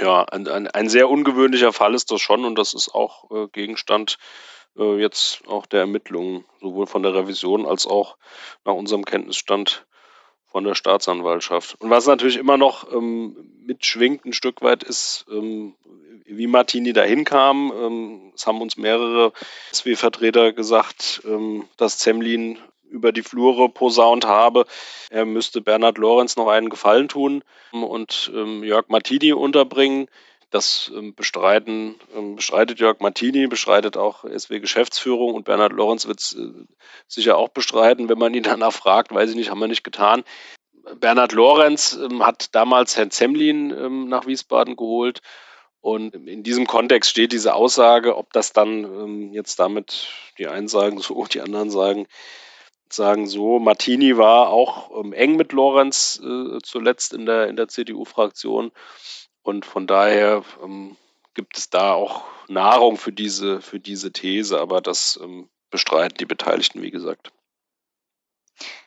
ja, 0.00 0.24
ein, 0.24 0.48
ein, 0.48 0.68
ein 0.68 0.88
sehr 0.88 1.08
ungewöhnlicher 1.08 1.72
Fall 1.72 1.94
ist 1.94 2.10
das 2.10 2.20
schon 2.20 2.44
und 2.44 2.56
das 2.56 2.74
ist 2.74 2.94
auch 2.94 3.30
äh, 3.30 3.48
Gegenstand 3.48 4.18
äh, 4.76 5.00
jetzt 5.00 5.46
auch 5.46 5.66
der 5.66 5.80
Ermittlungen, 5.80 6.44
sowohl 6.60 6.86
von 6.86 7.02
der 7.02 7.14
Revision 7.14 7.66
als 7.66 7.86
auch 7.86 8.16
nach 8.64 8.74
unserem 8.74 9.04
Kenntnisstand 9.04 9.86
von 10.46 10.64
der 10.64 10.74
Staatsanwaltschaft. 10.74 11.80
Und 11.80 11.90
was 11.90 12.06
natürlich 12.06 12.36
immer 12.36 12.56
noch 12.56 12.92
ähm, 12.92 13.36
mitschwingt 13.66 14.24
ein 14.24 14.32
Stück 14.32 14.62
weit 14.62 14.84
ist, 14.84 15.26
ähm, 15.30 15.74
wie 16.26 16.46
Martini 16.46 16.92
dahin 16.92 17.24
kam. 17.24 17.72
Ähm, 17.74 18.32
es 18.34 18.46
haben 18.46 18.60
uns 18.60 18.76
mehrere 18.76 19.32
SW-Vertreter 19.72 20.52
gesagt, 20.52 21.22
ähm, 21.24 21.68
dass 21.76 21.98
Zemlin 21.98 22.58
über 22.94 23.12
die 23.12 23.22
Flure 23.22 23.68
posaunt 23.68 24.24
habe, 24.24 24.64
er 25.10 25.26
müsste 25.26 25.60
Bernhard 25.60 25.98
Lorenz 25.98 26.36
noch 26.36 26.48
einen 26.48 26.70
Gefallen 26.70 27.08
tun 27.08 27.42
und 27.72 28.32
ähm, 28.34 28.62
Jörg 28.62 28.88
Martini 28.88 29.32
unterbringen. 29.32 30.06
Das 30.50 30.92
ähm, 30.94 31.14
bestreiten, 31.14 31.96
ähm, 32.16 32.36
bestreitet 32.36 32.78
Jörg 32.78 33.00
Martini, 33.00 33.48
bestreitet 33.48 33.96
auch 33.96 34.24
SW-Geschäftsführung 34.24 35.34
und 35.34 35.44
Bernhard 35.44 35.72
Lorenz 35.72 36.06
wird 36.06 36.20
es 36.20 36.32
äh, 36.34 36.52
sicher 37.08 37.36
auch 37.36 37.48
bestreiten, 37.48 38.08
wenn 38.08 38.18
man 38.18 38.34
ihn 38.34 38.44
danach 38.44 38.72
fragt, 38.72 39.12
weiß 39.12 39.30
ich 39.30 39.36
nicht, 39.36 39.50
haben 39.50 39.58
wir 39.58 39.66
nicht 39.66 39.84
getan. 39.84 40.22
Bernhard 41.00 41.32
Lorenz 41.32 41.98
hat 42.20 42.54
damals 42.54 42.96
Herrn 42.96 43.10
Zemlin 43.10 44.08
nach 44.08 44.26
Wiesbaden 44.26 44.76
geholt. 44.76 45.22
Und 45.84 46.14
in 46.14 46.42
diesem 46.42 46.66
Kontext 46.66 47.10
steht 47.10 47.32
diese 47.32 47.54
Aussage, 47.54 48.16
ob 48.16 48.32
das 48.32 48.54
dann 48.54 48.84
ähm, 48.84 49.32
jetzt 49.34 49.58
damit, 49.60 50.08
die 50.38 50.46
einen 50.46 50.66
sagen 50.66 50.98
so, 50.98 51.26
die 51.26 51.42
anderen 51.42 51.68
sagen, 51.68 52.06
sagen 52.94 53.26
so. 53.26 53.58
Martini 53.58 54.16
war 54.16 54.48
auch 54.48 54.90
ähm, 54.98 55.12
eng 55.12 55.36
mit 55.36 55.52
Lorenz 55.52 56.20
äh, 56.22 56.58
zuletzt 56.62 57.12
in 57.12 57.26
der, 57.26 57.48
in 57.48 57.56
der 57.56 57.68
CDU-Fraktion. 57.68 58.72
Und 59.42 59.66
von 59.66 59.86
daher 59.86 60.42
ähm, 60.62 60.96
gibt 61.34 61.58
es 61.58 61.70
da 61.70 61.92
auch 61.92 62.24
Nahrung 62.48 62.96
für 62.96 63.12
diese, 63.12 63.60
für 63.60 63.80
diese 63.80 64.12
These, 64.12 64.60
aber 64.60 64.80
das 64.80 65.18
ähm, 65.22 65.48
bestreiten 65.70 66.18
die 66.18 66.26
Beteiligten, 66.26 66.82
wie 66.82 66.90
gesagt. 66.90 67.32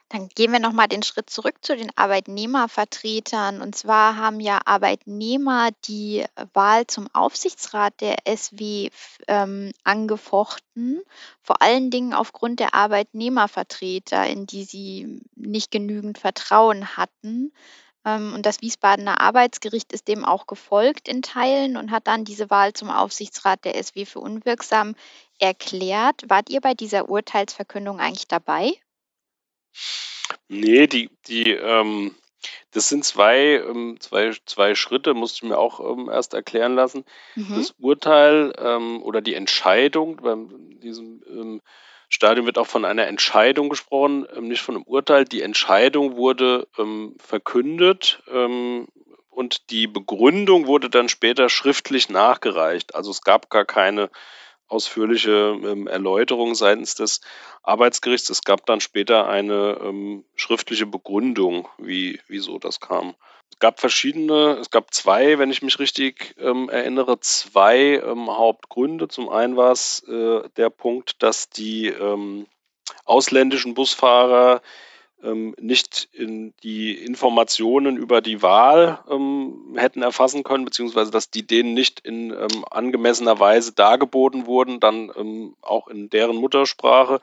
Dann 0.10 0.30
gehen 0.30 0.53
wir 0.53 0.60
nochmal 0.60 0.88
den 0.88 1.03
Schritt 1.03 1.30
zurück 1.30 1.55
zu 1.62 1.76
den 1.76 1.91
Arbeitnehmervertretern. 1.97 3.62
Und 3.62 3.76
zwar 3.76 4.16
haben 4.16 4.39
ja 4.39 4.62
Arbeitnehmer 4.64 5.72
die 5.86 6.26
Wahl 6.53 6.88
zum 6.88 7.14
Aufsichtsrat 7.14 7.99
der 7.99 8.16
SW 8.26 8.89
ähm, 9.28 9.74
angefochten, 9.84 11.01
vor 11.41 11.62
allen 11.62 11.91
Dingen 11.91 12.14
aufgrund 12.14 12.62
der 12.62 12.74
Arbeitnehmervertreter, 12.74 14.26
in 14.28 14.45
die 14.47 14.64
sie 14.64 15.22
nicht 15.36 15.72
genügend 15.72 16.18
Vertrauen 16.18 16.95
hatten. 16.95 17.51
Ähm, 18.05 18.34
und 18.34 18.45
das 18.45 18.62
Wiesbadener 18.62 19.20
Arbeitsgericht 19.20 19.91
ist 19.91 20.08
dem 20.08 20.24
auch 20.24 20.47
gefolgt 20.47 21.10
in 21.10 21.22
Teilen 21.22 21.76
und 21.76 21.91
hat 21.91 22.08
dann 22.08 22.24
diese 22.24 22.49
Wahl 22.49 22.72
zum 22.72 22.89
Aufsichtsrat 22.89 23.66
der 23.66 23.84
SW 23.84 24.05
für 24.05 24.22
unwirksam 24.22 24.95
erklärt. 25.38 26.24
Wart 26.30 26.49
ihr 26.49 26.62
bei 26.62 26.74
dieser 26.74 27.10
Urteilsverkündung 27.10 27.99
eigentlich 27.99 28.30
dabei? 28.30 28.72
Nee, 30.47 30.88
die, 30.88 31.09
die, 31.28 31.51
ähm, 31.51 32.15
das 32.71 32.89
sind 32.89 33.03
zwei, 33.05 33.63
ähm, 33.67 33.97
zwei, 33.99 34.32
zwei 34.45 34.75
Schritte, 34.75 35.13
musste 35.13 35.38
ich 35.43 35.49
mir 35.49 35.57
auch 35.57 35.80
ähm, 35.80 36.09
erst 36.09 36.34
erklären 36.34 36.75
lassen. 36.75 37.05
Mhm. 37.36 37.55
Das 37.55 37.73
Urteil 37.80 38.53
ähm, 38.57 39.01
oder 39.03 39.21
die 39.21 39.36
Entscheidung, 39.36 40.17
bei 40.17 40.36
diesem 40.82 41.23
ähm, 41.28 41.61
Stadium 42.09 42.45
wird 42.45 42.57
auch 42.57 42.67
von 42.67 42.86
einer 42.86 43.07
Entscheidung 43.07 43.69
gesprochen, 43.69 44.25
ähm, 44.36 44.47
nicht 44.47 44.61
von 44.61 44.75
einem 44.75 44.86
Urteil. 44.86 45.25
Die 45.25 45.41
Entscheidung 45.41 46.15
wurde 46.15 46.67
ähm, 46.78 47.15
verkündet 47.19 48.21
und 49.30 49.69
die 49.69 49.88
Begründung 49.88 50.65
wurde 50.65 50.89
dann 50.89 51.09
später 51.09 51.49
schriftlich 51.49 52.09
nachgereicht. 52.09 52.95
Also 52.95 53.11
es 53.11 53.21
gab 53.21 53.49
gar 53.51 53.65
keine 53.65 54.09
ausführliche 54.68 55.57
ähm, 55.63 55.88
Erläuterung 55.88 56.55
seitens 56.55 56.95
des 56.95 57.22
Arbeitsgerichts. 57.63 58.30
Es 58.30 58.43
gab 58.43 58.65
dann 58.65 58.82
später 58.82 59.28
eine 59.28 59.80
ähm, 59.82 60.26
schriftliche 60.36 60.86
Begründung, 60.86 61.68
wie, 61.78 62.20
wieso 62.28 62.59
das 62.59 62.80
kam. 62.80 63.15
Es 63.51 63.59
gab 63.59 63.80
verschiedene, 63.80 64.57
es 64.59 64.70
gab 64.70 64.93
zwei, 64.93 65.39
wenn 65.39 65.51
ich 65.51 65.61
mich 65.61 65.80
richtig 65.80 66.36
ähm, 66.38 66.70
erinnere, 66.70 67.20
zwei 67.22 68.01
ähm, 68.03 68.30
Hauptgründe. 68.30 69.07
Zum 69.07 69.30
einen 69.30 69.57
war 69.57 69.72
es 69.72 70.03
äh, 70.07 70.41
der 70.57 70.70
Punkt, 70.70 71.24
dass 71.24 71.49
die 71.49 71.88
ähm, 71.88 72.47
ausländischen 73.05 73.74
Busfahrer 73.74 74.61
ähm, 75.24 75.55
nicht 75.59 76.09
in 76.13 76.53
die 76.63 76.93
Informationen 76.93 77.97
über 77.97 78.22
die 78.22 78.41
Wahl 78.41 78.99
ähm, 79.09 79.76
hätten 79.78 80.01
erfassen 80.01 80.43
können, 80.43 80.65
beziehungsweise 80.65 81.11
dass 81.11 81.30
die 81.30 81.45
denen 81.45 81.74
nicht 81.74 81.99
in 82.01 82.32
ähm, 82.32 82.65
angemessener 82.70 83.39
Weise 83.39 83.74
dargeboten 83.74 84.45
wurden, 84.45 84.80
dann 84.80 85.11
ähm, 85.15 85.55
auch 85.61 85.88
in 85.88 86.09
deren 86.09 86.38
Muttersprache. 86.38 87.20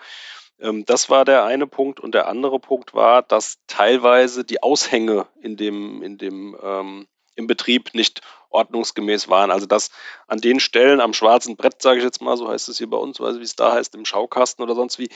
Ähm, 0.60 0.84
das 0.86 1.10
war 1.10 1.24
der 1.24 1.44
eine 1.44 1.66
Punkt. 1.66 2.00
Und 2.00 2.14
der 2.14 2.28
andere 2.28 2.58
Punkt 2.58 2.94
war, 2.94 3.22
dass 3.22 3.58
teilweise 3.66 4.44
die 4.44 4.62
Aushänge 4.62 5.26
in 5.40 5.56
dem, 5.56 6.02
in 6.02 6.18
dem 6.18 6.56
ähm, 6.62 7.06
im 7.34 7.46
Betrieb 7.46 7.94
nicht 7.94 8.20
ordnungsgemäß 8.50 9.28
waren. 9.28 9.50
Also 9.50 9.66
dass 9.66 9.90
an 10.26 10.40
den 10.40 10.60
Stellen 10.60 11.00
am 11.00 11.12
schwarzen 11.12 11.56
Brett, 11.56 11.82
sage 11.82 11.98
ich 11.98 12.04
jetzt 12.04 12.22
mal, 12.22 12.36
so 12.36 12.48
heißt 12.48 12.68
es 12.68 12.78
hier 12.78 12.88
bei 12.88 12.96
uns, 12.96 13.20
weiß 13.20 13.34
ich, 13.34 13.40
wie 13.40 13.44
es 13.44 13.56
da 13.56 13.72
heißt, 13.72 13.94
im 13.94 14.04
Schaukasten 14.04 14.62
oder 14.62 14.74
sonst 14.74 14.98
wie, 14.98 15.08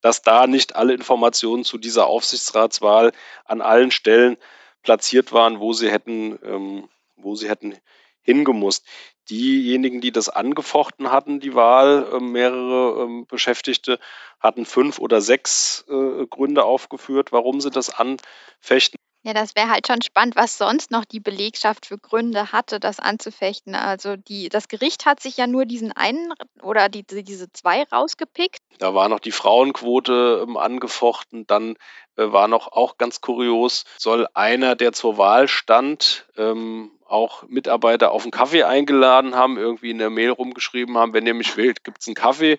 dass 0.00 0.22
da 0.22 0.46
nicht 0.46 0.76
alle 0.76 0.94
Informationen 0.94 1.64
zu 1.64 1.78
dieser 1.78 2.06
Aufsichtsratswahl 2.06 3.12
an 3.44 3.60
allen 3.60 3.90
Stellen 3.90 4.36
platziert 4.82 5.32
waren, 5.32 5.60
wo 5.60 5.72
sie 5.72 5.90
hätten, 5.90 6.38
ähm, 6.44 6.88
wo 7.16 7.34
sie 7.34 7.48
hätten 7.48 7.76
hingemusst. 8.22 8.86
Diejenigen, 9.30 10.00
die 10.00 10.12
das 10.12 10.28
angefochten 10.28 11.10
hatten, 11.10 11.40
die 11.40 11.54
Wahl, 11.54 12.06
äh, 12.12 12.20
mehrere 12.20 13.02
ähm, 13.02 13.26
Beschäftigte, 13.26 13.98
hatten 14.38 14.66
fünf 14.66 14.98
oder 14.98 15.20
sechs 15.20 15.84
äh, 15.88 16.26
Gründe 16.26 16.64
aufgeführt, 16.64 17.32
warum 17.32 17.60
sie 17.60 17.70
das 17.70 17.90
anfechten. 17.90 18.98
Ja, 19.26 19.32
das 19.32 19.56
wäre 19.56 19.70
halt 19.70 19.86
schon 19.86 20.02
spannend, 20.02 20.36
was 20.36 20.58
sonst 20.58 20.90
noch 20.90 21.06
die 21.06 21.18
Belegschaft 21.18 21.86
für 21.86 21.96
Gründe 21.96 22.52
hatte, 22.52 22.78
das 22.78 23.00
anzufechten. 23.00 23.74
Also 23.74 24.16
die, 24.16 24.50
das 24.50 24.68
Gericht 24.68 25.06
hat 25.06 25.20
sich 25.20 25.38
ja 25.38 25.46
nur 25.46 25.64
diesen 25.64 25.92
einen 25.92 26.34
oder 26.62 26.90
die, 26.90 27.04
diese 27.06 27.50
zwei 27.50 27.84
rausgepickt. 27.84 28.58
Da 28.78 28.94
war 28.94 29.08
noch 29.08 29.20
die 29.20 29.32
Frauenquote 29.32 30.44
ähm, 30.46 30.58
angefochten. 30.58 31.46
Dann 31.46 31.76
äh, 32.16 32.32
war 32.32 32.48
noch 32.48 32.70
auch 32.70 32.98
ganz 32.98 33.22
kurios, 33.22 33.86
soll 33.96 34.28
einer, 34.34 34.76
der 34.76 34.92
zur 34.92 35.16
Wahl 35.16 35.48
stand, 35.48 36.26
ähm, 36.36 36.90
auch 37.06 37.44
Mitarbeiter 37.48 38.12
auf 38.12 38.24
einen 38.24 38.30
Kaffee 38.30 38.64
eingeladen 38.64 39.34
haben, 39.34 39.56
irgendwie 39.56 39.90
in 39.90 39.98
der 39.98 40.10
Mail 40.10 40.30
rumgeschrieben 40.30 40.98
haben, 40.98 41.14
wenn 41.14 41.26
ihr 41.26 41.34
mich 41.34 41.56
wählt, 41.56 41.82
gibt 41.82 42.02
es 42.02 42.06
einen 42.08 42.14
Kaffee. 42.14 42.58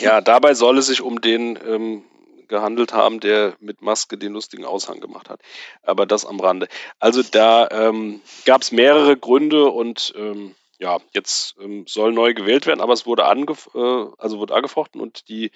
Ja, 0.00 0.22
dabei 0.22 0.54
soll 0.54 0.78
es 0.78 0.86
sich 0.86 1.02
um 1.02 1.20
den 1.20 1.58
ähm, 1.66 2.04
gehandelt 2.48 2.92
haben, 2.92 3.20
der 3.20 3.54
mit 3.60 3.82
Maske 3.82 4.18
den 4.18 4.32
lustigen 4.32 4.64
Aushang 4.64 5.00
gemacht 5.00 5.28
hat. 5.30 5.40
Aber 5.82 6.06
das 6.06 6.24
am 6.24 6.40
Rande. 6.40 6.68
Also 6.98 7.22
da 7.22 7.68
ähm, 7.70 8.20
gab 8.44 8.62
es 8.62 8.72
mehrere 8.72 9.16
Gründe 9.16 9.66
und 9.66 10.12
ähm, 10.16 10.54
ja, 10.78 10.98
jetzt 11.12 11.56
ähm, 11.60 11.84
soll 11.86 12.12
neu 12.12 12.34
gewählt 12.34 12.66
werden, 12.66 12.80
aber 12.80 12.92
es 12.92 13.06
wurde, 13.06 13.24
angef 13.24 13.68
äh, 13.74 14.04
also 14.18 14.38
wurde 14.38 14.54
angefochten 14.54 15.00
und 15.00 15.28
die, 15.28 15.50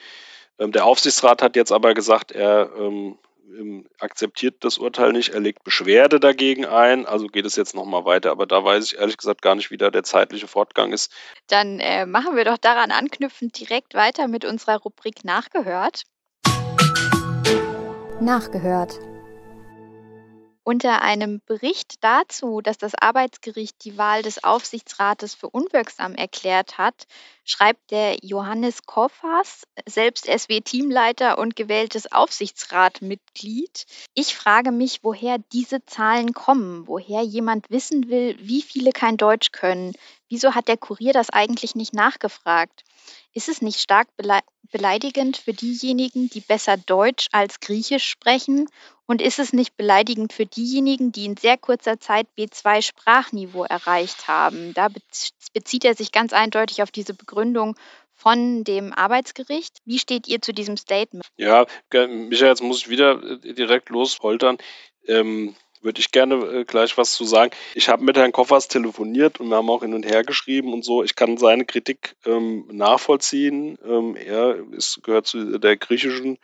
ähm, 0.59 0.73
der 0.73 0.85
Aufsichtsrat 0.85 1.43
hat 1.43 1.57
jetzt 1.57 1.73
aber 1.73 1.95
gesagt, 1.95 2.33
er 2.33 2.71
ähm, 2.77 3.19
ähm, 3.53 3.87
akzeptiert 3.99 4.65
das 4.65 4.79
Urteil 4.79 5.13
nicht, 5.13 5.31
er 5.31 5.41
legt 5.41 5.65
Beschwerde 5.65 6.21
dagegen 6.21 6.65
ein, 6.65 7.07
also 7.07 7.27
geht 7.27 7.47
es 7.47 7.57
jetzt 7.57 7.75
nochmal 7.75 8.05
weiter. 8.05 8.31
Aber 8.31 8.47
da 8.47 8.65
weiß 8.65 8.85
ich 8.85 8.99
ehrlich 8.99 9.17
gesagt 9.17 9.43
gar 9.43 9.55
nicht, 9.55 9.71
wie 9.71 9.77
da 9.77 9.91
der 9.91 10.03
zeitliche 10.03 10.49
Fortgang 10.49 10.93
ist. 10.93 11.13
Dann 11.49 11.81
äh, 11.81 12.07
machen 12.07 12.37
wir 12.37 12.45
doch 12.45 12.59
daran 12.59 12.91
anknüpfend 12.91 13.59
direkt 13.59 13.95
weiter 13.95 14.29
mit 14.29 14.45
unserer 14.45 14.79
Rubrik 14.79 15.25
Nachgehört. 15.25 16.05
Nachgehört. 18.23 19.01
Unter 20.63 21.03
einem 21.03 21.41
Bericht 21.45 22.05
dazu, 22.05 22.61
dass 22.61 22.79
das 22.79 22.95
Arbeitsgericht 22.95 23.85
die 23.85 23.99
Wahl 23.99 24.23
des 24.23 24.45
Aufsichtsrates 24.45 25.35
für 25.35 25.51
unwirksam 25.51 26.15
erklärt 26.15 26.79
hat, 26.79 27.09
schreibt 27.45 27.91
der 27.91 28.19
Johannes 28.23 28.85
Koffers, 28.87 29.65
selbst 29.87 30.27
SW-Teamleiter 30.27 31.37
und 31.37 31.57
gewähltes 31.57 32.13
Aufsichtsratmitglied. 32.13 33.87
Ich 34.15 34.37
frage 34.37 34.71
mich, 34.71 35.01
woher 35.03 35.39
diese 35.53 35.85
Zahlen 35.85 36.33
kommen, 36.33 36.87
woher 36.87 37.23
jemand 37.23 37.71
wissen 37.71 38.09
will, 38.09 38.37
wie 38.39 38.63
viele 38.63 38.93
kein 38.93 39.17
Deutsch 39.17 39.51
können. 39.51 39.95
Wieso 40.29 40.55
hat 40.55 40.69
der 40.69 40.77
Kurier 40.77 41.13
das 41.13 41.31
eigentlich 41.31 41.75
nicht 41.75 41.93
nachgefragt? 41.93 42.85
Ist 43.35 43.49
es 43.49 43.63
nicht 43.63 43.81
stark 43.81 44.09
beleidigend 44.71 45.39
für 45.39 45.55
diejenigen, 45.55 46.29
die 46.29 46.41
besser 46.41 46.77
Deutsch 46.77 47.29
als 47.33 47.61
Griechisch 47.61 48.05
sprechen? 48.05 48.69
Und 49.07 49.23
ist 49.23 49.39
es 49.39 49.53
nicht 49.53 49.77
beleidigend 49.77 50.33
für 50.33 50.47
diejenigen, 50.47 51.13
die 51.13 51.25
in 51.25 51.37
sehr 51.37 51.57
kurzer 51.57 51.99
Zeit 51.99 52.27
B2 52.39 52.83
Sprachniveau 52.83 53.65
erreicht 53.65 54.29
haben? 54.29 54.75
Da 54.75 54.89
bezieht 55.53 55.85
er 55.85 55.95
sich 55.95 56.13
ganz 56.13 56.33
eindeutig 56.33 56.83
auf 56.83 56.91
diese 56.91 57.15
Begründung 57.15 57.77
von 58.15 58.65
dem 58.65 58.93
Arbeitsgericht. 58.93 59.79
Wie 59.85 59.99
steht 59.99 60.29
ihr 60.29 60.41
zu 60.41 60.53
diesem 60.53 60.77
Statement? 60.77 61.25
Ja, 61.37 61.67
Michael, 61.93 62.49
jetzt 62.49 62.63
muss 62.63 62.79
ich 62.79 62.89
wieder 62.89 63.23
äh, 63.23 63.55
direkt 63.55 63.89
losholtern. 63.89 64.59
Ähm, 65.07 65.57
würde 65.83 66.01
ich 66.01 66.11
gerne 66.11 66.35
äh, 66.35 66.65
gleich 66.65 66.97
was 66.97 67.13
zu 67.13 67.25
sagen. 67.25 67.53
Ich 67.75 67.89
habe 67.89 68.05
mit 68.05 68.17
Herrn 68.17 68.33
Koffers 68.33 68.69
telefoniert 68.69 69.41
und 69.41 69.49
wir 69.49 69.57
haben 69.57 69.71
auch 69.71 69.83
hin 69.83 69.95
und 69.95 70.05
her 70.05 70.25
geschrieben 70.25 70.73
und 70.73 70.85
so. 70.85 71.03
Ich 71.03 71.15
kann 71.15 71.37
seine 71.37 71.65
Kritik 71.65 72.17
ähm, 72.25 72.65
nachvollziehen. 72.71 73.79
Ähm, 73.85 74.17
er 74.17 74.57
ist, 74.73 75.03
gehört 75.03 75.27
zu 75.27 75.59
der 75.59 75.77
griechischen 75.77 76.39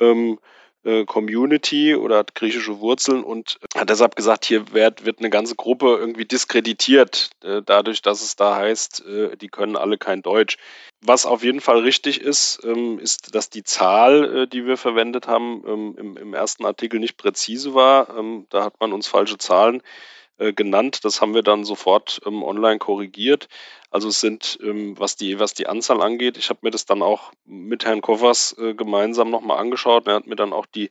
ähm, 0.00 0.38
äh, 0.84 1.04
Community 1.04 1.94
oder 1.94 2.18
hat 2.18 2.34
griechische 2.34 2.80
Wurzeln 2.80 3.24
und 3.24 3.58
hat 3.76 3.90
deshalb 3.90 4.16
gesagt, 4.16 4.44
hier 4.44 4.72
wird, 4.72 5.04
wird 5.04 5.18
eine 5.18 5.30
ganze 5.30 5.56
Gruppe 5.56 5.96
irgendwie 5.98 6.24
diskreditiert, 6.24 7.30
äh, 7.42 7.62
dadurch, 7.64 8.02
dass 8.02 8.22
es 8.22 8.36
da 8.36 8.56
heißt, 8.56 9.04
äh, 9.06 9.36
die 9.36 9.48
können 9.48 9.76
alle 9.76 9.98
kein 9.98 10.22
Deutsch. 10.22 10.56
Was 11.00 11.26
auf 11.26 11.44
jeden 11.44 11.60
Fall 11.60 11.80
richtig 11.80 12.20
ist, 12.20 12.60
ähm, 12.64 12.98
ist, 12.98 13.34
dass 13.34 13.50
die 13.50 13.64
Zahl, 13.64 14.46
die 14.48 14.66
wir 14.66 14.76
verwendet 14.76 15.28
haben, 15.28 15.62
ähm, 15.66 16.16
im, 16.16 16.34
ersten 16.34 16.64
Artikel 16.64 17.00
nicht 17.00 17.16
präzise 17.16 17.74
war. 17.74 18.16
Ähm, 18.16 18.46
da 18.50 18.64
hat 18.64 18.80
man 18.80 18.92
uns 18.92 19.06
falsche 19.06 19.38
Zahlen 19.38 19.82
genannt. 20.38 21.04
Das 21.04 21.20
haben 21.20 21.34
wir 21.34 21.42
dann 21.42 21.64
sofort 21.64 22.20
online 22.24 22.78
korrigiert. 22.78 23.48
Also 23.90 24.08
es 24.08 24.20
sind, 24.20 24.58
ähm, 24.62 24.98
was, 24.98 25.16
die, 25.16 25.38
was 25.38 25.54
die 25.54 25.66
Anzahl 25.66 26.02
angeht, 26.02 26.36
ich 26.36 26.50
habe 26.50 26.60
mir 26.62 26.70
das 26.70 26.84
dann 26.84 27.02
auch 27.02 27.32
mit 27.46 27.84
Herrn 27.84 28.02
Koffers 28.02 28.54
äh, 28.58 28.74
gemeinsam 28.74 29.30
nochmal 29.30 29.58
angeschaut. 29.58 30.06
Er 30.06 30.14
hat 30.14 30.26
mir 30.26 30.36
dann 30.36 30.52
auch 30.52 30.66
die, 30.66 30.90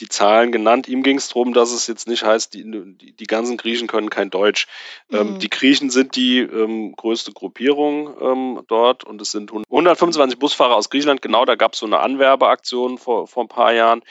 die 0.00 0.08
Zahlen 0.08 0.50
genannt. 0.50 0.88
Ihm 0.88 1.04
ging 1.04 1.18
es 1.18 1.28
darum, 1.28 1.52
dass 1.52 1.72
es 1.72 1.86
jetzt 1.86 2.08
nicht 2.08 2.24
heißt, 2.24 2.52
die, 2.52 2.64
die, 2.64 3.12
die 3.12 3.26
ganzen 3.26 3.56
Griechen 3.56 3.86
können 3.86 4.10
kein 4.10 4.30
Deutsch. 4.30 4.66
Ähm, 5.10 5.18
mhm. 5.18 5.34
Ähm, 5.34 5.38
die 5.38 5.50
Griechen 5.50 5.90
sind 5.90 6.16
die 6.16 6.40
ähm, 6.40 6.94
größte 6.96 7.32
Gruppierung 7.32 8.14
ähm, 8.20 8.64
dort 8.66 9.04
und 9.04 9.22
es 9.22 9.30
sind 9.30 9.52
125 9.52 10.38
Busfahrer 10.38 10.74
aus 10.74 10.90
Griechenland. 10.90 11.22
Genau, 11.22 11.44
da 11.44 11.54
gab 11.54 11.74
es 11.74 11.78
so 11.78 11.86
eine 11.86 12.00
Anwerbeaktion 12.00 12.98
vor, 12.98 13.28
vor 13.28 13.44
ein 13.44 13.48
paar 13.48 13.72
Jahren. 13.72 14.02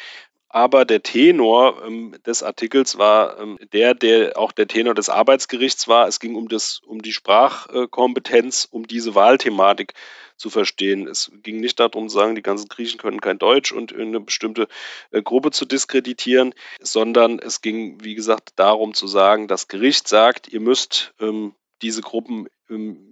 Aber 0.55 0.85
der 0.85 1.03
Tenor 1.03 1.83
ähm, 1.85 2.15
des 2.25 2.41
Artikels 2.41 2.97
war 2.97 3.37
ähm, 3.41 3.59
der, 3.73 3.93
der 3.93 4.37
auch 4.37 4.53
der 4.53 4.69
Tenor 4.69 4.93
des 4.93 5.09
Arbeitsgerichts 5.09 5.89
war. 5.89 6.07
Es 6.07 6.21
ging 6.21 6.35
um, 6.35 6.47
das, 6.47 6.79
um 6.85 7.01
die 7.01 7.11
Sprachkompetenz, 7.11 8.65
um 8.71 8.87
diese 8.87 9.15
Wahlthematik 9.15 9.95
zu 10.37 10.49
verstehen. 10.49 11.07
Es 11.07 11.29
ging 11.43 11.57
nicht 11.57 11.77
darum 11.81 12.07
zu 12.07 12.15
sagen, 12.15 12.35
die 12.35 12.41
ganzen 12.41 12.69
Griechen 12.69 12.97
können 12.97 13.19
kein 13.19 13.37
Deutsch 13.37 13.73
und 13.73 13.93
eine 13.93 14.21
bestimmte 14.21 14.69
äh, 15.11 15.21
Gruppe 15.21 15.51
zu 15.51 15.65
diskreditieren, 15.65 16.53
sondern 16.79 17.39
es 17.39 17.59
ging, 17.59 18.01
wie 18.01 18.15
gesagt, 18.15 18.53
darum 18.55 18.93
zu 18.93 19.07
sagen, 19.07 19.49
das 19.49 19.67
Gericht 19.67 20.07
sagt, 20.07 20.47
ihr 20.47 20.61
müsst 20.61 21.13
ähm, 21.19 21.53
diese 21.81 22.01
Gruppen 22.01 22.47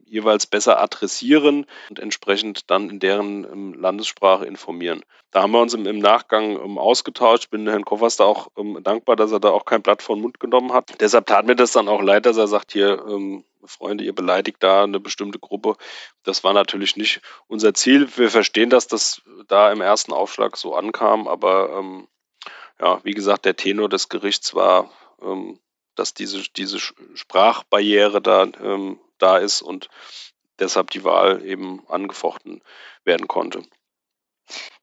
jeweils 0.06 0.45
besser 0.45 0.82
adressieren 0.82 1.66
und 1.89 1.99
entsprechend 1.99 2.70
dann 2.70 2.89
in 2.89 2.99
deren 2.99 3.43
ähm, 3.43 3.74
Landessprache 3.74 4.45
informieren. 4.45 5.04
Da 5.32 5.41
haben 5.41 5.51
wir 5.51 5.62
uns 5.62 5.74
im, 5.74 5.99
Nachgang 5.99 6.60
ähm, 6.64 6.78
ausgetauscht. 6.78 7.49
Bin 7.49 7.68
Herrn 7.68 7.86
Koffers 7.86 8.18
da 8.18 8.26
auch 8.26 8.49
ähm, 8.58 8.80
dankbar, 8.84 9.16
dass 9.16 9.32
er 9.32 9.39
da 9.39 9.49
auch 9.49 9.66
kein 9.66 9.82
Blatt 9.82 10.01
vor 10.01 10.16
den 10.16 10.22
Mund 10.22 10.39
genommen 10.39 10.74
hat. 10.74 10.99
Deshalb 10.99 11.26
tat 11.26 11.45
mir 11.45 11.56
das 11.56 11.72
dann 11.72 11.88
auch 11.88 12.01
leid, 12.01 12.26
dass 12.26 12.38
er 12.38 12.47
sagt, 12.47 12.72
hier, 12.72 13.04
ähm, 13.08 13.43
Freunde, 13.66 14.04
ihr 14.04 14.14
beleidigt 14.14 14.58
da 14.62 14.84
eine 14.84 14.99
bestimmte 14.99 15.39
Gruppe. 15.39 15.76
Das 16.24 16.43
war 16.43 16.54
natürlich 16.54 16.95
nicht 16.95 17.22
unser 17.47 17.74
Ziel. 17.74 18.08
Wir 18.18 18.30
verstehen, 18.30 18.70
dass 18.70 18.88
das 18.88 19.22
da 19.47 19.72
im 19.72 19.82
ersten 19.82 20.14
Aufschlag 20.14 20.58
so 20.58 20.76
ankam, 20.76 21.28
aber 21.28 21.80
ähm, 21.80 22.08
ja, 22.80 22.99
wie 23.04 23.14
gesagt, 23.14 23.45
der 23.45 23.56
Tenor 23.56 23.89
des 23.89 24.10
Gerichts 24.10 24.54
war, 24.54 24.91
ähm, 25.22 25.60
dass 25.95 26.14
diese, 26.14 26.43
diese 26.56 26.80
Sprachbarriere 26.80 28.22
da, 28.22 28.43
ähm, 28.62 28.99
da 29.24 29.38
ist 29.38 29.61
und 29.61 29.89
deshalb 30.59 30.91
die 30.91 31.03
Wahl 31.03 31.43
eben 31.45 31.88
angefochten 31.88 32.61
werden 33.03 33.28
konnte. 33.28 33.63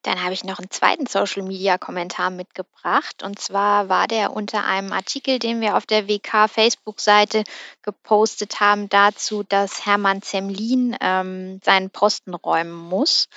Dann 0.03 0.22
habe 0.22 0.32
ich 0.32 0.45
noch 0.45 0.59
einen 0.59 0.70
zweiten 0.70 1.07
Social-Media-Kommentar 1.07 2.30
mitgebracht. 2.30 3.22
Und 3.22 3.38
zwar 3.38 3.88
war 3.91 4.09
der 4.09 4.32
unter 4.32 4.64
einem 4.64 4.93
Artikel, 4.93 5.38
den 5.38 5.61
wir 5.61 5.76
auf 5.76 5.84
der 5.84 6.09
WK-Facebook-Seite 6.09 7.45
gepostet 7.82 8.61
haben, 8.61 8.88
dazu, 8.88 9.43
dass 9.43 9.84
Hermann 9.84 10.22
Zemlin 10.22 10.97
ähm, 11.01 11.61
seinen 11.62 11.91
Posten 11.91 12.34
räumen 12.34 12.72
muss 12.72 13.28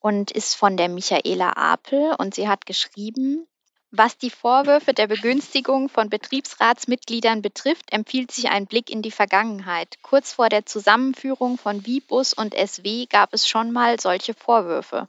und 0.00 0.32
ist 0.32 0.54
von 0.54 0.76
der 0.76 0.88
Michaela 0.88 1.52
Apel. 1.56 2.14
Und 2.18 2.34
sie 2.34 2.48
hat 2.48 2.66
geschrieben, 2.66 3.46
was 3.90 4.18
die 4.18 4.30
Vorwürfe 4.30 4.92
der 4.92 5.06
Begünstigung 5.06 5.88
von 5.88 6.10
Betriebsratsmitgliedern 6.10 7.40
betrifft, 7.40 7.90
empfiehlt 7.90 8.30
sich 8.30 8.50
ein 8.50 8.66
Blick 8.66 8.90
in 8.90 9.00
die 9.00 9.10
Vergangenheit. 9.10 9.96
Kurz 10.02 10.34
vor 10.34 10.48
der 10.48 10.66
Zusammenführung 10.66 11.56
von 11.56 11.86
Vibus 11.86 12.34
und 12.34 12.54
SW 12.54 13.06
gab 13.06 13.32
es 13.32 13.48
schon 13.48 13.72
mal 13.72 13.98
solche 13.98 14.34
Vorwürfe. 14.34 15.08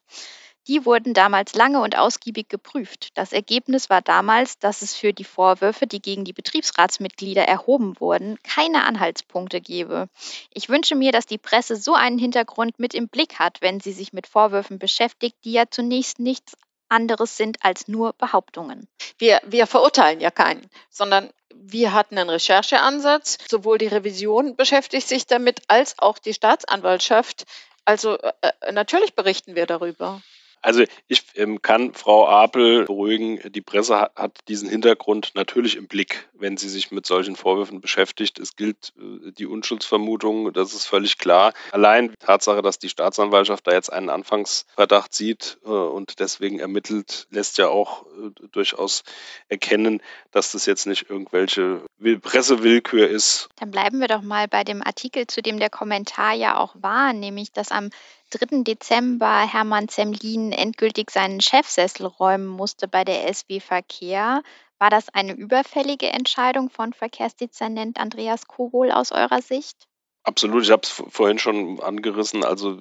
Die 0.68 0.86
wurden 0.86 1.14
damals 1.14 1.56
lange 1.56 1.82
und 1.82 1.98
ausgiebig 1.98 2.48
geprüft. 2.48 3.10
Das 3.16 3.34
Ergebnis 3.34 3.90
war 3.90 4.02
damals, 4.02 4.60
dass 4.60 4.82
es 4.84 4.94
für 4.94 5.14
die 5.14 5.24
Vorwürfe, 5.24 5.88
die 5.88 6.02
gegen 6.02 6.26
die 6.26 6.34
Betriebsratsmitglieder 6.34 7.44
erhoben 7.44 8.00
wurden, 8.00 8.38
keine 8.44 8.84
Anhaltspunkte 8.84 9.62
gebe. 9.62 10.10
Ich 10.54 10.70
wünsche 10.70 10.96
mir, 10.96 11.12
dass 11.12 11.26
die 11.26 11.40
Presse 11.40 11.76
so 11.76 11.96
einen 11.96 12.20
Hintergrund 12.20 12.78
mit 12.78 12.94
im 12.94 13.08
Blick 13.10 13.40
hat, 13.40 13.62
wenn 13.62 13.80
sie 13.80 13.94
sich 13.94 14.14
mit 14.14 14.28
Vorwürfen 14.28 14.78
beschäftigt, 14.78 15.38
die 15.44 15.54
ja 15.54 15.64
zunächst 15.70 16.20
nichts 16.20 16.54
anderes 16.90 17.38
sind 17.38 17.58
als 17.64 17.88
nur 17.88 18.14
Behauptungen. 18.14 18.88
Wir, 19.18 19.42
wir 19.46 19.68
verurteilen 19.68 20.20
ja 20.20 20.32
keinen, 20.32 20.70
sondern 20.90 21.30
wir 21.54 21.94
hatten 21.94 22.18
einen 22.18 22.30
Rechercheansatz. 22.30 23.38
Sowohl 23.50 23.78
die 23.78 23.88
Revision 23.88 24.56
beschäftigt 24.56 25.08
sich 25.08 25.28
damit 25.28 25.62
als 25.68 26.00
auch 26.00 26.18
die 26.18 26.34
Staatsanwaltschaft. 26.34 27.46
Also 27.86 28.18
äh, 28.18 28.32
äh 28.62 28.72
natürlich 28.72 29.16
berichten 29.16 29.56
wir 29.56 29.66
darüber. 29.66 30.22
Also 30.62 30.84
ich 31.08 31.24
ähm, 31.36 31.62
kann 31.62 31.94
Frau 31.94 32.28
Apel 32.28 32.86
beruhigen, 32.86 33.40
die 33.52 33.62
Presse 33.62 34.00
hat, 34.00 34.16
hat, 34.16 34.38
diesen 34.48 34.70
Hintergrund 34.70 35.32
natürlich 35.36 35.76
im 35.78 35.88
Blick, 35.88 36.30
wenn 36.34 36.58
sie 36.58 36.70
sich 36.70 36.92
mit 36.92 37.06
solchen 37.06 37.36
Vorwürfen 37.36 37.82
beschäftigt. 37.82 38.40
Es 38.40 38.56
gilt 38.56 38.94
äh, 38.98 39.32
die 39.32 39.46
Unschuldsvermutung, 39.46 40.52
das 40.54 40.74
ist 40.74 40.86
völlig 40.86 41.18
klar. 41.18 41.54
Allein 41.72 42.10
die 42.10 42.18
Tatsache, 42.18 42.62
dass 42.62 42.80
die 42.80 42.90
Staatsanwaltschaft 42.90 43.66
da 43.68 43.72
jetzt 43.72 43.92
einen 43.92 44.10
Anfangsverdacht 44.10 45.14
sieht 45.14 45.60
äh, 45.66 45.70
und 45.70 46.20
deswegen 46.20 46.60
ermittelt, 46.60 47.28
lässt 47.32 47.58
ja 47.58 47.70
auch 47.70 48.06
äh, 48.06 48.48
durchaus 48.52 49.04
erkennen, 49.48 50.02
dass 50.32 50.52
das 50.52 50.66
jetzt 50.66 50.88
nicht 50.88 51.10
irgendwelche 51.10 51.82
Pressewillkür 52.00 53.10
ist. 53.10 53.50
Dann 53.58 53.72
bleiben 53.72 54.00
wir 54.00 54.08
doch 54.08 54.22
mal 54.22 54.48
bei 54.48 54.64
dem 54.64 54.82
Artikel, 54.82 55.28
zu 55.28 55.42
dem 55.42 55.60
der 55.60 55.70
Kommentar 55.70 56.34
ja 56.34 56.58
auch 56.58 56.76
war, 56.80 57.14
nämlich 57.14 57.52
dass 57.52 57.72
am 57.72 57.90
3. 58.32 58.64
Dezember 58.64 59.42
Hermann 59.42 59.90
Zemlin 59.90 60.52
endgültig 60.52 61.12
seinen 61.12 61.42
Chefsessel 61.42 62.06
räumen 62.06 62.48
musste 62.48 62.88
bei 62.88 63.04
der 63.04 63.34
SW 63.34 63.60
Verkehr. 63.60 64.44
War 64.78 64.90
das 64.90 65.10
eine 65.10 65.34
überfällige 65.34 66.08
Entscheidung 66.08 66.70
von 66.70 66.94
Verkehrsdezernent 66.94 68.00
Andreas 68.00 68.48
Kobol 68.48 68.92
aus 68.92 69.12
eurer 69.12 69.42
Sicht? 69.42 69.88
Absolut, 70.24 70.64
ich 70.64 70.72
habe 70.72 70.84
es 70.84 70.90
vorhin 70.90 71.40
schon 71.40 71.82
angerissen. 71.82 72.44
Also 72.46 72.80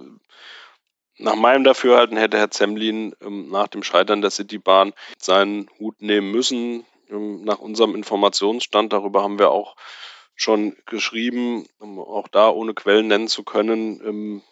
nach 1.17 1.35
meinem 1.35 1.65
Dafürhalten 1.65 2.17
hätte 2.17 2.39
Herr 2.39 2.51
Zemlin 2.51 3.15
ähm, 3.21 3.49
nach 3.49 3.69
dem 3.69 3.83
Scheitern 3.83 4.21
der 4.21 4.31
Citybahn 4.31 4.93
seinen 5.19 5.69
Hut 5.81 6.01
nehmen 6.01 6.31
müssen. 6.31 6.87
Ähm, 7.11 7.45
nach 7.45 7.59
unserem 7.59 7.95
Informationsstand, 7.95 8.93
darüber 8.93 9.23
haben 9.23 9.39
wir 9.39 9.51
auch 9.51 9.77
schon 10.35 10.77
geschrieben, 10.87 11.67
auch 11.81 12.29
da 12.29 12.49
ohne 12.51 12.75
Quellen 12.75 13.09
nennen 13.09 13.29
zu 13.29 13.43
können, 13.43 14.01
ähm, 14.05 14.43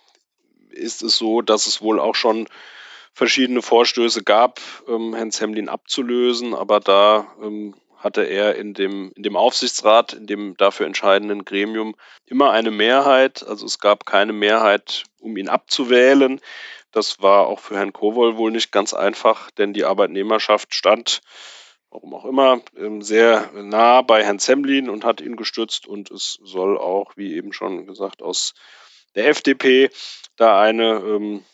ist 0.70 1.02
es 1.02 1.16
so, 1.16 1.42
dass 1.42 1.66
es 1.66 1.80
wohl 1.80 2.00
auch 2.00 2.14
schon 2.14 2.48
verschiedene 3.12 3.62
Vorstöße 3.62 4.24
gab, 4.24 4.60
ähm, 4.88 5.14
Herrn 5.14 5.30
Semlin 5.30 5.68
abzulösen, 5.68 6.54
aber 6.54 6.80
da 6.80 7.28
hatte 7.96 8.22
er 8.22 8.54
in 8.56 8.74
dem, 8.74 9.10
in 9.16 9.22
dem 9.22 9.36
Aufsichtsrat, 9.36 10.12
in 10.12 10.26
dem 10.26 10.56
dafür 10.56 10.86
entscheidenden 10.86 11.44
Gremium, 11.44 11.96
immer 12.26 12.52
eine 12.52 12.70
Mehrheit. 12.70 13.44
Also 13.46 13.66
es 13.66 13.78
gab 13.78 14.06
keine 14.06 14.32
Mehrheit, 14.32 15.04
um 15.18 15.36
ihn 15.36 15.48
abzuwählen. 15.48 16.40
Das 16.92 17.20
war 17.20 17.46
auch 17.46 17.58
für 17.58 17.76
Herrn 17.76 17.92
Kowol 17.92 18.36
wohl 18.36 18.52
nicht 18.52 18.70
ganz 18.70 18.94
einfach, 18.94 19.50
denn 19.50 19.72
die 19.72 19.84
Arbeitnehmerschaft 19.84 20.74
stand, 20.74 21.20
warum 21.90 22.14
auch 22.14 22.24
immer, 22.24 22.60
ähm, 22.76 23.02
sehr 23.02 23.50
nah 23.52 24.02
bei 24.02 24.24
Herrn 24.24 24.38
Semlin 24.38 24.90
und 24.90 25.04
hat 25.04 25.20
ihn 25.20 25.36
gestützt. 25.36 25.86
Und 25.86 26.10
es 26.10 26.38
soll 26.42 26.78
auch, 26.78 27.16
wie 27.16 27.34
eben 27.34 27.52
schon 27.52 27.86
gesagt, 27.86 28.22
aus 28.22 28.54
der 29.14 29.28
FDP 29.28 29.90
da 30.36 30.60
eine 30.60 30.98
ähm, 30.98 31.44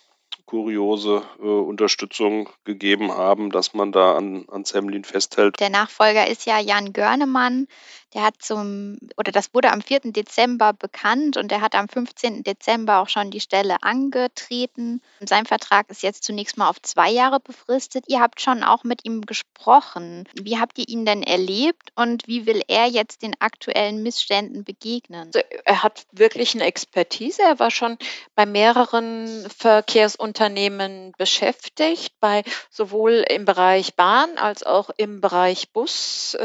kuriose 0.47 1.23
äh, 1.39 1.47
Unterstützung 1.47 2.51
gegeben 2.65 3.13
haben, 3.13 3.51
dass 3.51 3.73
man 3.73 3.93
da 3.93 4.17
an, 4.17 4.45
an 4.51 4.65
Semlin 4.65 5.05
festhält. 5.05 5.59
Der 5.61 5.71
Nachfolger 5.71 6.27
ist 6.27 6.45
ja 6.45 6.59
Jan 6.59 6.93
Görnemann. 6.93 7.69
Der 8.15 8.23
hat 8.25 8.35
zum, 8.41 8.99
oder 9.17 9.33
das 9.33 9.55
wurde 9.55 9.71
am 9.71 9.81
4. 9.81 10.01
Dezember 10.13 10.73
bekannt 10.73 11.37
und 11.37 11.51
er 11.51 11.63
hat 11.63 11.75
am 11.75 11.89
15. 11.89 12.43
Dezember 12.43 12.99
auch 12.99 13.09
schon 13.09 13.31
die 13.31 13.41
Stelle 13.41 13.83
angetreten. 13.83 15.01
Sein 15.21 15.47
Vertrag 15.47 15.89
ist 15.89 16.03
jetzt 16.03 16.25
zunächst 16.25 16.59
mal 16.59 16.69
auf 16.69 16.83
zwei 16.83 17.11
Jahre 17.11 17.41
befristet. 17.41 18.05
Ihr 18.09 18.21
habt 18.21 18.41
schon 18.41 18.65
auch 18.65 18.85
mit 18.85 19.05
ihm 19.05 19.23
gesprochen. 19.23 20.29
Wie 20.35 20.59
habt 20.59 20.79
ihr 20.79 20.89
ihn 20.89 21.07
denn 21.07 21.23
erlebt 21.23 21.93
und 21.95 22.27
wie 22.27 22.45
will 22.45 22.63
er 22.69 22.87
jetzt 22.87 23.23
den 23.23 23.35
aktuellen 23.41 24.03
Missständen 24.03 24.65
begegnen? 24.65 25.31
Also 25.35 25.41
er 25.65 25.83
hat 25.83 26.07
wirklich 26.13 26.55
eine 26.55 26.65
Expertise. 26.65 27.43
Er 27.43 27.59
war 27.59 27.71
schon 27.71 27.97
bei 28.35 28.45
mehreren 28.45 29.49
Verkehrsunternehmen 29.57 31.13
beschäftigt, 31.17 32.13
bei 32.21 32.43
sowohl 32.71 33.25
im 33.29 33.47
Bereich 33.47 33.95
Bahn 33.95 34.37
als 34.37 34.65
auch 34.65 34.91
im 34.97 35.21
Bereich 35.23 35.71
Bus. 35.71 36.37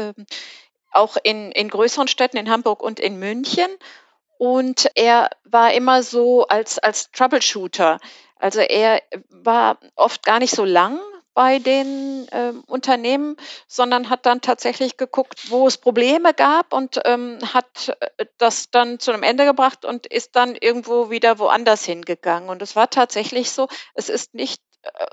Auch 0.90 1.16
in, 1.22 1.52
in 1.52 1.68
größeren 1.68 2.08
Städten, 2.08 2.36
in 2.36 2.50
Hamburg 2.50 2.82
und 2.82 3.00
in 3.00 3.18
München. 3.18 3.68
Und 4.38 4.90
er 4.94 5.30
war 5.44 5.72
immer 5.72 6.02
so 6.02 6.46
als, 6.46 6.78
als 6.78 7.10
Troubleshooter. 7.10 7.98
Also 8.36 8.60
er 8.60 9.02
war 9.30 9.78
oft 9.96 10.24
gar 10.24 10.38
nicht 10.38 10.54
so 10.54 10.64
lang 10.64 11.00
bei 11.38 11.60
den 11.60 12.26
äh, 12.32 12.52
Unternehmen, 12.66 13.36
sondern 13.68 14.10
hat 14.10 14.26
dann 14.26 14.40
tatsächlich 14.40 14.96
geguckt, 14.96 15.50
wo 15.50 15.68
es 15.68 15.76
Probleme 15.76 16.34
gab 16.34 16.72
und 16.72 17.00
ähm, 17.04 17.38
hat 17.54 17.96
äh, 18.16 18.26
das 18.38 18.72
dann 18.72 18.98
zu 18.98 19.12
einem 19.12 19.22
Ende 19.22 19.44
gebracht 19.44 19.84
und 19.84 20.08
ist 20.08 20.34
dann 20.34 20.56
irgendwo 20.56 21.10
wieder 21.10 21.38
woanders 21.38 21.84
hingegangen. 21.84 22.48
Und 22.48 22.60
es 22.60 22.74
war 22.74 22.90
tatsächlich 22.90 23.52
so, 23.52 23.68
es 23.94 24.08
ist 24.08 24.34
nicht 24.34 24.60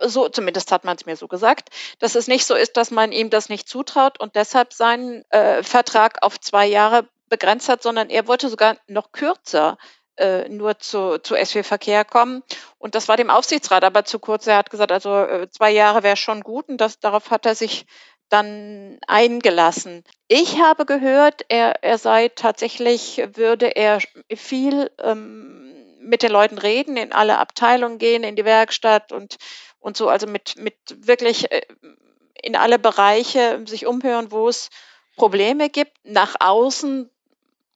so, 0.02 0.30
zumindest 0.30 0.72
hat 0.72 0.84
man 0.84 0.96
es 0.98 1.06
mir 1.06 1.16
so 1.16 1.28
gesagt, 1.28 1.70
dass 2.00 2.16
es 2.16 2.28
nicht 2.28 2.46
so 2.46 2.56
ist, 2.56 2.78
dass 2.78 2.92
man 2.92 3.12
ihm 3.12 3.30
das 3.30 3.50
nicht 3.50 3.68
zutraut 3.68 4.20
und 4.20 4.36
deshalb 4.36 4.74
seinen 4.74 5.24
äh, 5.32 5.64
Vertrag 5.64 6.24
auf 6.24 6.40
zwei 6.40 6.66
Jahre 6.66 7.08
begrenzt 7.30 7.70
hat, 7.70 7.84
sondern 7.84 8.10
er 8.10 8.28
wollte 8.28 8.50
sogar 8.50 8.78
noch 8.88 9.12
kürzer 9.12 9.78
äh, 10.18 10.48
nur 10.50 10.80
zu, 10.80 11.18
zu 11.20 11.36
SW 11.36 11.64
Verkehr 11.64 12.06
kommen. 12.06 12.44
Und 12.78 12.96
das 12.96 13.08
war 13.08 13.18
dem 13.18 13.30
Aufsichtsrat 13.30 13.84
aber 13.84 14.06
zu 14.06 14.20
kurz. 14.20 14.48
Er 14.48 14.58
hat 14.58 14.70
gesagt, 14.70 14.92
also 14.92 15.14
äh, 15.24 15.50
zwei 15.50 15.72
Jahre 15.72 16.04
wäre 16.04 16.18
schon 16.18 16.42
gut 16.42 16.70
und 16.70 16.78
das, 16.78 17.00
darauf 17.00 17.32
hat 17.32 17.46
er 17.46 17.56
sich 17.56 17.86
dann 18.30 18.98
eingelassen. 19.08 20.04
Ich 20.28 20.60
habe 20.60 20.86
gehört, 20.86 21.46
er, 21.50 21.84
er 21.84 21.98
sei 21.98 22.30
tatsächlich, 22.30 23.22
würde 23.34 23.76
er 23.76 24.00
viel 24.34 24.90
ähm, 25.00 25.85
mit 26.06 26.24
den 26.24 26.32
Leuten 26.32 26.58
reden, 26.58 26.98
in 26.98 27.12
alle 27.12 27.38
Abteilungen 27.38 27.98
gehen, 27.98 28.24
in 28.24 28.36
die 28.36 28.46
Werkstatt 28.46 29.12
und, 29.12 29.38
und 29.80 29.98
so, 29.98 30.10
also 30.10 30.28
mit, 30.28 30.56
mit 30.58 30.76
wirklich 30.90 31.52
äh, 31.52 31.62
in 32.42 32.56
alle 32.56 32.80
Bereiche 32.80 33.64
sich 33.66 33.86
umhören, 33.86 34.32
wo 34.32 34.48
es 34.48 34.70
Probleme 35.16 35.70
gibt. 35.70 35.94
Nach 36.04 36.36
außen 36.40 37.10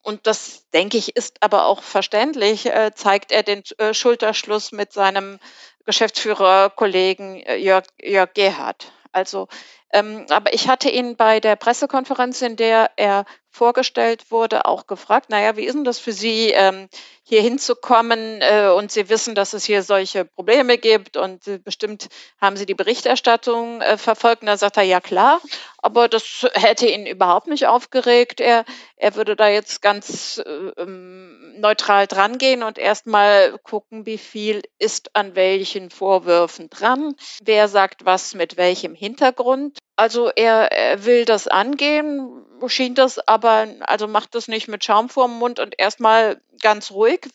und 0.01 0.27
das, 0.27 0.69
denke 0.73 0.97
ich, 0.97 1.15
ist 1.15 1.37
aber 1.41 1.65
auch 1.65 1.83
verständlich, 1.83 2.65
äh, 2.67 2.91
zeigt 2.95 3.31
er 3.31 3.43
den 3.43 3.63
äh, 3.77 3.93
Schulterschluss 3.93 4.71
mit 4.71 4.93
seinem 4.93 5.39
Geschäftsführerkollegen 5.85 7.43
Jörg, 7.57 7.85
Jörg 8.01 8.33
Gerhard. 8.33 8.91
Also, 9.11 9.47
ähm, 9.91 10.25
aber 10.29 10.53
ich 10.53 10.67
hatte 10.67 10.89
ihn 10.89 11.15
bei 11.15 11.39
der 11.39 11.55
Pressekonferenz, 11.55 12.41
in 12.41 12.55
der 12.55 12.91
er 12.95 13.25
vorgestellt 13.51 14.31
wurde, 14.31 14.65
auch 14.65 14.87
gefragt, 14.87 15.29
naja, 15.29 15.57
wie 15.57 15.65
ist 15.65 15.73
denn 15.73 15.83
das 15.83 15.99
für 15.99 16.13
Sie, 16.13 16.51
ähm, 16.51 16.87
hier 17.29 17.41
hinzukommen 17.41 18.41
äh, 18.41 18.69
und 18.75 18.91
Sie 18.91 19.07
wissen, 19.07 19.35
dass 19.35 19.53
es 19.53 19.63
hier 19.63 19.83
solche 19.83 20.25
Probleme 20.25 20.79
gibt 20.79 21.15
und 21.15 21.47
äh, 21.47 21.59
bestimmt 21.59 22.09
haben 22.41 22.57
Sie 22.57 22.65
die 22.65 22.73
Berichterstattung 22.73 23.81
äh, 23.81 23.97
verfolgt. 23.97 24.41
Und 24.41 24.47
da 24.47 24.57
sagt 24.57 24.77
er, 24.77 24.83
ja 24.83 24.99
klar, 24.99 25.39
aber 25.77 26.07
das 26.07 26.47
hätte 26.53 26.87
ihn 26.87 27.05
überhaupt 27.05 27.47
nicht 27.47 27.67
aufgeregt. 27.67 28.41
Er, 28.41 28.65
er 28.95 29.15
würde 29.15 29.35
da 29.35 29.47
jetzt 29.47 29.81
ganz 29.81 30.41
äh, 30.43 30.49
ähm, 30.81 31.59
neutral 31.59 32.07
drangehen 32.07 32.63
und 32.63 32.79
erstmal 32.79 33.57
gucken, 33.59 34.07
wie 34.07 34.17
viel 34.17 34.63
ist 34.79 35.15
an 35.15 35.35
welchen 35.35 35.91
Vorwürfen 35.91 36.69
dran, 36.71 37.15
wer 37.43 37.67
sagt 37.67 38.05
was 38.05 38.33
mit 38.33 38.57
welchem 38.57 38.95
Hintergrund. 38.95 39.77
Also 39.99 40.31
er, 40.33 40.71
er 40.71 41.03
will 41.03 41.25
das 41.25 41.49
angehen, 41.49 42.45
schien 42.67 42.95
das 42.95 43.19
aber, 43.27 43.67
also 43.81 44.07
macht 44.07 44.33
das 44.33 44.47
nicht 44.47 44.69
mit 44.69 44.81
Schaum 44.85 45.09
vorm 45.09 45.37
Mund 45.37 45.59
und 45.59 45.77
erstmal 45.77 46.39
ganz 46.61 46.91
ruhig. 46.91 47.27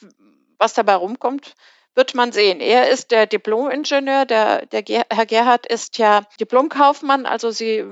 Was 0.56 0.72
dabei 0.72 0.94
rumkommt, 0.94 1.56
wird 1.95 2.14
man 2.14 2.32
sehen. 2.32 2.61
Er 2.61 2.88
ist 2.88 3.11
der 3.11 3.26
Diplom-Ingenieur, 3.26 4.24
der, 4.24 4.66
der 4.66 4.82
Herr 5.11 5.26
Gerhard 5.26 5.66
ist 5.66 5.99
ja 5.99 6.22
Diplomkaufmann, 6.40 7.26
also 7.26 7.51
sie, 7.51 7.84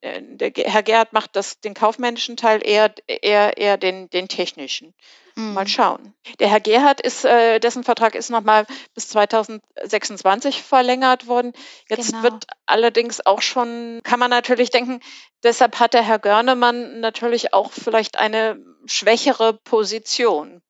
äh, 0.00 0.22
der 0.22 0.52
Herr 0.56 0.82
Gerhard 0.82 1.12
macht 1.12 1.34
das, 1.34 1.60
den 1.60 1.74
kaufmännischen 1.74 2.36
Teil, 2.36 2.60
eher, 2.64 2.94
eher, 3.06 3.56
eher 3.56 3.76
den, 3.76 4.08
den 4.10 4.28
technischen. 4.28 4.94
Mhm. 5.34 5.54
Mal 5.54 5.68
schauen. 5.68 6.14
Der 6.40 6.48
Herr 6.48 6.60
Gerhard 6.60 7.00
ist, 7.00 7.24
äh, 7.24 7.58
dessen 7.60 7.84
Vertrag 7.84 8.14
ist 8.14 8.30
nochmal 8.30 8.66
bis 8.94 9.08
2026 9.08 10.62
verlängert 10.62 11.26
worden. 11.26 11.52
Jetzt 11.88 12.10
genau. 12.10 12.24
wird 12.24 12.46
allerdings 12.66 13.24
auch 13.24 13.40
schon, 13.40 14.00
kann 14.04 14.18
man 14.18 14.30
natürlich 14.30 14.70
denken, 14.70 15.00
deshalb 15.42 15.78
hat 15.78 15.94
der 15.94 16.02
Herr 16.02 16.18
Görnemann 16.18 17.00
natürlich 17.00 17.54
auch 17.54 17.72
vielleicht 17.72 18.18
eine 18.18 18.58
schwächere 18.86 19.54
Position 19.54 20.60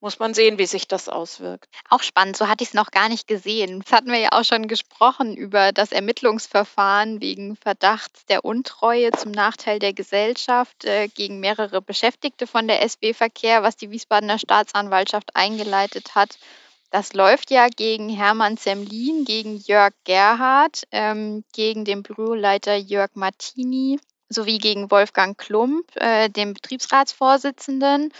muss 0.00 0.18
man 0.18 0.32
sehen, 0.32 0.58
wie 0.58 0.66
sich 0.66 0.86
das 0.86 1.08
auswirkt. 1.08 1.68
Auch 1.88 2.02
spannend, 2.02 2.36
so 2.36 2.48
hatte 2.48 2.62
ich 2.62 2.70
es 2.70 2.74
noch 2.74 2.90
gar 2.90 3.08
nicht 3.08 3.26
gesehen. 3.26 3.80
Das 3.80 3.92
hatten 3.92 4.12
wir 4.12 4.18
ja 4.18 4.28
auch 4.32 4.44
schon 4.44 4.68
gesprochen 4.68 5.36
über 5.36 5.72
das 5.72 5.92
Ermittlungsverfahren 5.92 7.20
wegen 7.20 7.56
Verdachts 7.56 8.24
der 8.26 8.44
Untreue 8.44 9.10
zum 9.12 9.32
Nachteil 9.32 9.78
der 9.78 9.92
Gesellschaft 9.92 10.84
äh, 10.84 11.08
gegen 11.08 11.40
mehrere 11.40 11.82
Beschäftigte 11.82 12.46
von 12.46 12.68
der 12.68 12.82
SB 12.82 13.12
Verkehr, 13.12 13.62
was 13.62 13.76
die 13.76 13.90
Wiesbadener 13.90 14.38
Staatsanwaltschaft 14.38 15.34
eingeleitet 15.34 16.14
hat. 16.14 16.38
Das 16.90 17.12
läuft 17.12 17.50
ja 17.50 17.68
gegen 17.68 18.08
Hermann 18.08 18.56
Zemlin, 18.56 19.24
gegen 19.24 19.58
Jörg 19.58 19.92
Gerhard, 20.04 20.84
ähm, 20.90 21.44
gegen 21.52 21.84
den 21.84 22.02
Büroleiter 22.02 22.76
Jörg 22.76 23.10
Martini 23.14 23.98
sowie 24.30 24.58
gegen 24.58 24.90
Wolfgang 24.90 25.36
Klump, 25.36 25.84
äh, 25.96 26.28
den 26.28 26.54
Betriebsratsvorsitzenden 26.54 28.12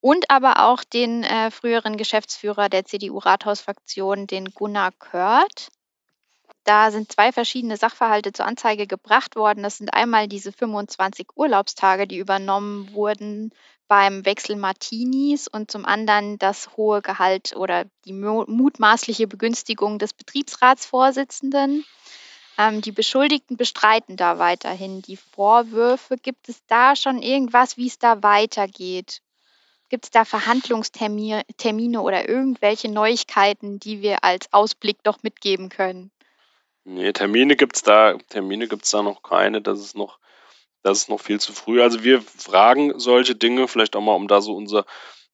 und 0.00 0.30
aber 0.30 0.66
auch 0.66 0.84
den 0.84 1.22
äh, 1.24 1.50
früheren 1.50 1.96
Geschäftsführer 1.96 2.68
der 2.68 2.84
CDU-Rathausfraktion, 2.84 4.26
den 4.26 4.46
Gunnar 4.46 4.92
Kört. 4.92 5.68
Da 6.64 6.90
sind 6.90 7.10
zwei 7.10 7.32
verschiedene 7.32 7.76
Sachverhalte 7.76 8.32
zur 8.32 8.46
Anzeige 8.46 8.86
gebracht 8.86 9.36
worden. 9.36 9.62
Das 9.62 9.78
sind 9.78 9.94
einmal 9.94 10.28
diese 10.28 10.52
25 10.52 11.28
Urlaubstage, 11.36 12.06
die 12.06 12.18
übernommen 12.18 12.92
wurden 12.92 13.52
beim 13.88 14.24
Wechsel 14.24 14.56
Martinis 14.56 15.48
und 15.48 15.70
zum 15.70 15.84
anderen 15.84 16.38
das 16.38 16.76
hohe 16.76 17.02
Gehalt 17.02 17.56
oder 17.56 17.86
die 18.04 18.12
mutmaßliche 18.12 19.26
Begünstigung 19.26 19.98
des 19.98 20.12
Betriebsratsvorsitzenden. 20.12 21.84
Ähm, 22.56 22.82
die 22.82 22.92
Beschuldigten 22.92 23.56
bestreiten 23.56 24.16
da 24.16 24.38
weiterhin 24.38 25.02
die 25.02 25.16
Vorwürfe. 25.16 26.16
Gibt 26.16 26.48
es 26.48 26.64
da 26.66 26.94
schon 26.94 27.20
irgendwas, 27.20 27.76
wie 27.78 27.88
es 27.88 27.98
da 27.98 28.22
weitergeht? 28.22 29.22
Gibt 29.90 30.04
es 30.04 30.10
da 30.12 30.24
Verhandlungstermine 30.24 32.00
oder 32.00 32.28
irgendwelche 32.28 32.88
Neuigkeiten, 32.88 33.80
die 33.80 34.02
wir 34.02 34.22
als 34.22 34.52
Ausblick 34.52 35.04
noch 35.04 35.24
mitgeben 35.24 35.68
können? 35.68 36.12
Nee, 36.84 37.12
Termine 37.12 37.56
gibt 37.56 37.76
es 37.76 37.82
da, 37.82 38.16
Termine 38.28 38.68
gibt's 38.68 38.90
da 38.92 39.02
noch 39.02 39.22
keine. 39.22 39.60
Das 39.60 39.80
ist 39.80 39.96
noch, 39.96 40.18
das 40.84 40.98
ist 40.98 41.08
noch 41.08 41.20
viel 41.20 41.40
zu 41.40 41.52
früh. 41.52 41.82
Also 41.82 42.04
wir 42.04 42.22
fragen 42.22 43.00
solche 43.00 43.34
Dinge, 43.34 43.66
vielleicht 43.66 43.96
auch 43.96 44.00
mal, 44.00 44.14
um 44.14 44.28
da 44.28 44.40
so 44.40 44.54
unser, 44.54 44.86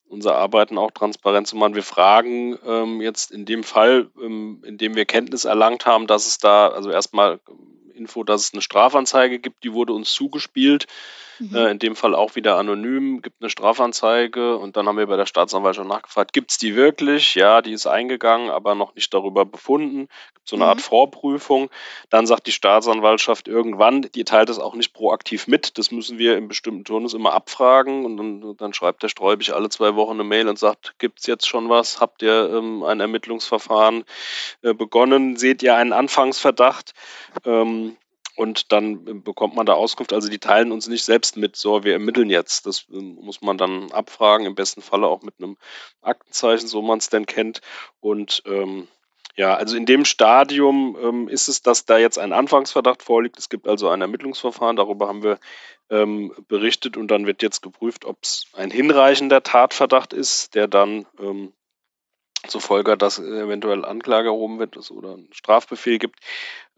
unser 0.08 0.36
Arbeiten 0.36 0.78
auch 0.78 0.90
transparent 0.90 1.46
zu 1.46 1.56
machen. 1.56 1.74
Wir 1.74 1.82
fragen 1.82 2.58
ähm, 2.64 3.02
jetzt 3.02 3.30
in 3.30 3.44
dem 3.44 3.62
Fall, 3.62 4.10
ähm, 4.18 4.62
in 4.64 4.78
dem 4.78 4.96
wir 4.96 5.04
Kenntnis 5.04 5.44
erlangt 5.44 5.84
haben, 5.84 6.06
dass 6.06 6.26
es 6.26 6.38
da, 6.38 6.68
also 6.68 6.90
erstmal 6.90 7.40
Info, 7.96 8.24
dass 8.24 8.42
es 8.42 8.52
eine 8.52 8.62
Strafanzeige 8.62 9.38
gibt, 9.38 9.64
die 9.64 9.72
wurde 9.72 9.92
uns 9.92 10.12
zugespielt. 10.12 10.86
Mhm. 11.38 11.54
Äh, 11.54 11.70
in 11.70 11.78
dem 11.78 11.96
Fall 11.96 12.14
auch 12.14 12.34
wieder 12.34 12.56
anonym, 12.56 13.20
gibt 13.20 13.42
eine 13.42 13.50
Strafanzeige 13.50 14.56
und 14.56 14.76
dann 14.76 14.86
haben 14.86 14.96
wir 14.96 15.06
bei 15.06 15.16
der 15.16 15.26
Staatsanwaltschaft 15.26 15.88
nachgefragt, 15.88 16.32
gibt 16.32 16.50
es 16.50 16.58
die 16.58 16.74
wirklich? 16.74 17.34
Ja, 17.34 17.60
die 17.60 17.72
ist 17.72 17.86
eingegangen, 17.86 18.50
aber 18.50 18.74
noch 18.74 18.94
nicht 18.94 19.12
darüber 19.12 19.44
befunden. 19.44 20.08
Gibt 20.34 20.48
so 20.48 20.56
eine 20.56 20.64
mhm. 20.64 20.70
Art 20.70 20.80
Vorprüfung. 20.80 21.68
Dann 22.08 22.26
sagt 22.26 22.46
die 22.46 22.52
Staatsanwaltschaft 22.52 23.48
irgendwann, 23.48 24.02
die 24.02 24.24
teilt 24.24 24.48
es 24.48 24.58
auch 24.58 24.74
nicht 24.74 24.94
proaktiv 24.94 25.46
mit. 25.46 25.76
Das 25.78 25.90
müssen 25.90 26.18
wir 26.18 26.36
im 26.38 26.48
bestimmten 26.48 26.84
Turnus 26.84 27.14
immer 27.14 27.34
abfragen 27.34 28.04
und 28.04 28.16
dann, 28.16 28.56
dann 28.56 28.72
schreibt 28.72 29.02
der 29.02 29.08
Sträubig 29.08 29.52
alle 29.54 29.68
zwei 29.68 29.94
Wochen 29.94 30.12
eine 30.12 30.24
Mail 30.24 30.48
und 30.48 30.58
sagt, 30.58 30.94
gibt 30.98 31.20
es 31.20 31.26
jetzt 31.26 31.46
schon 31.46 31.68
was? 31.68 32.00
Habt 32.00 32.22
ihr 32.22 32.50
ähm, 32.54 32.82
ein 32.82 33.00
Ermittlungsverfahren 33.00 34.04
äh, 34.62 34.72
begonnen? 34.72 35.36
Seht 35.36 35.62
ihr 35.62 35.76
einen 35.76 35.92
Anfangsverdacht? 35.92 36.94
Ähm, 37.44 37.85
und 38.36 38.70
dann 38.72 39.22
bekommt 39.22 39.56
man 39.56 39.66
da 39.66 39.72
Auskunft. 39.72 40.12
Also 40.12 40.28
die 40.28 40.38
teilen 40.38 40.70
uns 40.70 40.88
nicht 40.88 41.04
selbst 41.04 41.36
mit, 41.36 41.56
so 41.56 41.84
wir 41.84 41.94
ermitteln 41.94 42.30
jetzt. 42.30 42.66
Das 42.66 42.86
ähm, 42.92 43.18
muss 43.20 43.40
man 43.40 43.58
dann 43.58 43.90
abfragen, 43.92 44.46
im 44.46 44.54
besten 44.54 44.82
Falle 44.82 45.06
auch 45.06 45.22
mit 45.22 45.34
einem 45.38 45.56
Aktenzeichen, 46.02 46.68
so 46.68 46.82
man 46.82 46.98
es 46.98 47.08
denn 47.08 47.26
kennt. 47.26 47.60
Und 48.00 48.42
ähm, 48.46 48.88
ja, 49.36 49.54
also 49.54 49.76
in 49.76 49.86
dem 49.86 50.04
Stadium 50.04 50.96
ähm, 51.02 51.28
ist 51.28 51.48
es, 51.48 51.62
dass 51.62 51.84
da 51.84 51.98
jetzt 51.98 52.18
ein 52.18 52.32
Anfangsverdacht 52.32 53.02
vorliegt. 53.02 53.38
Es 53.38 53.48
gibt 53.48 53.68
also 53.68 53.88
ein 53.88 54.00
Ermittlungsverfahren, 54.00 54.76
darüber 54.76 55.08
haben 55.08 55.22
wir 55.22 55.38
ähm, 55.90 56.32
berichtet 56.48 56.96
und 56.96 57.10
dann 57.10 57.26
wird 57.26 57.42
jetzt 57.42 57.62
geprüft, 57.62 58.04
ob 58.04 58.18
es 58.22 58.46
ein 58.54 58.70
hinreichender 58.70 59.42
Tatverdacht 59.42 60.12
ist, 60.12 60.54
der 60.54 60.68
dann 60.68 61.06
ähm, 61.18 61.52
zur 62.48 62.60
Folge, 62.60 62.96
dass 62.96 63.18
eventuell 63.18 63.84
Anklage 63.84 64.28
erhoben 64.28 64.58
wird 64.58 64.76
oder 64.90 65.16
ein 65.16 65.28
Strafbefehl 65.32 65.98
gibt. 65.98 66.20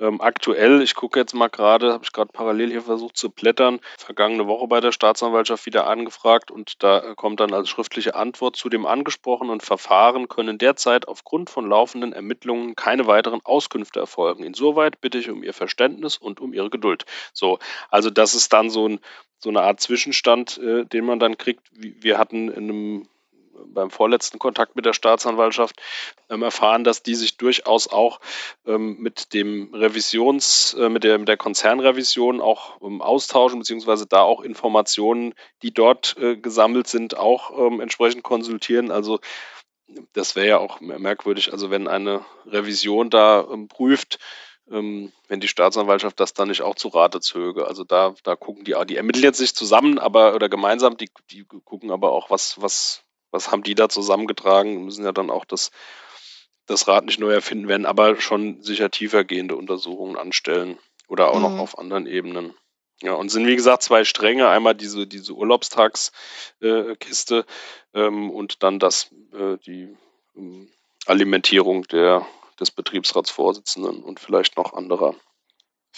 Ähm, 0.00 0.20
aktuell, 0.20 0.80
ich 0.80 0.94
gucke 0.94 1.18
jetzt 1.18 1.34
mal 1.34 1.48
gerade, 1.48 1.92
habe 1.92 2.04
ich 2.04 2.12
gerade 2.12 2.30
parallel 2.32 2.70
hier 2.70 2.82
versucht 2.82 3.16
zu 3.16 3.30
blättern, 3.30 3.80
vergangene 3.96 4.46
Woche 4.46 4.68
bei 4.68 4.80
der 4.80 4.92
Staatsanwaltschaft 4.92 5.66
wieder 5.66 5.88
angefragt 5.88 6.50
und 6.52 6.82
da 6.82 7.14
kommt 7.16 7.40
dann 7.40 7.52
als 7.52 7.68
schriftliche 7.68 8.14
Antwort 8.14 8.54
zu 8.54 8.68
dem 8.68 8.86
angesprochenen 8.86 9.60
Verfahren 9.60 10.28
können 10.28 10.58
derzeit 10.58 11.08
aufgrund 11.08 11.50
von 11.50 11.68
laufenden 11.68 12.12
Ermittlungen 12.12 12.76
keine 12.76 13.06
weiteren 13.06 13.40
Auskünfte 13.42 13.98
erfolgen. 13.98 14.44
Insoweit 14.44 15.00
bitte 15.00 15.18
ich 15.18 15.30
um 15.30 15.42
Ihr 15.42 15.54
Verständnis 15.54 16.16
und 16.16 16.40
um 16.40 16.52
Ihre 16.52 16.70
Geduld. 16.70 17.04
So, 17.32 17.58
also 17.90 18.10
das 18.10 18.34
ist 18.34 18.52
dann 18.52 18.70
so, 18.70 18.88
ein, 18.88 19.00
so 19.38 19.48
eine 19.48 19.62
Art 19.62 19.80
Zwischenstand, 19.80 20.58
äh, 20.58 20.84
den 20.84 21.04
man 21.04 21.18
dann 21.18 21.38
kriegt. 21.38 21.62
Wir 21.72 22.18
hatten 22.18 22.48
in 22.48 22.64
einem 22.70 23.08
beim 23.66 23.90
vorletzten 23.90 24.38
Kontakt 24.38 24.76
mit 24.76 24.84
der 24.84 24.92
Staatsanwaltschaft 24.92 25.80
ähm, 26.30 26.42
erfahren, 26.42 26.84
dass 26.84 27.02
die 27.02 27.14
sich 27.14 27.36
durchaus 27.36 27.88
auch 27.88 28.20
ähm, 28.66 28.96
mit 28.98 29.32
dem 29.34 29.74
Revisions, 29.74 30.74
äh, 30.74 30.88
mit, 30.88 31.04
der, 31.04 31.18
mit 31.18 31.28
der 31.28 31.36
Konzernrevision 31.36 32.40
auch 32.40 32.80
ähm, 32.82 33.02
austauschen, 33.02 33.59
beziehungsweise 33.59 34.06
da 34.06 34.22
auch 34.22 34.42
Informationen, 34.42 35.34
die 35.62 35.72
dort 35.72 36.16
äh, 36.18 36.36
gesammelt 36.36 36.86
sind, 36.86 37.16
auch 37.16 37.50
ähm, 37.59 37.80
entsprechend 37.80 38.22
konsultieren. 38.22 38.90
Also 38.90 39.20
das 40.12 40.36
wäre 40.36 40.46
ja 40.46 40.59
auch 40.59 40.80
merkwürdig, 40.80 41.52
also 41.52 41.70
wenn 41.70 41.88
eine 41.88 42.24
Revision 42.46 43.11
da 43.11 43.46
ähm, 43.50 43.68
prüft, 43.68 44.18
ähm, 44.70 45.12
wenn 45.28 45.40
die 45.40 45.48
Staatsanwaltschaft 45.48 46.20
das 46.20 46.34
dann 46.34 46.48
nicht 46.48 46.62
auch 46.62 46.74
zu 46.74 46.88
Rate 46.88 47.20
zöge. 47.20 47.66
Also 47.66 47.84
da, 47.84 48.14
da 48.22 48.36
gucken 48.36 48.64
die, 48.64 48.74
die 48.86 48.96
ermitteln 48.96 49.24
jetzt 49.24 49.40
nicht 49.40 49.56
zusammen, 49.56 49.98
aber 49.98 50.34
oder 50.34 50.48
gemeinsam, 50.48 50.96
die, 50.96 51.11
die 51.30 51.44
gucken 51.44 51.90
aber 51.90 52.12
auch, 52.12 52.30
was, 52.30 52.61
was, 52.61 53.04
was 53.30 53.50
haben 53.50 53.62
die 53.62 53.74
da 53.74 53.88
zusammengetragen, 53.88 54.84
müssen 54.84 55.04
ja 55.04 55.12
dann 55.12 55.30
auch 55.30 55.44
das, 55.44 55.70
das 56.66 56.88
Rad 56.88 57.04
nicht 57.04 57.20
neu 57.20 57.32
erfinden 57.32 57.68
werden, 57.68 57.86
aber 57.86 58.20
schon 58.20 58.62
sicher 58.62 58.90
tiefergehende 58.90 59.56
Untersuchungen 59.56 60.16
anstellen 60.16 60.78
oder 61.08 61.30
auch 61.30 61.36
mhm. 61.36 61.42
noch 61.42 61.58
auf 61.58 61.78
anderen 61.78 62.06
Ebenen. 62.06 62.54
Ja, 63.00 63.14
und 63.14 63.28
sind 63.28 63.46
wie 63.46 63.54
gesagt 63.54 63.82
zwei 63.82 64.04
Stränge. 64.04 64.48
Einmal 64.48 64.74
diese, 64.74 65.06
diese 65.06 65.32
Urlaubstagskiste 65.32 67.46
äh, 67.94 68.06
ähm, 68.06 68.30
und 68.30 68.64
dann 68.64 68.80
das, 68.80 69.12
äh, 69.32 69.56
die 69.64 69.96
ähm, 70.36 70.68
Alimentierung 71.06 71.84
der, 71.84 72.26
des 72.58 72.72
Betriebsratsvorsitzenden 72.72 74.02
und 74.02 74.18
vielleicht 74.18 74.56
noch 74.56 74.72
anderer. 74.72 75.14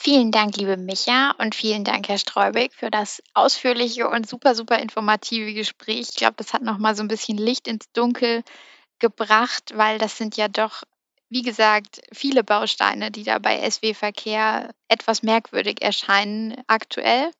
Vielen 0.02 0.32
Dank, 0.32 0.56
liebe 0.56 0.78
Micha, 0.78 1.32
und 1.32 1.54
vielen 1.54 1.84
Dank, 1.84 2.08
Herr 2.08 2.16
Streubig, 2.16 2.72
für 2.72 2.90
das 2.90 3.22
ausführliche 3.34 4.08
und 4.08 4.26
super, 4.26 4.54
super 4.54 4.78
informative 4.78 5.52
Gespräch. 5.52 6.08
Ich 6.08 6.16
glaube, 6.16 6.36
das 6.38 6.54
hat 6.54 6.62
nochmal 6.62 6.94
so 6.94 7.02
ein 7.02 7.08
bisschen 7.08 7.36
Licht 7.36 7.68
ins 7.68 7.92
Dunkel 7.92 8.42
gebracht, 8.98 9.72
weil 9.74 9.98
das 9.98 10.16
sind 10.16 10.38
ja 10.38 10.48
doch, 10.48 10.84
wie 11.28 11.42
gesagt, 11.42 12.00
viele 12.14 12.42
Bausteine, 12.42 13.10
die 13.10 13.24
da 13.24 13.38
bei 13.40 13.60
SW 13.70 13.92
Verkehr 13.92 14.70
etwas 14.88 15.22
merkwürdig 15.22 15.82
erscheinen 15.82 16.56
aktuell. 16.66 17.30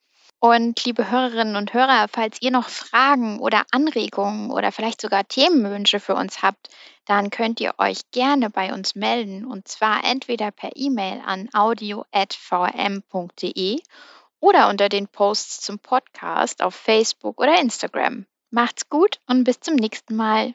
Und 0.43 0.83
liebe 0.87 1.11
Hörerinnen 1.11 1.55
und 1.55 1.75
Hörer, 1.75 2.07
falls 2.11 2.41
ihr 2.41 2.51
noch 2.51 2.71
Fragen 2.71 3.41
oder 3.41 3.65
Anregungen 3.73 4.51
oder 4.51 4.73
vielleicht 4.73 5.03
sogar 5.03 5.29
Themenwünsche 5.29 6.01
für 6.01 6.15
uns 6.15 6.43
habt, 6.43 6.71
dann 7.05 7.29
könnt 7.29 7.61
ihr 7.61 7.75
euch 7.77 8.11
gerne 8.11 8.49
bei 8.49 8.73
uns 8.73 8.95
melden 8.95 9.45
und 9.45 9.69
zwar 9.69 10.03
entweder 10.03 10.51
per 10.51 10.71
E-Mail 10.75 11.21
an 11.27 11.51
audio.vm.de 11.53 12.09
oder 14.41 14.71
unter 14.71 14.89
den 14.89 15.09
Posts 15.09 15.61
zum 15.61 15.79
Podcast 15.79 16.63
auf 16.63 16.75
Facebook 16.75 17.39
oder 17.39 17.61
Instagram. 17.61 18.25
Macht's 18.51 18.89
gut 18.89 19.21
und 19.27 19.45
bis 19.45 19.61
zum 19.61 19.75
nächsten 19.75 20.17
Mal. 20.17 20.55